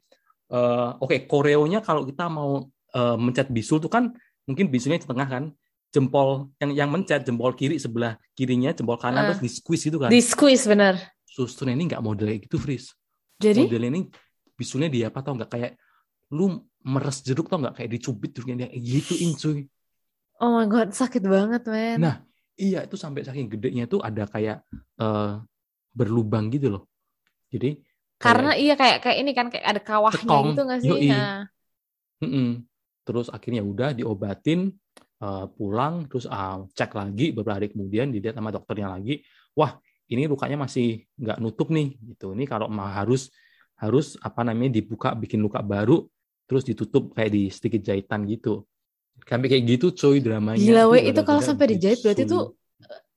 eh, 0.52 0.90
oke 1.02 1.26
koreonya 1.26 1.82
kalau 1.82 2.06
kita 2.06 2.30
mau 2.30 2.62
eh, 2.94 3.16
mencet 3.18 3.50
bisul 3.50 3.82
tuh 3.82 3.90
kan 3.90 4.14
mungkin 4.46 4.70
bisulnya 4.70 5.02
di 5.02 5.08
tengah 5.10 5.26
kan 5.26 5.44
jempol 5.90 6.52
yang 6.60 6.70
yang 6.86 6.88
mencet 6.92 7.24
jempol 7.24 7.56
kiri 7.56 7.80
sebelah 7.80 8.20
kirinya 8.36 8.70
jempol 8.76 9.00
kanan 9.00 9.26
Ah. 9.26 9.26
terus 9.34 9.42
di 9.42 9.50
squeeze 9.50 9.88
itu 9.90 9.98
kan. 9.98 10.12
Di 10.12 10.20
squeeze 10.22 10.68
bener 10.68 10.94
susternya 11.36 11.76
ini 11.76 11.84
nggak 11.92 12.00
model 12.00 12.32
kayak 12.32 12.48
gitu 12.48 12.56
Fris. 12.56 12.96
Jadi? 13.36 13.68
Modelnya 13.68 13.88
ini 13.92 14.02
bisulnya 14.56 14.88
dia 14.88 15.12
apa 15.12 15.20
tau 15.20 15.36
nggak? 15.36 15.50
Kayak 15.52 15.72
lu 16.34 16.62
meres 16.86 17.22
jeruk 17.22 17.46
tau 17.50 17.58
nggak 17.58 17.82
kayak 17.82 17.90
dicubit 17.98 18.30
terus 18.34 18.46
kayak 18.46 18.72
gituin 18.78 19.34
cuy 19.34 19.60
oh 20.42 20.50
my 20.54 20.66
god 20.66 20.90
sakit 20.94 21.22
banget 21.22 21.62
men 21.66 21.98
Nah, 22.02 22.16
iya 22.58 22.82
itu 22.86 22.94
sampai 22.98 23.22
saking 23.26 23.50
gedenya 23.52 23.84
tuh 23.86 24.00
ada 24.02 24.26
kayak 24.26 24.62
eh, 24.98 25.32
berlubang 25.94 26.50
gitu 26.50 26.78
loh 26.78 26.82
jadi 27.50 27.78
kayak- 27.78 28.20
karena 28.22 28.50
iya 28.56 28.74
kayak 28.74 28.98
kayak 29.04 29.18
ini 29.22 29.30
kan 29.36 29.46
kayak 29.52 29.66
ada 29.66 29.80
kawahnya 29.82 30.22
Cekong. 30.24 30.46
gitu 30.52 30.60
nggak 30.66 30.80
sih 30.82 30.90
Yoi. 30.90 31.08
Nah. 31.10 31.42
Mm-mm. 32.24 32.48
terus 33.06 33.28
akhirnya 33.30 33.62
udah 33.62 33.94
diobatin 33.94 34.72
eh, 35.22 35.46
pulang 35.54 36.10
terus 36.10 36.26
ah, 36.26 36.64
cek 36.74 36.90
lagi 36.96 37.30
beberapa 37.30 37.60
hari 37.62 37.70
kemudian 37.70 38.10
dilihat 38.10 38.34
sama 38.34 38.50
dokternya 38.50 38.88
lagi 38.98 39.22
wah 39.54 39.78
ini 40.06 40.26
lukanya 40.30 40.58
masih 40.58 41.02
nggak 41.18 41.38
nutup 41.42 41.70
nih 41.70 41.98
gitu 42.14 42.34
ini 42.34 42.46
kalau 42.46 42.70
harus 42.70 43.30
harus 43.76 44.16
apa 44.24 44.40
namanya 44.46 44.80
dibuka 44.80 45.12
bikin 45.12 45.42
luka 45.42 45.60
baru 45.60 46.08
terus 46.46 46.62
ditutup 46.62 47.12
kayak 47.12 47.30
di 47.34 47.42
sedikit 47.50 47.82
jahitan 47.82 48.22
gitu 48.26 48.62
sampai 49.26 49.48
kayak 49.50 49.64
gitu 49.66 49.86
coy 49.92 50.22
dramanya 50.22 50.58
gila 50.62 50.82
weh 50.90 51.02
itu 51.10 51.20
kalau 51.26 51.42
sampai 51.42 51.74
dijahit 51.74 51.98
berarti 52.00 52.22
tuh 52.24 52.54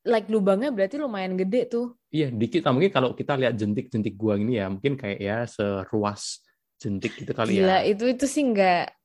like 0.04 0.28
lubangnya 0.28 0.74
berarti 0.74 0.96
lumayan 0.98 1.38
gede 1.38 1.70
tuh 1.70 1.88
Iya, 2.10 2.34
dikit. 2.34 2.66
Nah, 2.66 2.74
mungkin 2.74 2.90
kalau 2.90 3.14
kita 3.14 3.38
lihat 3.38 3.54
jentik-jentik 3.54 4.18
gua 4.18 4.34
ini 4.34 4.58
ya, 4.58 4.66
mungkin 4.66 4.98
kayak 4.98 5.20
ya 5.22 5.38
seruas 5.46 6.42
jentik 6.82 7.14
gitu 7.14 7.38
kali 7.38 7.62
gila 7.62 7.86
ya. 7.86 7.94
itu 7.94 8.04
itu 8.10 8.26
sih 8.26 8.50
nggak 8.50 8.98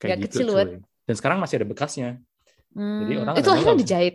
gitu, 0.00 0.24
kecil. 0.24 0.48
Wet. 0.56 0.80
Dan 1.04 1.14
sekarang 1.20 1.44
masih 1.44 1.60
ada 1.60 1.68
bekasnya. 1.68 2.16
Jadi 2.72 3.12
Hmm, 3.20 3.20
orang 3.20 3.34
itu 3.36 3.50
akhirnya 3.52 3.76
dijahit 3.76 4.14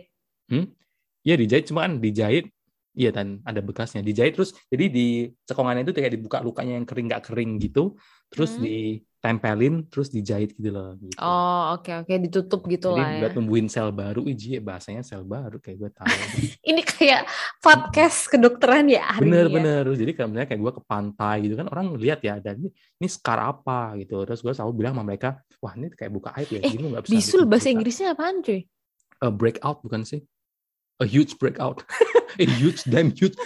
Iya, 1.26 1.34
dijahit 1.38 1.64
cuma 1.70 1.86
kan 1.86 1.98
dijahit 2.02 2.50
Iya 2.96 3.12
dan 3.12 3.44
ada 3.44 3.60
bekasnya 3.60 4.00
dijahit 4.00 4.40
terus 4.40 4.56
jadi 4.72 4.88
di 4.88 5.28
cekongannya 5.44 5.84
itu 5.84 5.92
kayak 5.92 6.16
dibuka 6.16 6.40
lukanya 6.40 6.80
yang 6.80 6.88
kering 6.88 7.12
nggak 7.12 7.28
kering 7.28 7.60
gitu 7.60 7.92
terus 8.32 8.56
Hmm. 8.56 8.64
ditempelin 8.64 9.74
terus 9.86 10.08
dijahit 10.08 10.56
gitu 10.56 10.72
loh 10.72 10.96
gitu. 10.96 11.12
oh 11.20 11.76
oke 11.76 11.92
oke 12.02 12.14
ditutup 12.24 12.64
gitu 12.66 12.96
Jadi 12.96 13.00
lah 13.04 13.08
ya 13.12 13.20
buat 13.20 13.32
tumbuhin 13.36 13.68
sel 13.68 13.92
baru, 13.92 14.24
iji 14.24 14.58
bahasanya 14.64 15.04
sel 15.04 15.28
baru 15.28 15.60
kayak 15.60 15.76
gue 15.76 15.90
tahu. 15.92 16.08
ini 16.72 16.80
kayak 16.80 17.28
podcast 17.60 18.32
kedokteran 18.32 18.88
ya 18.88 19.02
hari 19.12 19.26
ini 19.26 19.28
ya. 19.28 19.44
Bener-bener. 19.44 19.84
Jadi 19.92 20.10
misalnya 20.16 20.48
kayak 20.48 20.60
gue 20.62 20.72
ke 20.78 20.82
pantai 20.86 21.36
gitu 21.44 21.54
kan 21.58 21.66
orang 21.68 21.86
lihat 22.00 22.22
ya 22.22 22.38
ada 22.38 22.54
ini, 22.54 22.70
ini 22.72 23.06
scar 23.12 23.38
apa 23.42 23.92
gitu. 24.00 24.24
Terus 24.24 24.40
gue 24.40 24.52
selalu 24.54 24.72
bilang 24.72 24.94
sama 24.96 25.04
mereka, 25.04 25.36
wah 25.60 25.74
ini 25.74 25.90
kayak 25.92 26.12
buka 26.14 26.30
aib 26.38 26.48
ya. 26.48 26.60
Eh, 26.62 26.70
Jadi 26.72 26.82
nggak 26.86 27.02
bisa 27.04 27.12
bisul 27.12 27.42
bahasa 27.44 27.66
buka." 27.68 27.74
Inggrisnya 27.76 28.08
apaan 28.14 28.40
cuy 28.40 28.60
A 29.16 29.28
breakout 29.32 29.78
bukan 29.82 30.02
sih? 30.04 30.20
A 30.96 31.04
huge 31.04 31.36
breakout. 31.36 31.84
A 32.40 32.44
huge, 32.44 32.84
damn 32.88 33.12
huge, 33.12 33.36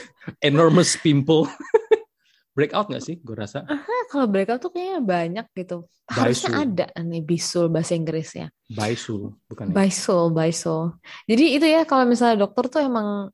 enormous 0.42 0.94
pimple. 0.98 1.50
breakout 2.56 2.90
nggak 2.90 3.02
sih? 3.02 3.16
Gue 3.22 3.38
rasa. 3.38 3.66
Kalau 4.10 4.26
breakout 4.26 4.62
tuh 4.62 4.70
kayaknya 4.74 5.00
banyak 5.02 5.46
gitu 5.54 5.86
harusnya 6.10 6.50
ada 6.66 6.86
nih 6.98 7.22
bisul 7.22 7.70
bahasa 7.70 7.94
Inggrisnya 7.94 8.50
Bisul, 8.66 9.38
bukan 9.46 9.70
ya? 9.70 9.74
bisul 9.74 10.34
bisul 10.34 10.98
jadi 11.30 11.44
itu 11.54 11.66
ya 11.70 11.82
kalau 11.86 12.04
misalnya 12.06 12.46
dokter 12.46 12.66
tuh 12.66 12.82
emang 12.82 13.30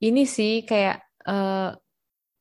ini 0.00 0.24
sih 0.24 0.64
kayak 0.64 1.04
eh, 1.28 1.70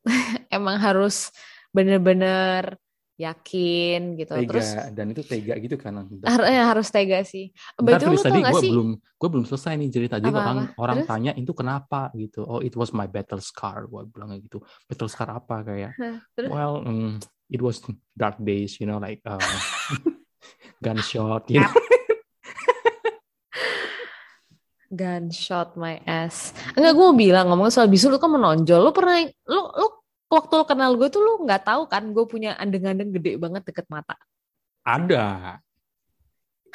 emang 0.58 0.80
harus 0.80 1.36
bener-bener 1.76 2.80
yakin 3.18 4.14
gitu. 4.14 4.30
Tega, 4.38 4.50
terus 4.54 4.70
dan 4.94 5.10
itu 5.10 5.26
tega 5.26 5.58
gitu 5.58 5.74
kan. 5.74 6.06
har- 6.22 6.46
eh, 6.46 6.62
harus 6.62 6.88
tega 6.94 7.26
sih. 7.26 7.50
Bentar, 7.74 8.06
lu 8.06 8.22
tadi 8.22 8.46
gue 8.46 8.62
belum 8.70 8.90
gue 8.94 9.30
belum 9.34 9.46
selesai 9.50 9.74
nih 9.74 9.90
cerita. 9.90 10.16
Jadi 10.22 10.30
Apa-apa? 10.30 10.46
orang 10.46 10.58
orang 10.78 10.98
Terus? 11.02 11.10
tanya 11.10 11.32
itu 11.34 11.52
kenapa? 11.58 12.14
gitu. 12.14 12.46
Oh 12.46 12.62
it 12.62 12.78
was 12.78 12.94
my 12.94 13.10
battle 13.10 13.42
scar 13.42 13.90
gue 13.90 14.06
bilang 14.14 14.38
gitu. 14.38 14.62
Battle 14.86 15.10
scar 15.10 15.34
apa? 15.34 15.66
kayak 15.66 15.98
terus? 16.38 16.50
well 16.54 16.86
mm, 16.86 17.18
it 17.50 17.58
was 17.58 17.82
dark 18.14 18.38
days 18.38 18.78
you 18.78 18.86
know 18.86 19.02
like 19.02 19.18
uh, 19.26 19.42
gunshot 20.86 21.50
you 21.50 21.58
know. 21.66 21.74
Gunshot 24.88 25.76
my 25.76 26.00
ass. 26.08 26.56
Enggak 26.72 26.96
gue 26.96 27.06
mau 27.12 27.18
bilang 27.18 27.52
ngomong 27.52 27.68
soal 27.68 27.92
bisul 27.92 28.16
lu 28.16 28.22
kan 28.24 28.32
menonjol. 28.32 28.88
Lu 28.88 28.96
pernah 28.96 29.20
lu 29.26 29.62
lu 29.76 29.88
waktu 30.28 30.54
lu 30.60 30.66
kenal 30.68 30.92
gue 30.96 31.08
tuh 31.08 31.22
lu 31.24 31.34
nggak 31.48 31.64
tahu 31.64 31.88
kan 31.88 32.04
gue 32.12 32.26
punya 32.28 32.56
andeng-andeng 32.60 33.16
gede 33.16 33.40
banget 33.40 33.64
deket 33.64 33.88
mata 33.88 34.16
ada 34.84 35.58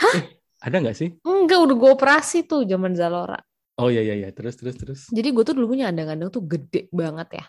eh, 0.00 0.24
ada 0.60 0.76
nggak 0.80 0.96
sih 0.96 1.12
enggak 1.24 1.60
udah 1.60 1.76
gue 1.76 1.90
operasi 1.92 2.44
tuh 2.48 2.64
zaman 2.64 2.96
Zalora 2.96 3.40
oh 3.80 3.88
iya 3.88 4.04
iya 4.04 4.14
iya 4.26 4.30
terus 4.30 4.56
terus 4.56 4.76
terus 4.76 5.00
Jadi 5.08 5.28
gue 5.32 5.42
tuh 5.44 5.54
dulu 5.56 5.74
punya 5.76 5.88
andang-andang 5.88 6.30
tuh 6.30 6.44
gede 6.44 6.86
banget 6.92 7.42
ya. 7.42 7.44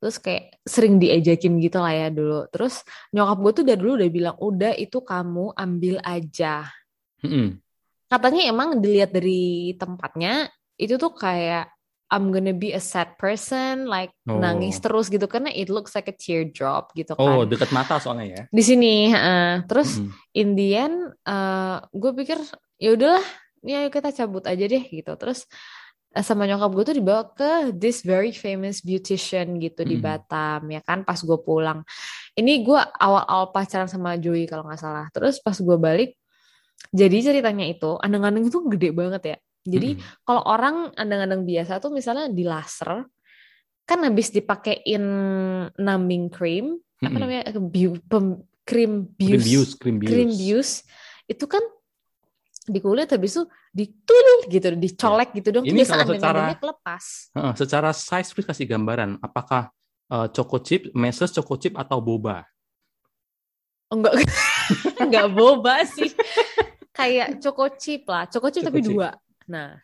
Terus 0.00 0.16
kayak 0.16 0.44
sering 0.64 0.96
diejakin 0.96 1.60
gitu 1.60 1.78
lah 1.80 1.92
ya 1.92 2.08
dulu. 2.08 2.48
Terus 2.48 2.84
nyokap 3.12 3.38
gue 3.40 3.52
tuh 3.60 3.64
dari 3.68 3.78
dulu 3.80 3.92
udah 4.00 4.10
bilang, 4.10 4.36
udah 4.40 4.72
itu 4.76 4.98
kamu 5.04 5.52
ambil 5.56 5.96
aja. 6.04 6.68
Mm-mm. 7.20 7.60
Katanya 8.10 8.42
emang 8.50 8.82
dilihat 8.82 9.14
dari 9.14 9.76
tempatnya, 9.78 10.50
itu 10.80 10.98
tuh 10.98 11.14
kayak 11.14 11.70
I'm 12.10 12.34
gonna 12.34 12.50
be 12.50 12.74
a 12.74 12.82
sad 12.82 13.14
person, 13.16 13.86
like 13.86 14.10
Oh. 14.26 14.42
nangis 14.42 14.82
terus 14.82 15.06
gitu. 15.06 15.24
Karena 15.24 15.48
it 15.48 15.70
looks 15.70 15.94
like 15.94 16.10
a 16.10 16.14
teardrop 16.14 16.90
gitu 16.92 17.14
oh 17.14 17.46
kan. 17.46 17.48
dekat 17.48 17.70
mata 17.70 17.96
soalnya 17.96 18.26
ya 18.26 18.42
Di 18.50 18.62
sini, 18.62 19.08
heeh. 19.08 19.62
terus 19.64 20.02
Mm-mm. 20.02 20.10
in 20.34 20.48
the 20.54 20.68
end 20.74 20.96
eh, 21.22 21.76
gue 21.88 22.10
pikir 22.18 22.38
ya 22.76 22.98
udahlah 22.98 23.26
ya 23.62 23.84
ayo 23.84 23.88
kita 23.88 24.10
cabut 24.10 24.42
aja 24.42 24.64
deh 24.64 24.82
gitu 24.82 25.12
terus 25.14 25.44
eh, 26.10 26.24
sama 26.24 26.48
nyokap 26.48 26.70
gue 26.72 26.84
tuh 26.84 26.96
dibawa 26.96 27.22
ke 27.30 27.50
this 27.72 28.00
very 28.00 28.32
famous 28.32 28.80
beautician 28.80 29.60
gitu 29.60 29.84
di 29.84 30.00
Mm. 30.00 30.02
Batam 30.02 30.60
ya 30.66 30.80
kan 30.80 31.04
pas 31.04 31.20
gue 31.20 31.38
pulang 31.38 31.84
ini 32.34 32.64
gue 32.64 32.80
awal-awal 32.96 33.52
pacaran 33.52 33.84
sama 33.84 34.16
Joey 34.16 34.48
kalau 34.48 34.64
nggak 34.64 34.80
salah 34.80 35.06
terus 35.12 35.38
pas 35.38 35.54
gue 35.54 35.76
balik 35.76 36.16
jadi 36.90 37.30
ceritanya 37.30 37.68
itu 37.68 38.00
andang-andang 38.00 38.48
itu 38.48 38.58
gede 38.66 38.90
banget 38.90 39.22
ya 39.22 39.36
jadi 39.62 39.94
Mm-mm. 39.94 40.22
kalau 40.22 40.42
orang 40.42 40.76
andang-andang 40.94 41.44
biasa 41.44 41.78
tuh 41.78 41.90
misalnya 41.90 42.28
di 42.28 42.42
laser 42.42 43.04
kan 43.84 43.98
habis 44.00 44.30
dipakein 44.30 45.04
numbing 45.74 46.28
cream 46.28 46.78
apa 46.98 47.08
Mm-mm. 47.08 47.20
namanya 47.20 47.42
Bu- 47.58 48.00
pem- 48.02 48.40
cream 48.62 49.10
cream 49.14 49.40
bius 49.40 49.74
cream 49.74 49.96
bius 49.98 50.08
cream 50.08 50.30
bius 50.30 50.70
itu 51.26 51.44
kan 51.44 51.60
di 52.62 52.78
kulit 52.78 53.08
habis 53.08 53.34
itu 53.34 53.42
ditulil 53.70 54.38
gitu 54.46 54.68
dicolek 54.76 55.34
gitu 55.34 55.48
dong 55.50 55.64
Ya. 55.64 55.72
Ini 55.72 55.82
kalau 55.82 56.06
secara- 56.06 56.54
kelepas 56.54 57.04
Heeh, 57.34 57.52
secara 57.56 57.90
size 57.90 58.30
Fris 58.30 58.46
kasih 58.46 58.66
gambaran 58.66 59.18
apakah 59.18 59.72
eh, 60.06 60.26
choco 60.30 60.60
chip 60.60 60.92
meses 60.92 61.30
choco 61.30 61.56
chip 61.56 61.74
atau 61.74 61.98
boba 61.98 62.46
enggak 63.90 64.12
enggak 65.02 65.26
boba 65.30 65.82
sih 65.82 66.14
kayak 66.92 67.42
choco 67.42 67.66
chip 67.74 68.06
lah 68.06 68.26
choco 68.26 68.48
chip 68.48 68.62
Choco 68.62 68.70
tapi 68.70 68.80
chip. 68.80 68.92
dua 68.94 69.08
nah 69.50 69.82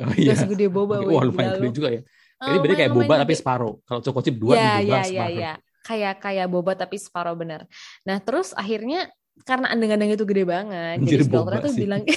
oh, 0.00 0.08
nggak 0.16 0.36
segede 0.40 0.66
boba 0.72 1.04
Wah, 1.12 1.22
lumayan 1.28 1.60
gede 1.60 1.70
juga 1.76 1.88
ya. 1.92 2.00
Oh, 2.40 2.48
Jadi 2.48 2.56
berarti 2.64 2.74
kayak 2.80 2.90
lumayan- 2.90 3.08
boba 3.12 3.22
tapi 3.22 3.34
separuh. 3.36 3.74
Kalau 3.84 4.00
choco 4.00 4.20
chip 4.24 4.36
dua, 4.40 4.54
boba 4.56 4.64
ya 4.64 4.72
ya 4.80 5.04
separuh. 5.04 5.36
ya 5.36 5.52
kayak 5.84 6.14
kayak 6.24 6.46
boba 6.48 6.72
tapi 6.72 6.96
separuh 6.96 7.36
bener 7.36 7.68
nah 8.08 8.16
terus 8.16 8.56
akhirnya 8.56 9.12
karena 9.44 9.68
andeng-andeng 9.68 10.16
itu 10.16 10.24
gede 10.24 10.48
banget 10.48 10.96
jadi 11.04 11.28
dokternya 11.28 11.60
boba 11.60 11.60
tuh 11.60 11.72
bilang 11.76 12.02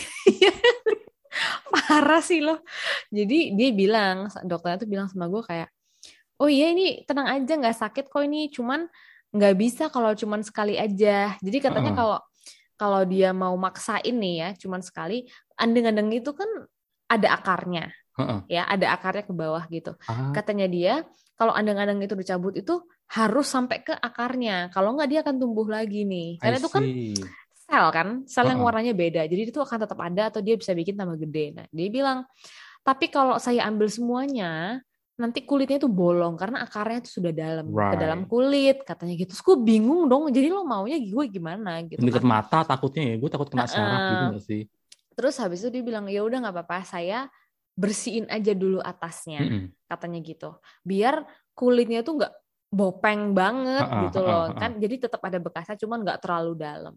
parah 1.71 2.21
sih 2.23 2.39
loh. 2.43 2.59
Jadi 3.11 3.55
dia 3.55 3.69
bilang, 3.71 4.27
dokternya 4.43 4.83
tuh 4.83 4.89
bilang 4.89 5.07
sama 5.11 5.27
gue 5.31 5.43
kayak, 5.43 5.69
oh 6.41 6.49
iya 6.49 6.71
ini 6.73 7.03
tenang 7.07 7.27
aja 7.27 7.53
nggak 7.57 7.77
sakit 7.77 8.05
kok 8.11 8.23
ini, 8.23 8.49
cuman 8.51 8.87
nggak 9.31 9.53
bisa 9.59 9.83
kalau 9.91 10.11
cuman 10.15 10.41
sekali 10.43 10.75
aja. 10.79 11.35
Jadi 11.39 11.57
katanya 11.61 11.91
Heeh. 11.93 11.99
kalau 11.99 12.17
kalau 12.77 13.01
dia 13.09 13.33
mau 13.33 13.53
maksain 13.57 14.13
nih 14.13 14.35
ya, 14.37 14.49
cuman 14.57 14.81
sekali, 14.85 15.25
andeng-andeng 15.57 16.13
itu 16.13 16.29
kan 16.33 16.47
ada 17.07 17.27
akarnya, 17.37 17.83
Heeh. 18.17 18.41
ya 18.51 18.63
ada 18.67 18.87
akarnya 18.95 19.23
ke 19.29 19.33
bawah 19.35 19.63
gitu. 19.71 19.95
Ah, 20.07 20.33
Katanya 20.35 20.67
dia 20.71 20.93
kalau 21.39 21.53
andeng-andeng 21.55 21.99
itu 22.05 22.15
dicabut 22.19 22.53
itu 22.59 22.73
harus 23.11 23.47
sampai 23.47 23.77
ke 23.87 23.93
akarnya. 23.95 24.69
Kalau 24.75 24.95
nggak 24.95 25.09
dia 25.11 25.19
akan 25.25 25.35
tumbuh 25.41 25.67
lagi 25.69 26.03
nih. 26.07 26.39
Karena 26.41 26.57
itu 26.61 26.69
kan 26.71 26.85
sel 27.67 27.87
kan, 27.95 28.07
sel 28.27 28.47
yang 28.51 28.59
Heeh. 28.59 28.65
warnanya 28.65 28.93
beda. 28.95 29.21
Jadi 29.31 29.41
itu 29.51 29.59
akan 29.59 29.79
tetap 29.85 29.99
ada 30.01 30.21
atau 30.31 30.41
dia 30.45 30.55
bisa 30.59 30.71
bikin 30.75 30.95
tambah 30.99 31.17
gede. 31.19 31.45
Nah, 31.57 31.65
dia 31.71 31.87
bilang, 31.91 32.19
tapi 32.85 33.05
kalau 33.11 33.37
saya 33.41 33.67
ambil 33.69 33.87
semuanya, 33.91 34.79
nanti 35.21 35.43
kulitnya 35.49 35.77
itu 35.81 35.89
bolong 35.91 36.35
karena 36.41 36.63
akarnya 36.65 36.97
itu 37.05 37.11
sudah 37.21 37.33
dalam 37.35 37.67
ke 37.89 37.95
Right. 37.95 37.99
dalam 37.99 38.25
kulit 38.31 38.83
katanya 38.87 39.13
gitu. 39.19 39.29
Terus 39.33 39.43
gue 39.45 39.57
bingung 39.69 40.07
dong. 40.11 40.29
Jadi 40.31 40.47
lo 40.53 40.63
maunya 40.67 40.97
gue 41.01 41.25
gimana 41.31 41.83
gitu 41.87 42.05
Deket 42.05 42.23
kan. 42.23 42.25
mata 42.33 42.57
takutnya 42.69 43.01
ya, 43.09 43.13
gue 43.21 43.29
takut 43.33 43.49
kena 43.53 43.65
saraf 43.75 44.01
gitu 44.11 44.23
gak 44.33 44.41
sih? 44.49 44.61
Terus 45.17 45.35
habis 45.41 45.65
itu 45.65 45.69
dia 45.73 45.83
bilang, 45.83 46.05
ya 46.05 46.21
udah 46.21 46.37
nggak 46.45 46.55
apa-apa, 46.61 46.85
saya 46.85 47.25
bersihin 47.73 48.29
aja 48.29 48.53
dulu 48.53 48.77
atasnya 48.81 49.41
Mm-mm. 49.41 49.63
katanya 49.89 50.19
gitu. 50.21 50.49
Biar 50.85 51.25
kulitnya 51.57 52.05
tuh 52.05 52.21
nggak 52.21 52.33
bopeng 52.69 53.33
banget 53.33 53.85
Ha-ha, 53.85 53.99
gitu 54.09 54.19
ha-ha, 54.21 54.29
loh. 54.29 54.45
ha-ha. 54.53 54.59
Kan 54.61 54.71
jadi 54.77 55.09
tetap 55.09 55.21
ada 55.25 55.37
bekasnya 55.41 55.77
cuman 55.81 56.05
nggak 56.05 56.19
terlalu 56.21 56.53
dalam. 56.57 56.93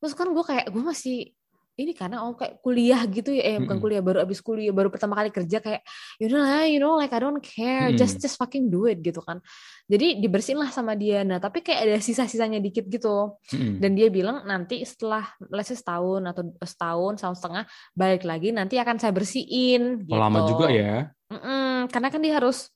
Terus 0.00 0.12
kan 0.12 0.28
gue 0.28 0.44
kayak 0.44 0.66
gue 0.68 0.82
masih 0.84 1.32
ini 1.74 1.90
karena 1.90 2.22
oh 2.22 2.38
kayak 2.38 2.62
kuliah 2.62 3.02
gitu 3.10 3.34
ya, 3.34 3.42
eh 3.42 3.56
bukan 3.58 3.82
kuliah 3.82 3.98
baru 3.98 4.22
abis 4.22 4.38
kuliah 4.38 4.70
baru 4.70 4.94
pertama 4.94 5.18
kali 5.18 5.34
kerja 5.34 5.58
kayak 5.58 5.82
yaudah 6.22 6.40
lah, 6.40 6.64
you 6.70 6.78
know 6.78 6.94
like 6.94 7.10
I 7.10 7.18
don't 7.18 7.42
care, 7.42 7.90
Mm-mm. 7.90 7.98
just 7.98 8.22
just 8.22 8.38
fucking 8.38 8.70
do 8.70 8.86
it 8.86 9.02
gitu 9.02 9.18
kan. 9.18 9.42
Jadi 9.90 10.22
dibersihin 10.22 10.62
lah 10.62 10.70
sama 10.70 10.94
dia. 10.94 11.26
Nah 11.26 11.42
tapi 11.42 11.66
kayak 11.66 11.80
ada 11.82 11.98
sisa-sisanya 11.98 12.62
dikit 12.62 12.86
gitu. 12.86 13.34
Mm-mm. 13.50 13.82
Dan 13.82 13.98
dia 13.98 14.06
bilang 14.06 14.46
nanti 14.46 14.86
setelah 14.86 15.26
say 15.66 15.74
setahun 15.74 16.22
atau 16.30 16.42
setahun, 16.62 17.12
setahun 17.18 17.36
setengah 17.42 17.64
balik 17.92 18.22
lagi 18.22 18.54
nanti 18.54 18.78
akan 18.78 18.96
saya 19.02 19.10
bersihin. 19.10 20.06
Oh, 20.06 20.18
lama 20.22 20.46
gitu. 20.46 20.54
juga 20.54 20.66
ya. 20.70 21.10
Mm-mm, 21.34 21.90
karena 21.90 22.08
kan 22.14 22.20
dia 22.22 22.38
harus 22.38 22.70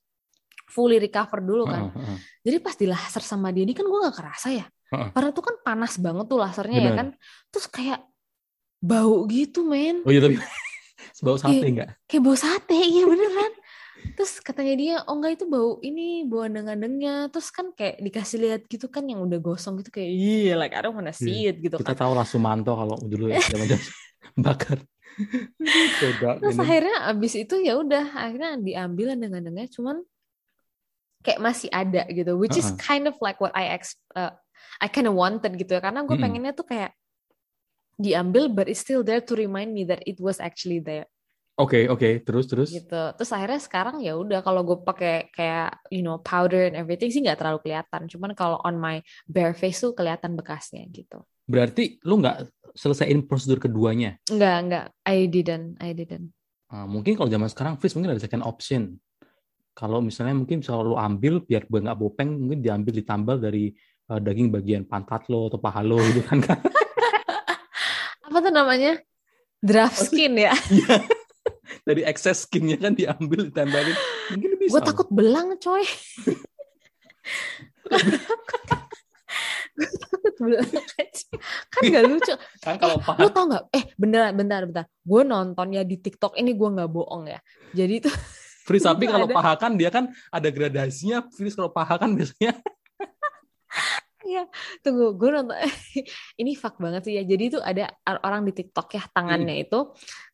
fully 0.67 0.99
recover 0.99 1.39
dulu 1.39 1.63
kan. 1.65 1.87
Heeh, 1.87 2.03
heeh. 2.03 2.17
Jadi 2.45 2.57
pas 2.59 2.75
di 2.75 2.85
laser 2.85 3.23
sama 3.23 3.49
dia 3.55 3.63
ini 3.63 3.71
kan 3.71 3.87
gue 3.87 3.99
nggak 3.99 4.17
kerasa 4.19 4.51
ya. 4.51 4.67
Karena 4.89 5.29
tuh 5.29 5.43
kan 5.45 5.55
panas 5.61 5.97
banget 6.01 6.25
tuh 6.27 6.37
lasernya 6.41 6.77
ya 6.77 6.91
Bener. 6.91 6.97
kan. 6.97 7.07
Terus 7.49 7.65
kayak 7.69 7.99
bau 8.79 9.27
gitu 9.27 9.63
men. 9.63 10.01
Oh 10.03 10.11
iya 10.11 10.23
tapi 10.23 10.39
bau 11.25 11.35
sate 11.35 11.59
Iya. 11.59 11.69
nggak? 11.75 11.89
Kayak 12.07 12.23
bau 12.23 12.35
sate, 12.35 12.77
iya 12.79 13.03
beneran. 13.03 13.53
Terus 14.15 14.39
katanya 14.39 14.73
dia, 14.79 14.95
oh 15.03 15.19
enggak 15.19 15.35
itu 15.35 15.45
bau 15.45 15.83
ini, 15.83 16.23
bau 16.23 16.47
andeng-andengnya. 16.47 17.27
Terus 17.27 17.51
kan 17.51 17.75
kayak 17.75 17.99
dikasih 17.99 18.37
lihat 18.39 18.61
gitu 18.71 18.87
kan 18.87 19.03
yang 19.03 19.19
udah 19.19 19.39
gosong 19.43 19.75
gitu 19.83 19.91
kayak, 19.91 20.07
iya 20.07 20.55
like 20.55 20.71
I 20.71 20.79
don't 20.79 20.95
wanna 20.95 21.11
see 21.11 21.51
it 21.51 21.59
gitu 21.59 21.75
Kita 21.75 21.91
kan. 21.91 22.07
tahu 22.07 22.11
lah 22.15 22.23
Sumanto 22.23 22.71
kalau 22.71 22.95
dulu 23.03 23.27
ya 23.27 23.43
zaman 23.43 23.67
bakar. 24.47 24.79
Beda 25.99 26.39
Terus 26.39 26.55
ini. 26.55 26.63
akhirnya 26.63 26.95
abis 27.11 27.33
itu 27.35 27.55
ya 27.59 27.75
udah 27.75 28.05
akhirnya 28.15 28.55
diambil 28.55 29.19
andeng-andengnya 29.19 29.67
cuman 29.67 29.99
kayak 31.19 31.43
masih 31.43 31.67
ada 31.67 32.07
gitu 32.07 32.39
which 32.39 32.55
is 32.55 32.71
Uh-uh. 32.71 32.79
kind 32.79 33.03
of 33.03 33.19
like 33.19 33.35
what 33.43 33.51
I 33.51 33.75
ex 33.75 33.99
uh, 34.15 34.31
I 34.79 34.87
kind 34.87 35.11
of 35.11 35.19
wanted 35.19 35.59
gitu 35.59 35.75
ya 35.75 35.83
karena 35.83 36.07
gue 36.07 36.15
Mm-mm. 36.15 36.23
pengennya 36.23 36.53
tuh 36.55 36.63
kayak 36.63 36.95
diambil 37.99 38.47
but 38.47 38.71
it's 38.71 38.79
still 38.79 39.03
there 39.03 39.19
to 39.19 39.35
remind 39.35 39.75
me 39.75 39.83
that 39.83 39.99
it 40.07 40.17
was 40.23 40.39
actually 40.39 40.79
there 40.79 41.05
Oke 41.59 41.91
oke 41.91 42.23
terus 42.23 42.47
terus. 42.47 42.71
gitu 42.71 43.03
terus 43.19 43.31
akhirnya 43.35 43.59
sekarang 43.59 43.99
ya 43.99 44.15
udah 44.15 44.39
kalau 44.39 44.63
gue 44.63 44.79
pakai 44.79 45.27
kayak 45.35 45.75
you 45.91 45.99
know 45.99 46.15
powder 46.23 46.71
and 46.71 46.79
everything 46.79 47.11
sih 47.11 47.19
nggak 47.19 47.35
terlalu 47.35 47.59
kelihatan 47.67 48.07
cuman 48.07 48.31
kalau 48.31 48.63
on 48.63 48.79
my 48.79 49.03
bare 49.27 49.51
face 49.51 49.83
tuh 49.83 49.91
kelihatan 49.91 50.39
bekasnya 50.39 50.87
gitu 50.87 51.19
Berarti 51.49 51.99
lu 52.05 52.21
nggak 52.21 52.45
selesaiin 52.77 53.25
prosedur 53.25 53.57
keduanya. 53.59 54.15
nggak 54.29 54.57
nggak 54.69 54.85
I 55.03 55.27
didn't 55.27 55.75
I 55.83 55.91
didn't 55.91 56.31
Nah, 56.69 56.85
mungkin 56.85 57.17
kalau 57.17 57.25
zaman 57.25 57.49
sekarang 57.49 57.73
Fris 57.81 57.97
mungkin 57.97 58.13
ada 58.13 58.21
second 58.21 58.45
option. 58.45 58.93
Kalau 59.73 60.05
misalnya 60.05 60.37
mungkin 60.37 60.61
bisa 60.61 60.77
lu 60.77 60.93
ambil 60.93 61.41
biar 61.41 61.65
nggak 61.65 61.97
bopeng 61.97 62.29
mungkin 62.29 62.61
diambil 62.61 62.93
ditambal 62.93 63.41
dari 63.41 63.73
eh, 64.05 64.19
daging 64.21 64.53
bagian 64.53 64.85
pantat 64.85 65.25
lo 65.33 65.49
atau 65.49 65.57
paha 65.57 65.81
lo 65.81 65.97
gitu 66.13 66.21
kan 66.21 66.37
kan. 66.45 66.61
apa 68.29 68.37
tuh 68.45 68.53
namanya? 68.53 69.01
Draft. 69.59 69.97
Skin 70.07 70.37
ya. 70.37 70.53
Iya. 70.69 71.01
dari 71.85 72.01
excess 72.01 72.45
skinnya 72.49 72.77
kan 72.77 72.93
diambil 72.93 73.49
ditempelin. 73.49 73.93
Mungkin 74.33 74.51
bisa. 74.57 74.73
gue 74.73 74.81
takut 74.85 75.07
belang 75.09 75.53
coy. 75.57 75.81
Gue 77.85 78.61
takut. 78.65 78.89
Belang 80.39 80.65
aja 80.97 81.25
kan 81.69 81.81
gak 81.85 82.05
lucu. 82.09 82.33
Kan 82.61 82.75
kalau 82.77 82.97
lu 82.97 83.05
paha 83.05 83.25
tau 83.29 83.45
nggak? 83.49 83.63
Eh 83.73 83.83
beneran 83.97 84.33
bentar 84.33 84.61
bentar. 84.65 84.85
Gue 85.01 85.21
nontonnya 85.25 85.81
di 85.85 85.97
TikTok 85.97 86.37
ini 86.37 86.53
gue 86.57 86.69
nggak 86.73 86.89
bohong 86.89 87.29
ya. 87.29 87.39
Jadi 87.73 88.09
tuh 88.09 88.15
Fris 88.69 88.85
tapi 88.85 89.05
itu 89.05 89.13
kalau 89.13 89.25
ada- 89.29 89.37
paha 89.37 89.53
kan 89.57 89.71
dia 89.77 89.89
kan 89.89 90.09
ada 90.29 90.49
gradasinya. 90.49 91.25
Fris 91.33 91.53
kalau 91.53 91.69
paha 91.69 91.97
kan 92.01 92.13
biasanya 92.13 92.53
tunggu 94.83 95.17
gue 95.19 95.29
nonton 95.33 95.57
ini 96.41 96.51
fuck 96.53 96.77
banget 96.83 97.01
sih 97.07 97.13
ya. 97.17 97.23
Jadi 97.25 97.59
tuh 97.59 97.61
ada 97.63 97.89
orang 98.25 98.45
di 98.47 98.53
TikTok 98.55 98.87
ya 98.97 99.03
tangannya 99.11 99.65
itu 99.65 99.79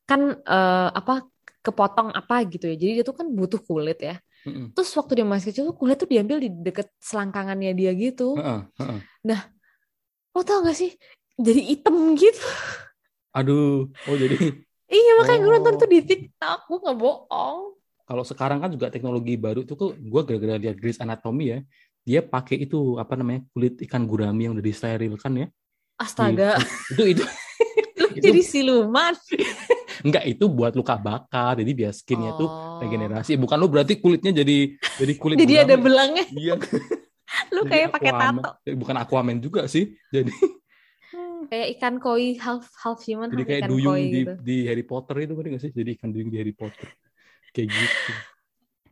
kan 0.03 0.21
eh, 0.35 0.89
apa 0.93 1.25
kepotong 1.65 2.13
apa 2.13 2.45
gitu 2.45 2.69
ya. 2.69 2.75
Jadi 2.77 2.91
dia 3.01 3.03
tuh 3.07 3.15
kan 3.17 3.27
butuh 3.31 3.61
kulit 3.63 3.99
ya. 4.01 4.17
Mm-mm. 4.45 4.77
terus 4.77 4.93
waktu 4.93 5.17
dia 5.17 5.25
masih 5.25 5.49
kecil 5.49 5.63
tuh 5.73 5.73
kulit 5.73 5.97
tuh 5.97 6.05
diambil 6.05 6.37
di 6.37 6.53
deket 6.53 6.93
selangkangannya 7.01 7.73
dia 7.73 7.97
gitu. 7.97 8.37
Heeh. 8.37 9.41
lo 10.37 10.41
tau 10.45 10.61
gak 10.61 10.77
sih? 10.77 10.93
Jadi 11.41 11.61
hitam 11.73 12.13
gitu. 12.13 12.45
Aduh, 13.33 13.89
oh 13.89 14.15
jadi 14.15 14.35
iya 14.95 15.11
makanya 15.17 15.39
gue 15.43 15.51
nonton 15.59 15.73
Oh. 15.75 15.79
tuh 15.81 15.89
di 15.89 15.99
TikTok. 16.05 16.59
Gue 16.69 16.77
nggak 16.77 16.97
bohong. 17.01 17.57
Kalau 18.05 18.21
sekarang 18.21 18.61
kan 18.61 18.69
juga 18.69 18.93
teknologi 18.93 19.33
baru 19.33 19.65
itu 19.65 19.73
kok 19.73 19.97
gue 19.97 20.21
gara-gara 20.29 20.61
lihat 20.61 20.77
Grey's 20.77 21.01
Anatomy 21.01 21.57
ya, 21.57 21.59
dia 22.05 22.21
pakai 22.21 22.69
itu 22.69 22.95
apa 22.95 23.17
namanya 23.17 23.41
kulit 23.49 23.81
ikan 23.83 24.05
gurami 24.05 24.45
yang 24.45 24.53
udah 24.53 24.61
disterilkan 24.63 25.33
ya. 25.35 25.47
astaga 25.97 26.61
Itu 26.93 27.03
itu 27.07 27.23
lu 27.99 28.07
itu- 28.13 28.21
jadi 28.21 28.41
siluman 28.45 29.13
enggak 30.05 30.23
itu 30.27 30.45
buat 30.45 30.75
luka 30.75 30.99
bakar, 30.99 31.57
jadi 31.57 31.71
biar 31.73 31.91
skinnya 31.95 32.37
tuh 32.37 32.45
Oh. 32.45 32.77
regenerasi. 32.77 33.39
Bukan 33.39 33.55
lu 33.55 33.71
berarti 33.71 33.97
kulitnya 33.97 34.35
jadi 34.35 34.75
jadi 34.99 35.13
kulit 35.15 35.35
jadi 35.39 35.63
ada 35.63 35.73
gurami. 35.73 35.83
belangnya 35.87 36.25
Iya, 36.29 36.53
lu 37.55 37.61
kayak 37.65 37.89
pakai 37.89 38.11
tato 38.11 38.51
Jadi 38.61 38.75
Bukan 38.75 38.95
Aquaman 38.99 39.37
juga 39.39 39.65
sih. 39.65 39.95
Jadi 40.11 40.29
kayak 41.45 41.67
ikan 41.79 41.95
koi 41.97 42.35
half 42.35 42.67
half 42.81 42.99
human 43.07 43.29
jadi 43.31 43.41
half 43.41 43.47
kayak 43.47 43.61
ikan 43.63 43.71
duyung 43.71 43.95
koi 43.95 44.03
di, 44.03 44.19
gitu 44.21 44.33
di 44.43 44.57
Harry 44.67 44.83
Potter 44.83 45.15
itu 45.23 45.33
kan 45.33 45.43
nggak 45.47 45.63
sih? 45.63 45.71
Jadi 45.71 45.89
ikan 45.95 46.09
duyung 46.11 46.29
di 46.29 46.37
Harry 46.37 46.53
Potter. 46.53 46.89
Kayak 47.49 47.67
gitu. 47.71 48.11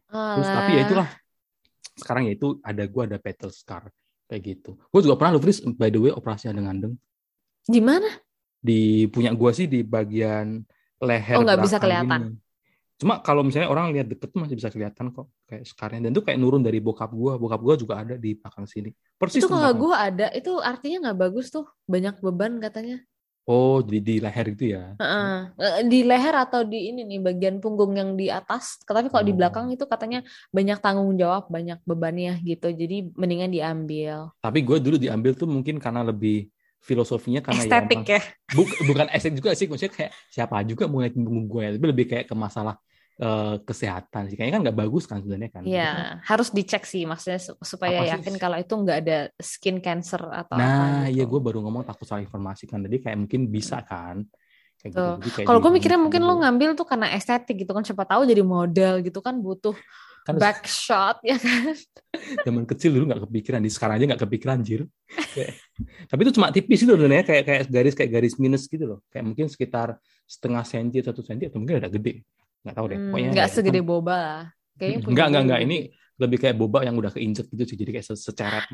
Terus 0.07 0.47
Alah. 0.47 0.55
tapi 0.55 0.71
ya 0.71 0.81
itulah 0.87 1.09
sekarang 1.97 2.29
ya 2.29 2.33
itu 2.33 2.57
ada 2.63 2.83
gua 2.89 3.05
ada 3.05 3.17
battle 3.21 3.53
scar 3.53 3.89
kayak 4.29 4.41
gitu. 4.41 4.79
Gue 4.89 5.01
juga 5.03 5.19
pernah 5.19 5.37
lu 5.37 5.41
Fris, 5.43 5.61
by 5.61 5.89
the 5.91 5.99
way 5.99 6.11
operasi 6.13 6.49
andeng-andeng 6.49 6.95
di 7.63 7.79
mana 7.79 8.07
di 8.59 9.07
punya 9.07 9.31
gua 9.31 9.55
sih 9.55 9.67
di 9.71 9.83
bagian 9.83 10.63
leher 10.99 11.35
Oh, 11.39 11.43
nggak 11.43 11.63
bisa 11.63 11.77
kelihatan. 11.79 12.35
gini. 12.35 12.41
Cuma 12.93 13.19
kalau 13.19 13.43
misalnya 13.43 13.67
orang 13.67 13.91
lihat 13.91 14.07
deket 14.07 14.31
masih 14.35 14.55
bisa 14.55 14.71
kelihatan 14.71 15.11
kok 15.11 15.27
kayak 15.47 15.63
scarnya 15.67 16.07
dan 16.07 16.11
itu 16.15 16.23
kayak 16.23 16.39
nurun 16.39 16.63
dari 16.63 16.79
bokap 16.79 17.11
gua. 17.11 17.35
Bokap 17.35 17.59
gua 17.59 17.75
juga 17.75 17.99
ada 17.99 18.15
di 18.15 18.35
belakang 18.35 18.63
sini. 18.63 18.91
Persis 19.19 19.43
itu 19.43 19.51
kalau 19.51 19.71
gue 19.71 19.93
ada 19.95 20.27
itu 20.35 20.51
artinya 20.59 21.09
nggak 21.09 21.19
bagus 21.19 21.47
tuh 21.51 21.67
banyak 21.87 22.19
beban 22.19 22.59
katanya 22.59 23.03
Oh, 23.47 23.83
jadi 23.83 23.99
di 24.07 24.13
leher 24.23 24.45
itu 24.55 24.63
ya. 24.75 24.83
Heeh. 25.01 25.33
Eh, 25.59 25.83
di 25.91 25.99
leher 26.09 26.35
atau 26.43 26.61
di 26.71 26.77
ini 26.93 27.01
nih 27.09 27.19
bagian 27.27 27.55
punggung 27.63 27.91
yang 27.99 28.13
di 28.19 28.29
atas 28.29 28.77
tapi 28.87 29.09
kalau 29.11 29.25
di 29.25 29.33
Oh. 29.33 29.37
belakang 29.39 29.65
itu 29.73 29.83
katanya 29.89 30.19
banyak 30.55 30.77
tanggung 30.83 31.11
jawab 31.21 31.43
banyak 31.55 31.77
bebannya 31.89 32.31
gitu 32.45 32.67
jadi 32.81 32.95
mendingan 33.19 33.51
diambil 33.55 34.31
Tapi 34.43 34.59
gue 34.67 34.77
dulu 34.83 34.95
diambil 34.99 35.31
tuh 35.39 35.47
mungkin 35.49 35.75
karena 35.79 36.01
lebih 36.03 36.51
filosofinya 36.83 37.39
karena 37.39 37.63
estetik 37.63 37.99
ya, 38.11 38.19
ya 38.19 38.21
buk- 38.55 38.79
bukan 38.83 39.07
estetik 39.15 39.35
juga 39.39 39.51
sih 39.55 39.67
maksudnya 39.71 39.93
kayak 39.97 40.11
siapa 40.35 40.55
juga 40.67 40.83
mau 40.91 40.99
ngeliatin 40.99 41.23
punggung 41.23 41.47
gue 41.47 41.63
tapi 41.79 41.85
lebih 41.91 42.05
kayak 42.11 42.25
ke 42.29 42.35
masalah 42.35 42.75
eh, 43.21 43.55
kesehatan 43.61 44.21
sih 44.29 44.35
kayaknya 44.37 44.55
kan 44.57 44.61
nggak 44.65 44.79
bagus 44.81 45.03
kan 45.05 45.21
sebenarnya 45.21 45.49
kan 45.53 45.61
Jadi 45.61 45.69
kan- 45.69 45.77
Iya, 45.77 45.93
harus 46.25 46.49
dicek 46.49 46.83
sih 46.89 47.03
maksudnya 47.05 47.39
su- 47.39 47.59
supaya 47.61 48.01
Apa 48.01 48.05
sih? 48.05 48.11
yakin 48.17 48.35
kalau 48.41 48.57
itu 48.57 48.73
nggak 48.73 48.97
ada 49.05 49.17
skin 49.37 49.77
cancer 49.85 50.21
atau 50.23 50.57
apa 50.57 50.57
nah 50.57 51.05
gitu. 51.05 51.13
iya 51.21 51.23
gue 51.29 51.39
baru 51.43 51.57
ngomong 51.61 51.83
takut 51.85 52.05
salah 52.09 52.25
informasi 52.25 52.65
kan 52.65 52.81
jadi 52.81 52.97
kayak 53.05 53.17
mungkin 53.21 53.41
bisa 53.53 53.85
kan 53.85 54.25
kayak 54.81 54.93
Tuh. 54.97 55.15
Kayak 55.31 55.45
Kalau 55.47 55.59
gue 55.61 55.71
mikirnya 55.71 55.99
mungkin 56.01 56.21
lo 56.25 56.33
ngambil 56.41 56.69
tuh 56.75 56.87
karena 56.89 57.07
estetik 57.13 57.55
gitu 57.63 57.71
kan 57.71 57.85
siapa 57.85 58.03
tahu 58.03 58.25
jadi 58.25 58.41
model 58.43 58.99
gitu 59.05 59.19
kan 59.21 59.37
butuh 59.39 59.77
Kan 60.23 60.39
back 60.39 60.63
shot 60.71 61.19
ya 61.19 61.35
kan. 61.35 61.75
zaman 62.47 62.63
kecil 62.63 62.95
dulu 62.95 63.11
nggak 63.11 63.27
kepikiran, 63.27 63.59
di 63.59 63.67
sekarang 63.67 63.99
aja 63.99 64.05
nggak 64.15 64.21
kepikiran 64.23 64.59
jir. 64.63 64.87
Tapi 66.09 66.19
itu 66.23 66.31
cuma 66.39 66.47
tipis 66.55 66.79
itu 66.87 66.95
loh, 66.95 67.11
ya, 67.11 67.27
kayak 67.27 67.43
kayak 67.43 67.61
garis 67.67 67.91
kayak 67.91 68.11
garis 68.11 68.33
minus 68.39 68.63
gitu 68.71 68.87
loh. 68.87 68.99
Kayak 69.11 69.25
mungkin 69.27 69.51
sekitar 69.51 69.99
setengah 70.23 70.63
senti 70.63 71.03
satu 71.03 71.19
senti 71.19 71.51
atau 71.51 71.59
mungkin 71.59 71.83
ada 71.83 71.91
gede. 71.91 72.23
Nggak 72.63 72.75
tahu 72.75 72.85
deh. 72.87 72.97
Hmm, 72.97 73.07
Pokoknya 73.11 73.29
nggak 73.31 73.49
segede 73.49 73.81
boba 73.81 74.15
lah. 74.15 74.43
Kayaknya 74.73 74.97
enggak, 75.05 75.27
gue 75.27 75.39
enggak. 75.39 75.59
lebih 75.59 75.67
Ini 75.69 75.77
lebih 76.13 76.37
kayak 76.39 76.55
boba 76.55 76.79
yang 76.81 76.95
udah 76.95 77.11
keinjek 77.11 77.45
gitu 77.47 77.63
sih. 77.65 77.77
Jadi 77.77 77.89
kayak 77.91 78.05
se- 78.05 78.21
seceret. 78.21 78.65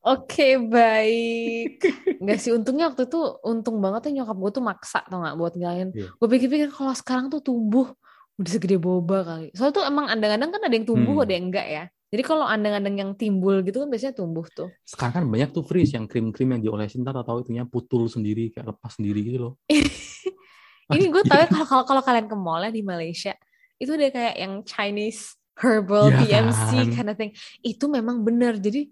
Oke, 0.00 0.56
baik. 0.56 1.84
Enggak 2.16 2.38
sih, 2.38 2.50
untungnya 2.50 2.88
waktu 2.88 3.04
itu 3.04 3.20
untung 3.42 3.76
banget 3.78 4.08
ya 4.08 4.22
nyokap 4.22 4.36
gue 4.38 4.50
tuh 4.54 4.64
maksa 4.64 5.04
tau 5.04 5.20
nggak 5.20 5.36
buat 5.36 5.52
ngilangin. 5.52 5.88
Iya. 5.92 6.08
Gue 6.16 6.28
pikir-pikir 6.28 6.68
kalau 6.70 6.94
sekarang 6.94 7.28
tuh 7.28 7.44
tumbuh 7.44 7.92
udah 8.38 8.50
segede 8.50 8.78
boba 8.78 9.26
kali. 9.26 9.50
Soalnya 9.52 9.74
tuh 9.74 9.84
emang 9.84 10.06
andang-andang 10.08 10.48
kan 10.48 10.62
ada 10.64 10.72
yang 10.72 10.86
tumbuh, 10.86 11.18
Hmm. 11.18 11.24
ada 11.26 11.32
yang 11.34 11.46
enggak 11.50 11.66
ya. 11.66 11.84
Jadi 12.08 12.22
kalau 12.24 12.48
andang-andang 12.48 12.96
yang 12.96 13.10
timbul 13.20 13.60
gitu 13.60 13.84
kan 13.84 13.92
biasanya 13.92 14.16
tumbuh 14.16 14.48
tuh. 14.48 14.72
Sekarang 14.80 15.12
kan 15.12 15.24
banyak 15.28 15.52
tuh 15.52 15.60
freeze 15.60 15.92
yang 15.92 16.08
krim-krim 16.08 16.56
yang 16.56 16.62
diolesin 16.62 17.04
ntar 17.04 17.20
tahu 17.20 17.44
itunya 17.44 17.68
putul 17.68 18.08
sendiri 18.08 18.48
kayak 18.48 18.72
lepas 18.72 18.96
sendiri 18.96 19.20
gitu 19.20 19.38
loh. 19.42 19.52
Ini 20.88 21.04
gue 21.12 21.22
tahu 21.28 21.38
ya 21.38 21.46
kalau 21.52 21.66
kalau 21.68 21.84
kalau 21.84 22.02
kalian 22.04 22.26
ke 22.30 22.36
mall 22.36 22.64
ya 22.64 22.72
di 22.72 22.80
Malaysia 22.80 23.32
itu 23.78 23.90
ada 23.94 24.08
kayak 24.10 24.34
yang 24.40 24.54
Chinese 24.64 25.36
herbal 25.58 26.08
Iya 26.10 26.18
PMC 26.22 26.70
kan? 26.70 26.86
kind 26.94 27.08
of 27.12 27.16
thing. 27.20 27.32
Itu 27.62 27.84
memang 27.90 28.22
benar. 28.26 28.56
Jadi 28.56 28.88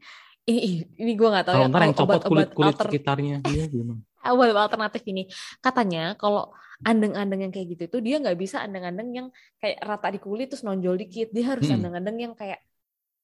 ini, 0.46 0.84
ini 0.98 1.12
gue 1.18 1.28
nggak 1.32 1.44
tahu 1.46 1.54
Kalau 1.56 1.64
ya 1.66 1.70
ntar 1.72 1.80
yang 1.82 1.94
kalau 1.96 2.06
copot 2.06 2.22
kulit-kulit 2.30 2.74
alter- 2.76 2.86
sekitarnya 2.86 3.36
iya 3.50 3.64
gimana? 3.66 4.00
awal 4.30 4.50
alternatif 4.58 5.02
ini 5.06 5.22
katanya 5.62 6.14
kalau 6.18 6.50
andeng-andeng 6.82 7.40
yang 7.46 7.52
kayak 7.54 7.66
gitu 7.78 7.82
itu 7.88 7.98
dia 8.04 8.16
nggak 8.22 8.36
bisa 8.36 8.56
andeng-andeng 8.62 9.08
yang 9.14 9.26
kayak 9.62 9.78
rata 9.82 10.08
di 10.12 10.18
kulit 10.20 10.46
terus 10.50 10.62
nonjol 10.66 10.94
dikit 10.98 11.30
dia 11.34 11.44
harus 11.50 11.66
Mm-mm. 11.66 11.78
andeng-andeng 11.80 12.16
yang 12.20 12.34
kayak 12.36 12.58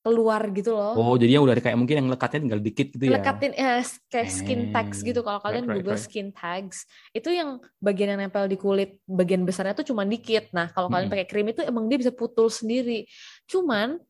keluar 0.03 0.43
gitu 0.51 0.75
loh 0.75 0.99
Oh, 0.99 1.15
jadi 1.15 1.39
yang 1.39 1.47
udah 1.47 1.55
kayak 1.63 1.79
mungkin 1.79 1.97
yang 2.03 2.09
lekatnya 2.11 2.39
tinggal 2.43 2.63
dikit 2.63 2.87
gitu 2.91 3.05
ya. 3.07 3.23
lekatin 3.23 3.53
eh, 3.55 3.83
kayak 4.11 4.29
skin 4.35 4.61
tags 4.75 4.99
gitu 5.01 5.21
kalau 5.23 5.39
kalian 5.39 5.65
right, 5.65 5.71
right, 5.71 5.77
google 5.79 5.95
right. 5.95 6.05
skin 6.05 6.29
tags 6.35 6.85
itu 7.15 7.29
yang 7.31 7.63
bagian 7.79 8.15
yang 8.15 8.21
nempel 8.27 8.51
di 8.51 8.59
kulit 8.59 8.99
bagian 9.07 9.47
besarnya 9.47 9.79
tuh 9.79 9.87
cuma 9.87 10.03
dikit 10.03 10.51
nah 10.51 10.67
kalau 10.75 10.91
kalian 10.91 11.07
Mm-mm. 11.07 11.15
pakai 11.15 11.27
krim 11.31 11.47
itu 11.55 11.63
emang 11.63 11.87
dia 11.87 11.99
bisa 12.03 12.11
putul 12.11 12.51
sendiri 12.51 13.07
cuman 13.47 14.03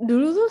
dulu 0.00 0.26
tuh 0.32 0.48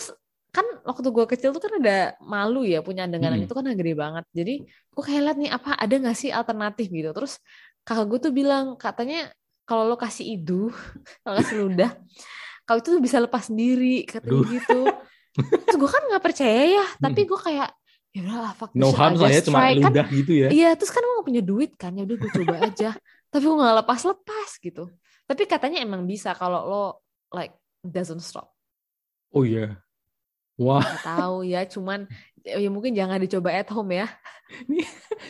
kan 0.49 0.65
waktu 0.85 1.07
gue 1.13 1.25
kecil 1.29 1.49
tuh 1.53 1.61
kan 1.61 1.73
ada 1.81 2.17
malu 2.21 2.65
ya 2.65 2.81
punya 2.85 3.05
andeng-andeng 3.05 3.45
Mm-mm. 3.45 3.49
itu 3.49 3.55
kan 3.57 3.65
gede 3.73 3.93
banget 3.97 4.25
jadi 4.33 4.53
gue 4.65 5.03
kayak 5.05 5.21
liat 5.25 5.37
nih 5.41 5.51
apa 5.53 5.69
ada 5.77 5.93
nggak 5.97 6.17
sih 6.17 6.29
alternatif 6.33 6.85
gitu 6.89 7.09
terus 7.13 7.37
kakak 7.85 8.05
gue 8.09 8.19
tuh 8.29 8.33
bilang 8.33 8.77
katanya 8.77 9.29
kalau 9.65 9.85
lo 9.85 9.95
kasih 9.97 10.25
idu 10.37 10.69
kalau 11.25 11.35
kasih 11.41 11.57
ludah 11.65 11.89
kalau 12.69 12.85
itu 12.85 12.93
tuh 12.93 13.01
bisa 13.01 13.17
lepas 13.17 13.49
sendiri 13.49 14.05
katanya 14.05 14.45
Aduh. 14.45 14.53
gitu 14.53 14.79
terus 15.65 15.77
gue 15.81 15.89
kan 15.89 16.03
nggak 16.05 16.21
percaya 16.21 16.61
ya 16.77 16.85
tapi 17.01 17.25
gue 17.25 17.39
kayak 17.41 17.73
ya 18.13 18.25
udah 18.25 18.53
fuck 18.57 18.71
No 18.73 18.89
harm 18.93 19.17
lah 19.17 19.29
ya, 19.29 19.41
cuma 19.45 19.69
try." 19.69 19.77
Kan 19.77 19.93
ludah 19.93 20.07
gitu 20.09 20.31
ya. 20.33 20.47
Iya, 20.49 20.69
terus 20.73 20.89
kan 20.89 21.01
gue 21.05 21.13
gak 21.21 21.27
punya 21.29 21.43
duit 21.45 21.71
kan, 21.77 21.93
ya 21.93 22.03
udah 22.09 22.17
gue 22.17 22.31
coba 22.41 22.55
aja. 22.65 22.89
Tapi 23.29 23.43
gue 23.45 23.57
gak 23.61 23.77
lepas-lepas 23.85 24.49
gitu. 24.65 24.83
Tapi 25.29 25.41
katanya 25.45 25.79
emang 25.85 26.09
bisa 26.09 26.33
kalau 26.33 26.65
lo 26.65 26.83
like 27.29 27.53
doesn't 27.85 28.25
stop. 28.25 28.49
Oh 29.29 29.45
iya. 29.45 29.77
Wah, 30.57 30.81
Gak 30.81 31.05
tahu 31.05 31.37
ya, 31.45 31.63
cuman 31.69 32.09
ya 32.41 32.69
mungkin 32.73 32.97
jangan 32.97 33.21
dicoba 33.21 33.53
at 33.53 33.69
home 33.69 33.93
ya. 33.93 34.09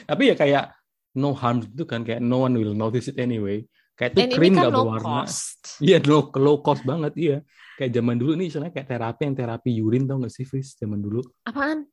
tapi 0.09 0.31
ya 0.31 0.35
kayak 0.39 0.71
no 1.19 1.35
harm 1.35 1.59
itu 1.59 1.83
kan 1.83 2.07
kayak 2.07 2.23
no 2.23 2.47
one 2.47 2.55
will 2.55 2.73
notice 2.73 3.11
it 3.11 3.19
anyway. 3.19 3.67
Kayak 3.99 4.15
ini 4.15 4.35
krim 4.39 4.55
kan 4.55 4.71
no 4.71 4.87
berwarna. 4.87 5.27
Iya, 5.83 5.99
low, 6.07 6.31
low 6.39 6.63
cost 6.63 6.87
banget, 6.87 7.13
iya. 7.19 7.37
Kayak 7.75 7.99
zaman 7.99 8.15
dulu 8.15 8.31
nih, 8.39 8.47
misalnya 8.47 8.71
kayak 8.71 8.87
terapi 8.87 9.21
yang 9.27 9.35
terapi 9.35 9.69
urin 9.83 10.03
tau 10.07 10.23
gak 10.23 10.31
sih, 10.31 10.47
Fris? 10.47 10.79
Zaman 10.79 11.03
dulu. 11.03 11.19
Apaan? 11.43 11.83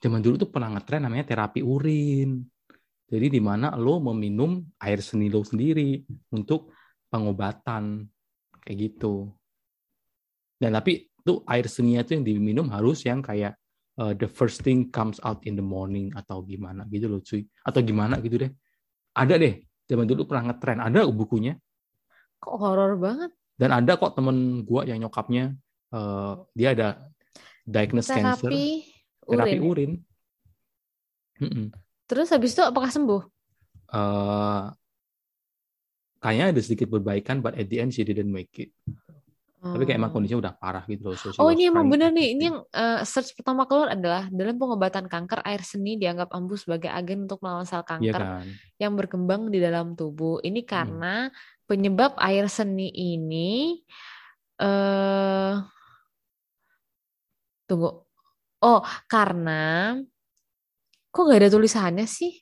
Zaman 0.00 0.20
dulu 0.24 0.40
tuh 0.40 0.48
pernah 0.48 0.72
ngetren 0.72 1.04
namanya 1.04 1.28
terapi 1.28 1.60
urin. 1.60 2.40
Jadi 3.10 3.26
di 3.28 3.40
mana 3.44 3.76
lo 3.76 4.00
meminum 4.00 4.64
air 4.80 5.04
seni 5.04 5.28
lo 5.28 5.44
sendiri 5.44 6.00
untuk 6.32 6.72
pengobatan. 7.12 8.08
Kayak 8.64 8.76
gitu. 8.80 9.28
Dan 10.56 10.76
tapi 10.76 11.12
tuh 11.20 11.44
air 11.44 11.68
seninya 11.68 12.04
tuh 12.04 12.20
yang 12.20 12.24
diminum 12.24 12.68
harus 12.72 13.04
yang 13.04 13.20
kayak 13.20 13.56
uh, 14.00 14.16
the 14.16 14.28
first 14.28 14.64
thing 14.64 14.88
comes 14.88 15.20
out 15.24 15.44
in 15.44 15.56
the 15.56 15.64
morning 15.64 16.12
atau 16.16 16.40
gimana 16.44 16.88
gitu 16.88 17.08
loh 17.08 17.20
cuy. 17.20 17.44
Atau 17.64 17.84
gimana 17.84 18.16
gitu 18.20 18.48
deh. 18.48 18.52
Ada 19.12 19.36
deh. 19.36 19.60
Zaman 19.90 20.06
dulu 20.06 20.30
pernah 20.30 20.54
ngetren. 20.54 20.78
Ada 20.78 21.10
bukunya. 21.10 21.58
Kok 22.38 22.54
horor 22.62 22.94
banget? 22.94 23.34
Dan 23.58 23.74
ada 23.74 23.98
kok 23.98 24.14
temen 24.14 24.62
gua 24.62 24.86
yang 24.86 25.02
nyokapnya 25.02 25.52
eh, 25.90 26.32
dia 26.54 26.68
ada 26.72 26.88
diagnosis 27.66 28.14
cancer, 28.14 28.48
Terapi 28.48 28.66
terapi 29.26 29.58
urin. 29.58 29.90
urin. 31.42 31.68
Terus 32.06 32.30
habis 32.30 32.54
itu 32.54 32.62
apakah 32.62 32.88
sembuh? 32.88 33.22
Eh, 33.90 34.64
kayaknya 36.22 36.46
ada 36.54 36.60
sedikit 36.62 36.88
perbaikan, 36.94 37.42
but 37.42 37.58
at 37.58 37.66
the 37.66 37.82
end 37.82 37.90
she 37.90 38.06
didn't 38.06 38.30
make 38.30 38.54
it. 38.56 38.70
Tapi 39.60 39.84
kayak 39.84 39.98
emang 40.00 40.08
Oh. 40.08 40.14
kondisinya 40.16 40.40
udah 40.48 40.54
parah 40.56 40.84
gitu 40.88 41.12
loh. 41.12 41.16
Oh 41.36 41.52
ini 41.52 41.68
emang 41.68 41.92
benar 41.92 42.08
to 42.10 42.16
nih. 42.16 42.32
Ini 42.32 42.42
yang 42.48 42.58
eh, 42.72 43.00
search 43.04 43.36
pertama 43.36 43.68
keluar 43.68 43.92
adalah 43.92 44.24
dalam 44.32 44.56
pengobatan 44.56 45.04
kanker 45.04 45.44
air 45.44 45.60
seni 45.60 46.00
dianggap 46.00 46.32
ampuh 46.32 46.56
sebagai 46.56 46.88
agen 46.88 47.28
untuk 47.28 47.44
melawan 47.44 47.68
sel 47.68 47.84
Iya 47.84 47.88
kanker 47.92 48.22
kan. 48.24 48.44
yang 48.80 48.92
berkembang 48.96 49.52
di 49.52 49.60
dalam 49.60 49.92
tubuh. 49.92 50.40
Ini 50.40 50.64
karena 50.64 51.28
penyebab 51.68 52.16
air 52.16 52.48
seni 52.48 52.88
ini 52.88 53.84
eh 54.60 55.54
tunggu. 57.68 57.88
Oh, 58.60 58.80
karena 59.08 59.92
kok 61.12 61.22
nggak 61.24 61.40
ada 61.44 61.50
tulisannya 61.52 62.06
sih? 62.08 62.32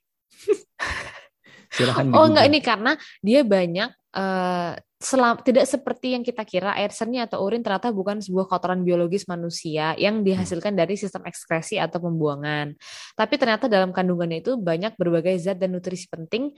Silahkan 1.75 2.09
Oh, 2.15 2.27
enggak 2.31 2.47
ini 2.47 2.59
karena 2.63 2.93
dia 3.23 3.43
banyak 3.43 3.91
eh 4.19 4.73
selam, 4.99 5.39
tidak 5.47 5.71
seperti 5.71 6.19
yang 6.19 6.27
kita 6.27 6.43
kira 6.43 6.75
air 6.75 6.91
seni 6.91 7.23
atau 7.23 7.39
urin 7.47 7.63
ternyata 7.63 7.95
bukan 7.95 8.19
sebuah 8.19 8.51
kotoran 8.51 8.83
biologis 8.83 9.31
manusia 9.31 9.95
yang 9.95 10.27
dihasilkan 10.27 10.75
dari 10.75 10.99
sistem 10.99 11.23
ekskresi 11.31 11.79
atau 11.79 12.03
pembuangan. 12.03 12.75
Tapi 13.15 13.35
ternyata 13.39 13.71
dalam 13.71 13.95
kandungannya 13.95 14.43
itu 14.43 14.59
banyak 14.59 14.99
berbagai 14.99 15.39
zat 15.39 15.63
dan 15.63 15.79
nutrisi 15.79 16.11
penting 16.11 16.51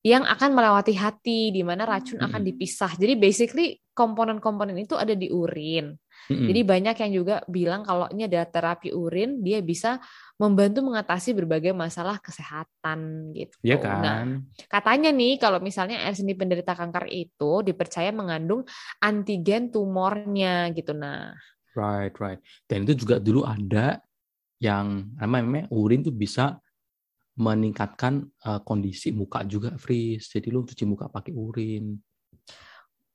yang 0.00 0.24
akan 0.24 0.56
melewati 0.56 0.96
hati 0.96 1.52
di 1.52 1.60
mana 1.60 1.84
racun 1.84 2.16
akan 2.24 2.40
Mm-mm. 2.40 2.48
dipisah. 2.56 2.96
Jadi 2.96 3.14
basically 3.20 3.76
komponen-komponen 3.92 4.80
itu 4.80 4.96
ada 4.96 5.12
di 5.12 5.28
urin. 5.28 5.92
Mm-mm. 6.28 6.46
Jadi 6.50 6.60
banyak 6.66 6.96
yang 7.00 7.12
juga 7.16 7.36
bilang 7.48 7.80
kalau 7.86 8.10
ini 8.12 8.28
adalah 8.28 8.48
terapi 8.50 8.92
urin, 8.92 9.40
dia 9.40 9.64
bisa 9.64 9.96
membantu 10.36 10.84
mengatasi 10.84 11.32
berbagai 11.32 11.72
masalah 11.72 12.20
kesehatan 12.20 13.30
gitu. 13.32 13.54
Iya 13.64 13.76
Nah, 13.80 14.24
kan. 14.24 14.28
Katanya 14.68 15.08
nih 15.14 15.40
kalau 15.40 15.62
misalnya 15.62 16.02
air 16.04 16.12
seni 16.12 16.36
penderita 16.36 16.76
kanker 16.76 17.08
itu 17.08 17.64
dipercaya 17.64 18.12
mengandung 18.12 18.66
antigen 19.00 19.72
tumornya 19.72 20.68
gitu. 20.76 20.92
Nah, 20.92 21.32
Right, 21.70 22.14
right. 22.18 22.42
Dan 22.66 22.82
itu 22.82 23.06
juga 23.06 23.22
dulu 23.22 23.46
ada 23.46 24.02
yang 24.58 25.14
namanya 25.16 25.70
urin 25.70 26.02
tuh 26.02 26.12
bisa 26.14 26.58
meningkatkan 27.38 28.26
eh, 28.26 28.60
kondisi 28.66 29.14
muka 29.14 29.46
juga, 29.46 29.78
Fris. 29.78 30.28
Jadi 30.28 30.50
lu 30.50 30.66
cuci 30.66 30.84
muka 30.84 31.06
pakai 31.08 31.32
urin. 31.32 31.94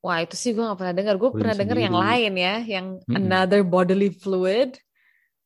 Wah 0.05 0.21
itu 0.21 0.35
sih 0.37 0.53
gue 0.53 0.61
gak 0.61 0.77
pernah 0.77 0.93
dengar. 0.93 1.15
Gue 1.17 1.33
pernah 1.33 1.55
dengar 1.57 1.77
yang 1.81 1.97
lain 1.97 2.33
ya, 2.37 2.53
yang 2.61 2.85
Mm-mm. 3.09 3.17
another 3.17 3.61
bodily 3.65 4.13
fluid 4.13 4.77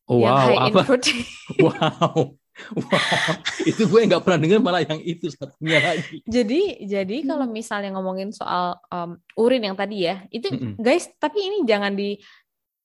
Oh 0.10 0.20
yang 0.20 0.36
wow, 0.36 0.46
high 0.52 0.60
in 0.68 0.74
apa? 0.76 0.82
protein. 0.84 1.24
Wow, 1.64 2.36
wow. 2.76 3.34
Itu 3.64 3.88
gue 3.88 4.02
nggak 4.10 4.22
pernah 4.26 4.40
dengar 4.42 4.60
malah 4.60 4.82
yang 4.84 5.00
itu 5.02 5.32
satunya 5.32 5.80
lagi. 5.80 6.22
Jadi, 6.28 6.84
jadi 6.84 7.16
kalau 7.24 7.46
misalnya 7.48 7.90
ngomongin 7.96 8.30
soal 8.36 8.78
um, 8.92 9.16
urin 9.40 9.64
yang 9.64 9.78
tadi 9.80 10.06
ya, 10.10 10.28
itu 10.34 10.50
Mm-mm. 10.52 10.76
guys, 10.82 11.08
tapi 11.18 11.40
ini 11.40 11.58
jangan 11.64 11.96
di 11.96 12.20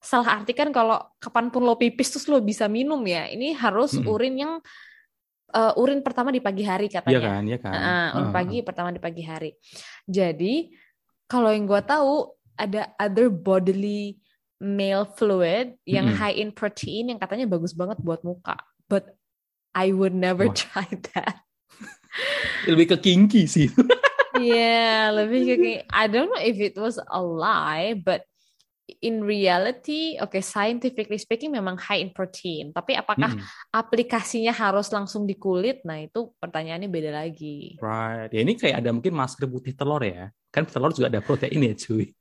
salah 0.04 0.36
artikan 0.40 0.68
kalau 0.68 1.00
kapan 1.16 1.48
pun 1.48 1.64
lo 1.64 1.80
pipis 1.80 2.12
terus 2.12 2.28
lo 2.28 2.38
bisa 2.44 2.68
minum 2.68 3.00
ya. 3.08 3.24
Ini 3.32 3.56
harus 3.56 3.96
Mm-mm. 3.96 4.04
urin 4.14 4.34
yang 4.36 4.52
uh, 5.54 5.72
urin 5.80 6.04
pertama 6.04 6.28
di 6.28 6.44
pagi 6.44 6.64
hari 6.66 6.86
Iya 6.86 7.00
katanya. 7.00 7.28
kan, 7.34 7.42
iya 7.48 7.58
kan. 7.58 7.72
Heeh, 7.74 8.06
urin 8.14 8.24
Heeh. 8.28 8.34
pagi 8.36 8.58
pertama 8.62 8.88
di 8.92 9.00
pagi 9.00 9.22
hari. 9.24 9.50
Jadi 10.04 10.54
kalau 11.28 11.50
yang 11.50 11.64
gue 11.64 11.82
tahu 11.84 12.32
ada 12.54 12.92
other 13.00 13.28
bodily 13.32 14.18
male 14.62 15.04
fluid 15.18 15.76
yang 15.84 16.08
Mm-mm. 16.08 16.18
high 16.18 16.36
in 16.36 16.54
protein 16.54 17.10
yang 17.10 17.20
katanya 17.20 17.50
bagus 17.50 17.74
banget 17.74 17.98
buat 18.00 18.22
muka. 18.22 18.56
But 18.86 19.12
I 19.74 19.90
would 19.90 20.14
never 20.14 20.46
Wah. 20.48 20.56
try 20.56 20.86
that. 21.14 21.42
Lebih 22.70 22.94
ke 22.94 22.96
kinky 23.02 23.44
sih. 23.50 23.68
Yeah, 24.34 25.14
lebih 25.14 25.46
ke 25.46 25.54
kayak 25.62 25.82
I 25.94 26.10
don't 26.10 26.26
know 26.26 26.42
if 26.42 26.58
it 26.58 26.74
was 26.74 26.98
a 26.98 27.22
lie, 27.22 27.94
but 27.94 28.26
in 29.00 29.24
reality, 29.24 30.20
oke 30.20 30.36
scientifically 30.44 31.16
speaking 31.16 31.52
memang 31.52 31.80
high 31.80 32.04
in 32.04 32.12
protein. 32.12 32.72
Tapi 32.72 32.96
apakah 32.96 33.32
Mm-mm. 33.32 33.44
aplikasinya 33.72 34.52
harus 34.52 34.92
langsung 34.92 35.24
di 35.24 35.36
kulit? 35.40 35.80
Nah 35.88 36.04
itu 36.04 36.32
pertanyaannya 36.36 36.88
beda 36.92 37.10
lagi. 37.12 37.80
Right. 37.80 38.30
Ya 38.32 38.40
ini 38.44 38.54
kayak 38.56 38.84
ada 38.84 38.90
mungkin 38.92 39.16
masker 39.16 39.48
putih 39.48 39.72
telur 39.76 40.00
ya. 40.04 40.28
Kan 40.52 40.68
telur 40.68 40.92
juga 40.92 41.10
ada 41.10 41.20
protein 41.24 41.60
ya, 41.64 41.74
cuy. 41.74 42.12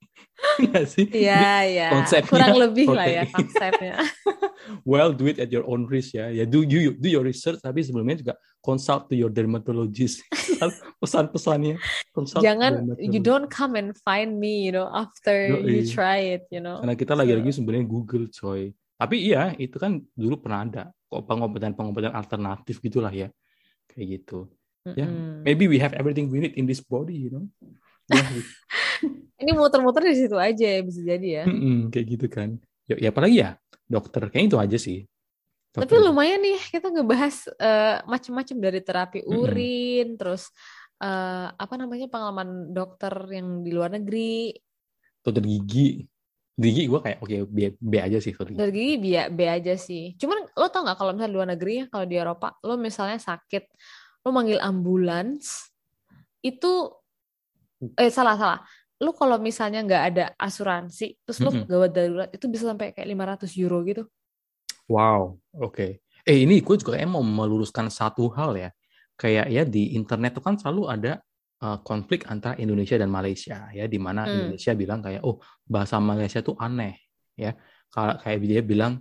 Nggak 0.61 0.86
sih? 0.86 1.05
Iya, 1.09 1.47
iya. 1.65 1.88
konsepnya 1.89 2.30
Kurang 2.30 2.55
lebih 2.59 2.86
lah 2.91 3.07
ya 3.07 3.24
konsepnya. 3.32 3.95
well 4.89 5.11
do 5.11 5.28
it 5.28 5.39
at 5.39 5.49
your 5.51 5.65
own 5.67 5.88
risk 5.88 6.15
ya 6.15 6.32
ya 6.32 6.47
do 6.47 6.63
you 6.63 6.95
do 6.95 7.07
your 7.11 7.24
research 7.24 7.59
tapi 7.59 7.84
sebelumnya 7.84 8.19
juga 8.19 8.34
consult 8.63 9.11
to 9.11 9.15
your 9.15 9.32
dermatologist 9.32 10.24
pesan-pesannya 11.01 11.76
Jangan 12.39 12.95
you 13.01 13.19
don't 13.19 13.51
come 13.51 13.76
and 13.76 13.91
find 14.05 14.39
me, 14.39 14.63
you 14.63 14.71
know, 14.71 14.88
after 14.93 15.51
you 15.59 15.84
Yoi. 15.84 15.89
try 15.89 16.19
it, 16.38 16.47
you 16.47 16.63
know. 16.63 16.80
karena 16.80 16.95
kita 16.95 17.13
lagi-lagi 17.17 17.51
sebenarnya 17.51 17.86
Google 17.89 18.32
coy 18.32 18.71
tapi 18.93 19.15
iya 19.19 19.51
itu 19.59 19.76
kan 19.76 19.99
dulu 20.15 20.39
pernah 20.39 20.63
ada 20.63 20.84
kok 21.11 21.28
pengobatan-pengobatan 21.28 22.13
alternatif 22.15 22.80
gitulah 22.80 23.11
ya 23.11 23.28
kayak 23.91 24.21
gitu 24.21 24.47
ya 24.95 25.07
Mm-mm. 25.07 25.43
maybe 25.43 25.67
we 25.67 25.76
have 25.76 25.91
everything 25.95 26.32
we 26.32 26.39
need 26.39 26.55
in 26.55 26.63
this 26.63 26.80
body 26.80 27.15
you 27.15 27.32
know 27.32 27.43
Ini 29.43 29.51
muter-muter 29.51 30.07
di 30.07 30.16
situ 30.16 30.39
aja 30.39 30.66
ya 30.66 30.80
bisa 30.86 31.01
jadi 31.03 31.28
ya. 31.41 31.45
mm-mm, 31.49 31.91
kayak 31.91 32.05
gitu 32.16 32.26
kan 32.32 32.55
ya, 32.88 32.95
ya 32.95 33.09
apalagi 33.11 33.43
ya 33.43 33.59
dokter 33.89 34.32
kayaknya 34.32 34.47
itu 34.49 34.59
aja 34.59 34.78
sih 34.80 34.99
Tapi 35.74 35.89
Dokter. 35.89 36.05
lumayan 36.05 36.39
nih 36.45 36.59
kita 36.70 36.88
ngebahas 36.93 37.36
eh, 37.57 37.97
macam-macam 38.05 38.57
dari 38.61 38.80
terapi 38.86 39.20
Mm-mm. 39.26 39.36
urin, 39.41 40.07
terus 40.22 40.53
eh, 41.01 41.47
apa 41.49 41.74
namanya 41.76 42.07
pengalaman 42.07 42.70
dokter 42.72 43.14
yang 43.34 43.66
di 43.66 43.72
luar 43.74 43.89
negeri. 43.97 44.53
dokter 45.26 45.41
gigi 45.43 46.05
gigi 46.53 46.86
gue 46.86 46.99
kayak 47.01 47.18
oke 47.26 47.36
B, 47.49 47.74
B 47.82 47.93
aja 47.97 48.22
sih 48.22 48.30
dokter 48.38 48.70
gigi. 48.70 49.01
B, 49.01 49.05
B 49.34 49.39
aja 49.49 49.74
sih. 49.74 50.14
Cuman 50.14 50.45
lo 50.53 50.70
tau 50.70 50.86
nggak 50.86 50.97
kalau 51.01 51.11
misalnya 51.18 51.32
di 51.34 51.38
luar 51.41 51.49
negeri 51.57 51.74
ya, 51.82 51.86
kalau 51.89 52.05
di 52.05 52.16
Eropa, 52.22 52.47
lo 52.61 52.78
misalnya 52.78 53.18
sakit, 53.18 53.64
lo 54.22 54.30
manggil 54.30 54.61
ambulans, 54.61 55.74
itu 56.45 56.93
eh 58.00 58.12
salah 58.18 58.36
salah. 58.42 58.60
Lo 59.04 59.12
kalau 59.20 59.38
misalnya 59.48 59.80
nggak 59.88 60.04
ada 60.10 60.24
asuransi, 60.40 61.06
terus 61.26 61.40
lo 61.46 61.50
Mm-mm. 61.50 61.64
gawat 61.72 61.92
darurat, 61.96 62.30
itu 62.36 62.46
bisa 62.54 62.66
sampai 62.72 62.94
kayak 62.96 63.08
500 63.12 63.52
euro 63.60 63.78
gitu. 63.90 64.04
Wow, 64.92 65.40
oke. 65.56 65.88
Eh 66.28 66.38
ini 66.44 66.60
gue 66.64 66.76
juga 66.80 66.96
kayak 67.00 67.10
mau 67.12 67.24
meluruskan 67.24 67.88
satu 67.92 68.32
hal 68.36 68.52
ya. 68.60 68.70
Kayak 69.20 69.46
ya 69.56 69.62
di 69.68 69.96
internet 69.96 70.36
tuh 70.40 70.44
kan 70.44 70.56
selalu 70.60 70.82
ada 70.92 71.12
uh, 71.64 71.78
konflik 71.88 72.28
antara 72.28 72.56
Indonesia 72.60 72.96
dan 73.00 73.10
Malaysia 73.12 73.68
ya, 73.72 73.86
di 73.88 74.00
mana 74.00 74.22
Hmm. 74.26 74.34
Indonesia 74.34 74.72
bilang 74.76 75.00
kayak 75.06 75.22
oh 75.28 75.40
bahasa 75.68 76.00
Malaysia 76.04 76.40
tuh 76.44 76.56
aneh 76.60 77.00
ya. 77.40 77.52
Kalau 77.94 78.14
kayak 78.24 78.38
dia 78.44 78.62
bilang 78.64 78.94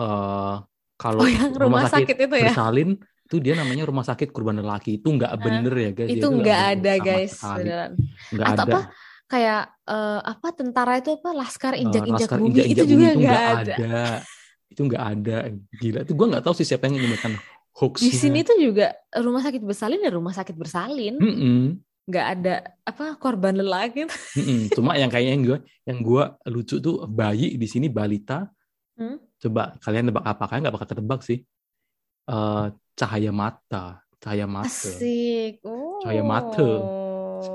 eh 0.00 0.56
kalau 1.00 1.22
Oh 1.22 1.28
yang 1.28 1.52
rumah 1.62 1.84
sakit 1.92 2.16
itu 2.26 2.36
ya? 2.46 2.52
bersalin 2.52 2.96
itu 3.30 3.38
dia 3.38 3.54
namanya 3.54 3.86
rumah 3.86 4.02
sakit 4.02 4.34
korban 4.34 4.58
lelaki 4.58 4.98
itu 4.98 5.06
nggak 5.06 5.30
bener 5.38 5.70
ya 5.70 5.90
guys. 5.94 6.10
itu 6.10 6.26
nggak 6.26 6.60
ada 6.74 6.92
guys, 6.98 7.32
beneran. 7.38 7.90
Nggak 8.34 8.46
ada. 8.50 8.62
apa 8.66 8.78
kayak 9.30 9.62
eh, 9.86 10.20
apa 10.26 10.48
tentara 10.50 10.94
itu 10.98 11.14
apa 11.14 11.30
laskar 11.30 11.78
Eh, 11.78 11.86
injak-injak 11.86 12.26
laskar 12.26 12.38
bumi 12.42 12.50
injak-injak 12.50 12.74
itu 12.74 12.82
bumi 12.90 12.98
juga 12.98 13.06
itu 13.06 13.20
nggak 13.22 13.30
nggak 13.30 13.54
ada. 13.54 13.74
ada. 13.78 14.02
Itu 14.66 14.80
nggak 14.90 15.04
ada. 15.14 15.36
Gila. 15.78 15.98
Itu 16.02 16.12
gue 16.18 16.26
nggak 16.26 16.42
tahu 16.42 16.54
sih 16.58 16.66
siapa 16.66 16.90
yang 16.90 16.98
menyebarkan 16.98 17.32
hoaxnya. 17.78 18.10
Di 18.10 18.10
sini 18.18 18.38
tuh 18.42 18.56
juga 18.58 18.86
rumah 19.22 19.42
sakit 19.46 19.62
bersalin 19.62 20.00
dan 20.02 20.12
rumah 20.18 20.34
sakit 20.34 20.56
bersalin 20.58 21.14
Mm-mm. 21.22 21.62
nggak 22.10 22.26
ada 22.34 22.54
apa 22.82 23.14
korban 23.14 23.54
lelaki. 23.54 24.10
Mm-mm. 24.10 24.74
Cuma 24.74 24.98
yang 24.98 25.06
kayaknya 25.06 25.32
yang 25.38 25.44
gue 25.46 25.58
yang 25.86 25.98
gue 26.02 26.24
lucu 26.50 26.82
tuh 26.82 27.06
bayi 27.06 27.54
di 27.54 27.66
sini 27.70 27.86
balita. 27.86 28.50
Hmm? 28.98 29.22
Coba 29.38 29.78
kalian 29.78 30.10
nebak 30.10 30.26
apa? 30.26 30.50
Kalian 30.50 30.66
nggak 30.66 30.74
bakal 30.74 30.88
ketebak 30.90 31.22
sih. 31.22 31.46
Eh 32.26 32.66
cahaya 33.00 33.32
mata, 33.32 34.04
cahaya 34.20 34.44
mata. 34.44 34.68
Asik. 34.68 35.64
Oh. 35.64 36.04
Cahaya 36.04 36.20
mata. 36.20 36.68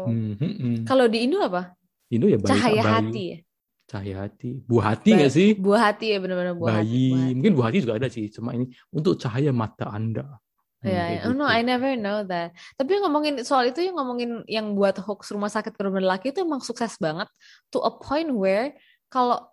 Hmm, 0.10 0.34
hmm, 0.42 0.54
hmm. 0.58 0.76
Kalau 0.90 1.06
di 1.06 1.30
Indo 1.30 1.38
apa? 1.38 1.78
Indo 2.10 2.26
ya 2.26 2.42
balita, 2.42 2.58
Cahaya 2.58 2.82
bayi. 2.82 2.94
hati 2.98 3.24
ya? 3.30 3.38
Cahaya 3.86 4.16
hati. 4.26 4.50
Buah 4.66 4.86
hati 4.98 5.10
nggak 5.14 5.30
sih? 5.34 5.50
Buah 5.54 5.82
hati 5.94 6.06
ya 6.10 6.18
benar-benar 6.18 6.58
buah 6.58 6.82
hati. 6.82 6.90
bayi. 6.90 7.06
buah 7.06 7.22
hati. 7.22 7.34
Mungkin 7.38 7.52
buah 7.54 7.66
hati 7.70 7.80
juga 7.86 7.94
ada 8.02 8.08
sih. 8.10 8.26
Cuma 8.34 8.50
ini 8.58 8.66
untuk 8.90 9.14
cahaya 9.22 9.54
mata 9.54 9.86
Anda. 9.94 10.26
Hmm, 10.26 10.90
Ya, 10.90 11.04
kayak 11.06 11.22
oh 11.30 11.34
no, 11.38 11.46
gitu. 11.46 11.54
I 11.54 11.62
never 11.62 11.92
know 11.94 12.18
that. 12.26 12.50
Tapi 12.82 12.92
ngomongin 12.98 13.34
soal 13.46 13.70
itu 13.70 13.86
yang 13.86 13.94
ngomongin 14.02 14.42
yang 14.50 14.74
buat 14.74 14.98
hoax 14.98 15.30
rumah 15.30 15.54
sakit 15.54 15.78
korban 15.78 16.02
lelaki 16.02 16.34
itu 16.34 16.42
emang 16.42 16.66
sukses 16.66 16.98
banget 16.98 17.30
to 17.70 17.78
a 17.86 17.94
point 17.94 18.30
where 18.34 18.74
kalau 19.10 19.46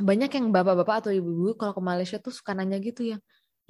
banyak 0.00 0.32
yang 0.32 0.48
bapak-bapak 0.48 1.04
atau 1.04 1.12
ibu-ibu 1.12 1.52
kalau 1.60 1.76
ke 1.76 1.82
Malaysia 1.84 2.16
tuh 2.16 2.32
suka 2.32 2.56
nanya 2.56 2.80
gitu 2.80 3.04
ya. 3.04 3.20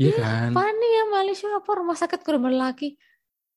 Iya 0.01 0.11
kan? 0.19 0.51
Apa 0.57 0.63
nih 0.73 0.91
ya 0.97 1.05
Malaysia 1.13 1.49
apa 1.53 1.71
rumah 1.77 1.97
sakit 1.99 2.21
korban 2.25 2.53
lelaki? 2.57 2.97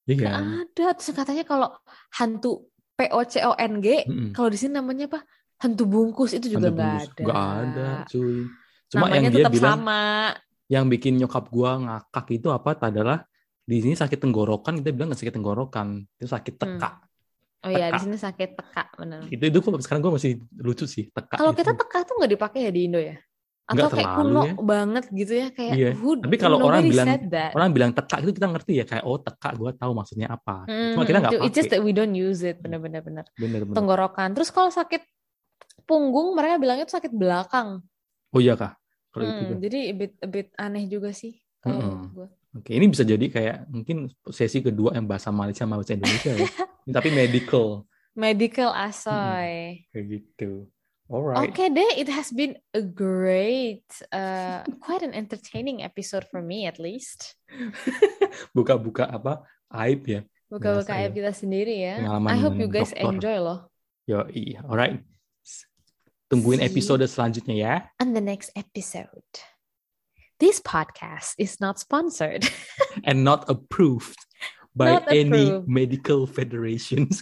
Iya 0.06 0.16
kan? 0.22 0.44
ada. 0.70 0.86
Terus 0.94 1.16
katanya 1.16 1.44
kalau 1.48 1.70
hantu 2.14 2.70
POCONG, 2.96 3.88
Mm-mm. 4.08 4.30
kalau 4.32 4.48
di 4.48 4.58
sini 4.60 4.80
namanya 4.80 5.12
apa? 5.12 5.20
Hantu 5.60 5.84
bungkus 5.88 6.36
itu 6.36 6.52
juga 6.52 6.68
nggak 6.72 6.94
ada. 6.96 7.24
Nggak 7.24 7.42
ada, 7.64 7.88
cuy. 8.12 8.38
Cuma 8.92 9.06
Namanya 9.08 9.20
yang 9.20 9.34
dia 9.34 9.44
tetap 9.44 9.54
bilang, 9.56 9.80
sama. 9.84 10.02
yang 10.66 10.86
bikin 10.90 11.14
nyokap 11.20 11.46
gua 11.52 11.72
ngakak 11.80 12.26
itu 12.36 12.48
apa 12.52 12.70
adalah 12.80 13.18
di 13.66 13.78
sini 13.82 13.96
sakit 13.98 14.20
tenggorokan, 14.22 14.80
kita 14.80 14.90
bilang 14.94 15.10
nggak 15.12 15.22
sakit 15.26 15.36
tenggorokan, 15.36 15.88
itu 16.22 16.28
sakit 16.30 16.54
teka. 16.56 16.90
Oh 17.66 17.72
iya, 17.74 17.90
di 17.90 18.00
sini 18.00 18.18
sakit 18.20 18.50
teka 18.54 18.84
benar. 18.94 19.26
Itu 19.26 19.44
itu 19.50 19.58
gua- 19.64 19.82
sekarang 19.82 20.02
gua 20.06 20.14
masih 20.22 20.38
lucu 20.62 20.86
sih 20.86 21.10
teka. 21.10 21.36
Kalau 21.40 21.52
itu. 21.52 21.60
kita 21.66 21.72
teka 21.74 21.98
tuh 22.06 22.14
nggak 22.22 22.32
dipakai 22.38 22.60
ya 22.70 22.72
di 22.72 22.82
Indo 22.86 23.00
ya? 23.02 23.18
Atau 23.66 23.90
kayak 23.90 24.06
terlalu 24.08 24.22
kuno 24.22 24.42
ya. 24.42 24.54
banget 24.62 25.04
gitu 25.10 25.34
ya 25.34 25.48
kayak 25.50 25.74
Iya. 25.74 25.92
who, 25.96 26.10
Tapi 26.16 26.38
kalau 26.38 26.58
orang 26.60 26.86
bilang- 26.86 27.10
orang 27.52 27.70
bilang 27.74 27.92
teka 27.92 28.22
itu 28.22 28.32
kita 28.32 28.48
ngerti 28.48 28.72
ya 28.76 28.86
kayak 28.86 29.04
oh 29.04 29.18
teka 29.18 29.50
gua 29.54 29.74
tahu 29.74 29.92
maksudnya 29.92 30.28
apa. 30.30 30.66
Cuma 30.66 30.76
Mhm, 30.96 31.04
kita 31.04 31.18
nggak 31.20 31.32
itu- 31.32 31.44
It's 31.44 31.56
just 31.56 31.70
that 31.70 31.82
we 31.82 31.90
don't 31.90 32.14
use 32.14 32.42
it 32.42 32.60
benar-benar 32.60 33.02
benar. 33.02 33.26
Bener-bener. 33.34 33.74
Tenggorokan. 33.74 34.32
Terus 34.32 34.50
kalau 34.50 34.70
sakit 34.70 35.02
punggung 35.84 36.34
mereka 36.34 36.58
bilangnya 36.58 36.86
itu 36.86 36.94
sakit 36.94 37.10
belakang. 37.10 37.82
Oh 38.30 38.40
iya 38.40 38.54
kah? 38.54 38.78
Kalau 39.10 39.24
itu 39.24 39.42
Hmm, 39.48 39.60
jadi 39.60 39.80
a 39.82 39.94
bit, 39.96 40.14
a 40.20 40.28
bit 40.28 40.48
aneh 40.56 40.86
juga 40.86 41.10
sih 41.10 41.34
kalau 41.58 41.80
menurut 41.80 42.12
gua. 42.12 42.28
Oke, 42.54 42.72
ini 42.72 42.86
bisa 42.86 43.02
jadi 43.02 43.26
kayak 43.26 43.58
mungkin 43.66 43.98
sesi 44.30 44.60
kedua 44.60 44.94
yang 44.94 45.04
bahasa 45.04 45.28
Malaysia 45.28 45.64
sama 45.64 45.76
bahasa 45.76 45.92
Indonesia 45.92 46.32
ya. 46.32 46.46
Tapi 46.96 47.10
medical 47.10 47.84
Medical 48.14 48.72
asoy. 48.72 49.84
kayak 49.90 50.06
gitu. 50.08 50.70
Alright. 51.06 51.54
Oke 51.54 51.70
deh, 51.70 51.92
it 52.02 52.10
has 52.10 52.34
been 52.34 52.58
a 52.74 52.82
great, 52.82 53.86
uh, 54.10 54.66
quite 54.86 55.06
an 55.06 55.14
entertaining 55.14 55.86
episode 55.86 56.26
for 56.34 56.42
me 56.42 56.66
at 56.66 56.82
least. 56.82 57.38
Buka-buka 58.58 59.06
apa? 59.14 59.46
Aib 59.70 60.02
ya. 60.10 60.22
Buka-buka 60.50 60.98
aib 60.98 61.14
ya. 61.14 61.18
kita 61.22 61.32
sendiri 61.38 61.76
ya. 61.86 62.02
Pengalaman 62.02 62.30
I 62.34 62.38
hope 62.42 62.58
you 62.58 62.66
guys 62.66 62.90
dokter. 62.90 63.06
enjoy 63.06 63.38
loh. 63.38 63.70
Yo. 64.10 64.26
Alright. 64.66 65.06
Tungguin 66.26 66.58
See. 66.58 66.74
episode 66.74 67.06
selanjutnya 67.06 67.54
ya. 67.54 67.74
On 68.02 68.18
the 68.18 68.22
next 68.22 68.50
episode. 68.58 69.30
This 70.42 70.58
podcast 70.58 71.38
is 71.38 71.62
not 71.62 71.78
sponsored. 71.78 72.50
And 73.08 73.22
not 73.24 73.46
approved 73.46 74.18
by 74.76 74.98
Not 75.00 75.06
any 75.14 75.54
approved. 75.54 75.70
medical 75.70 76.26
federations. 76.26 77.22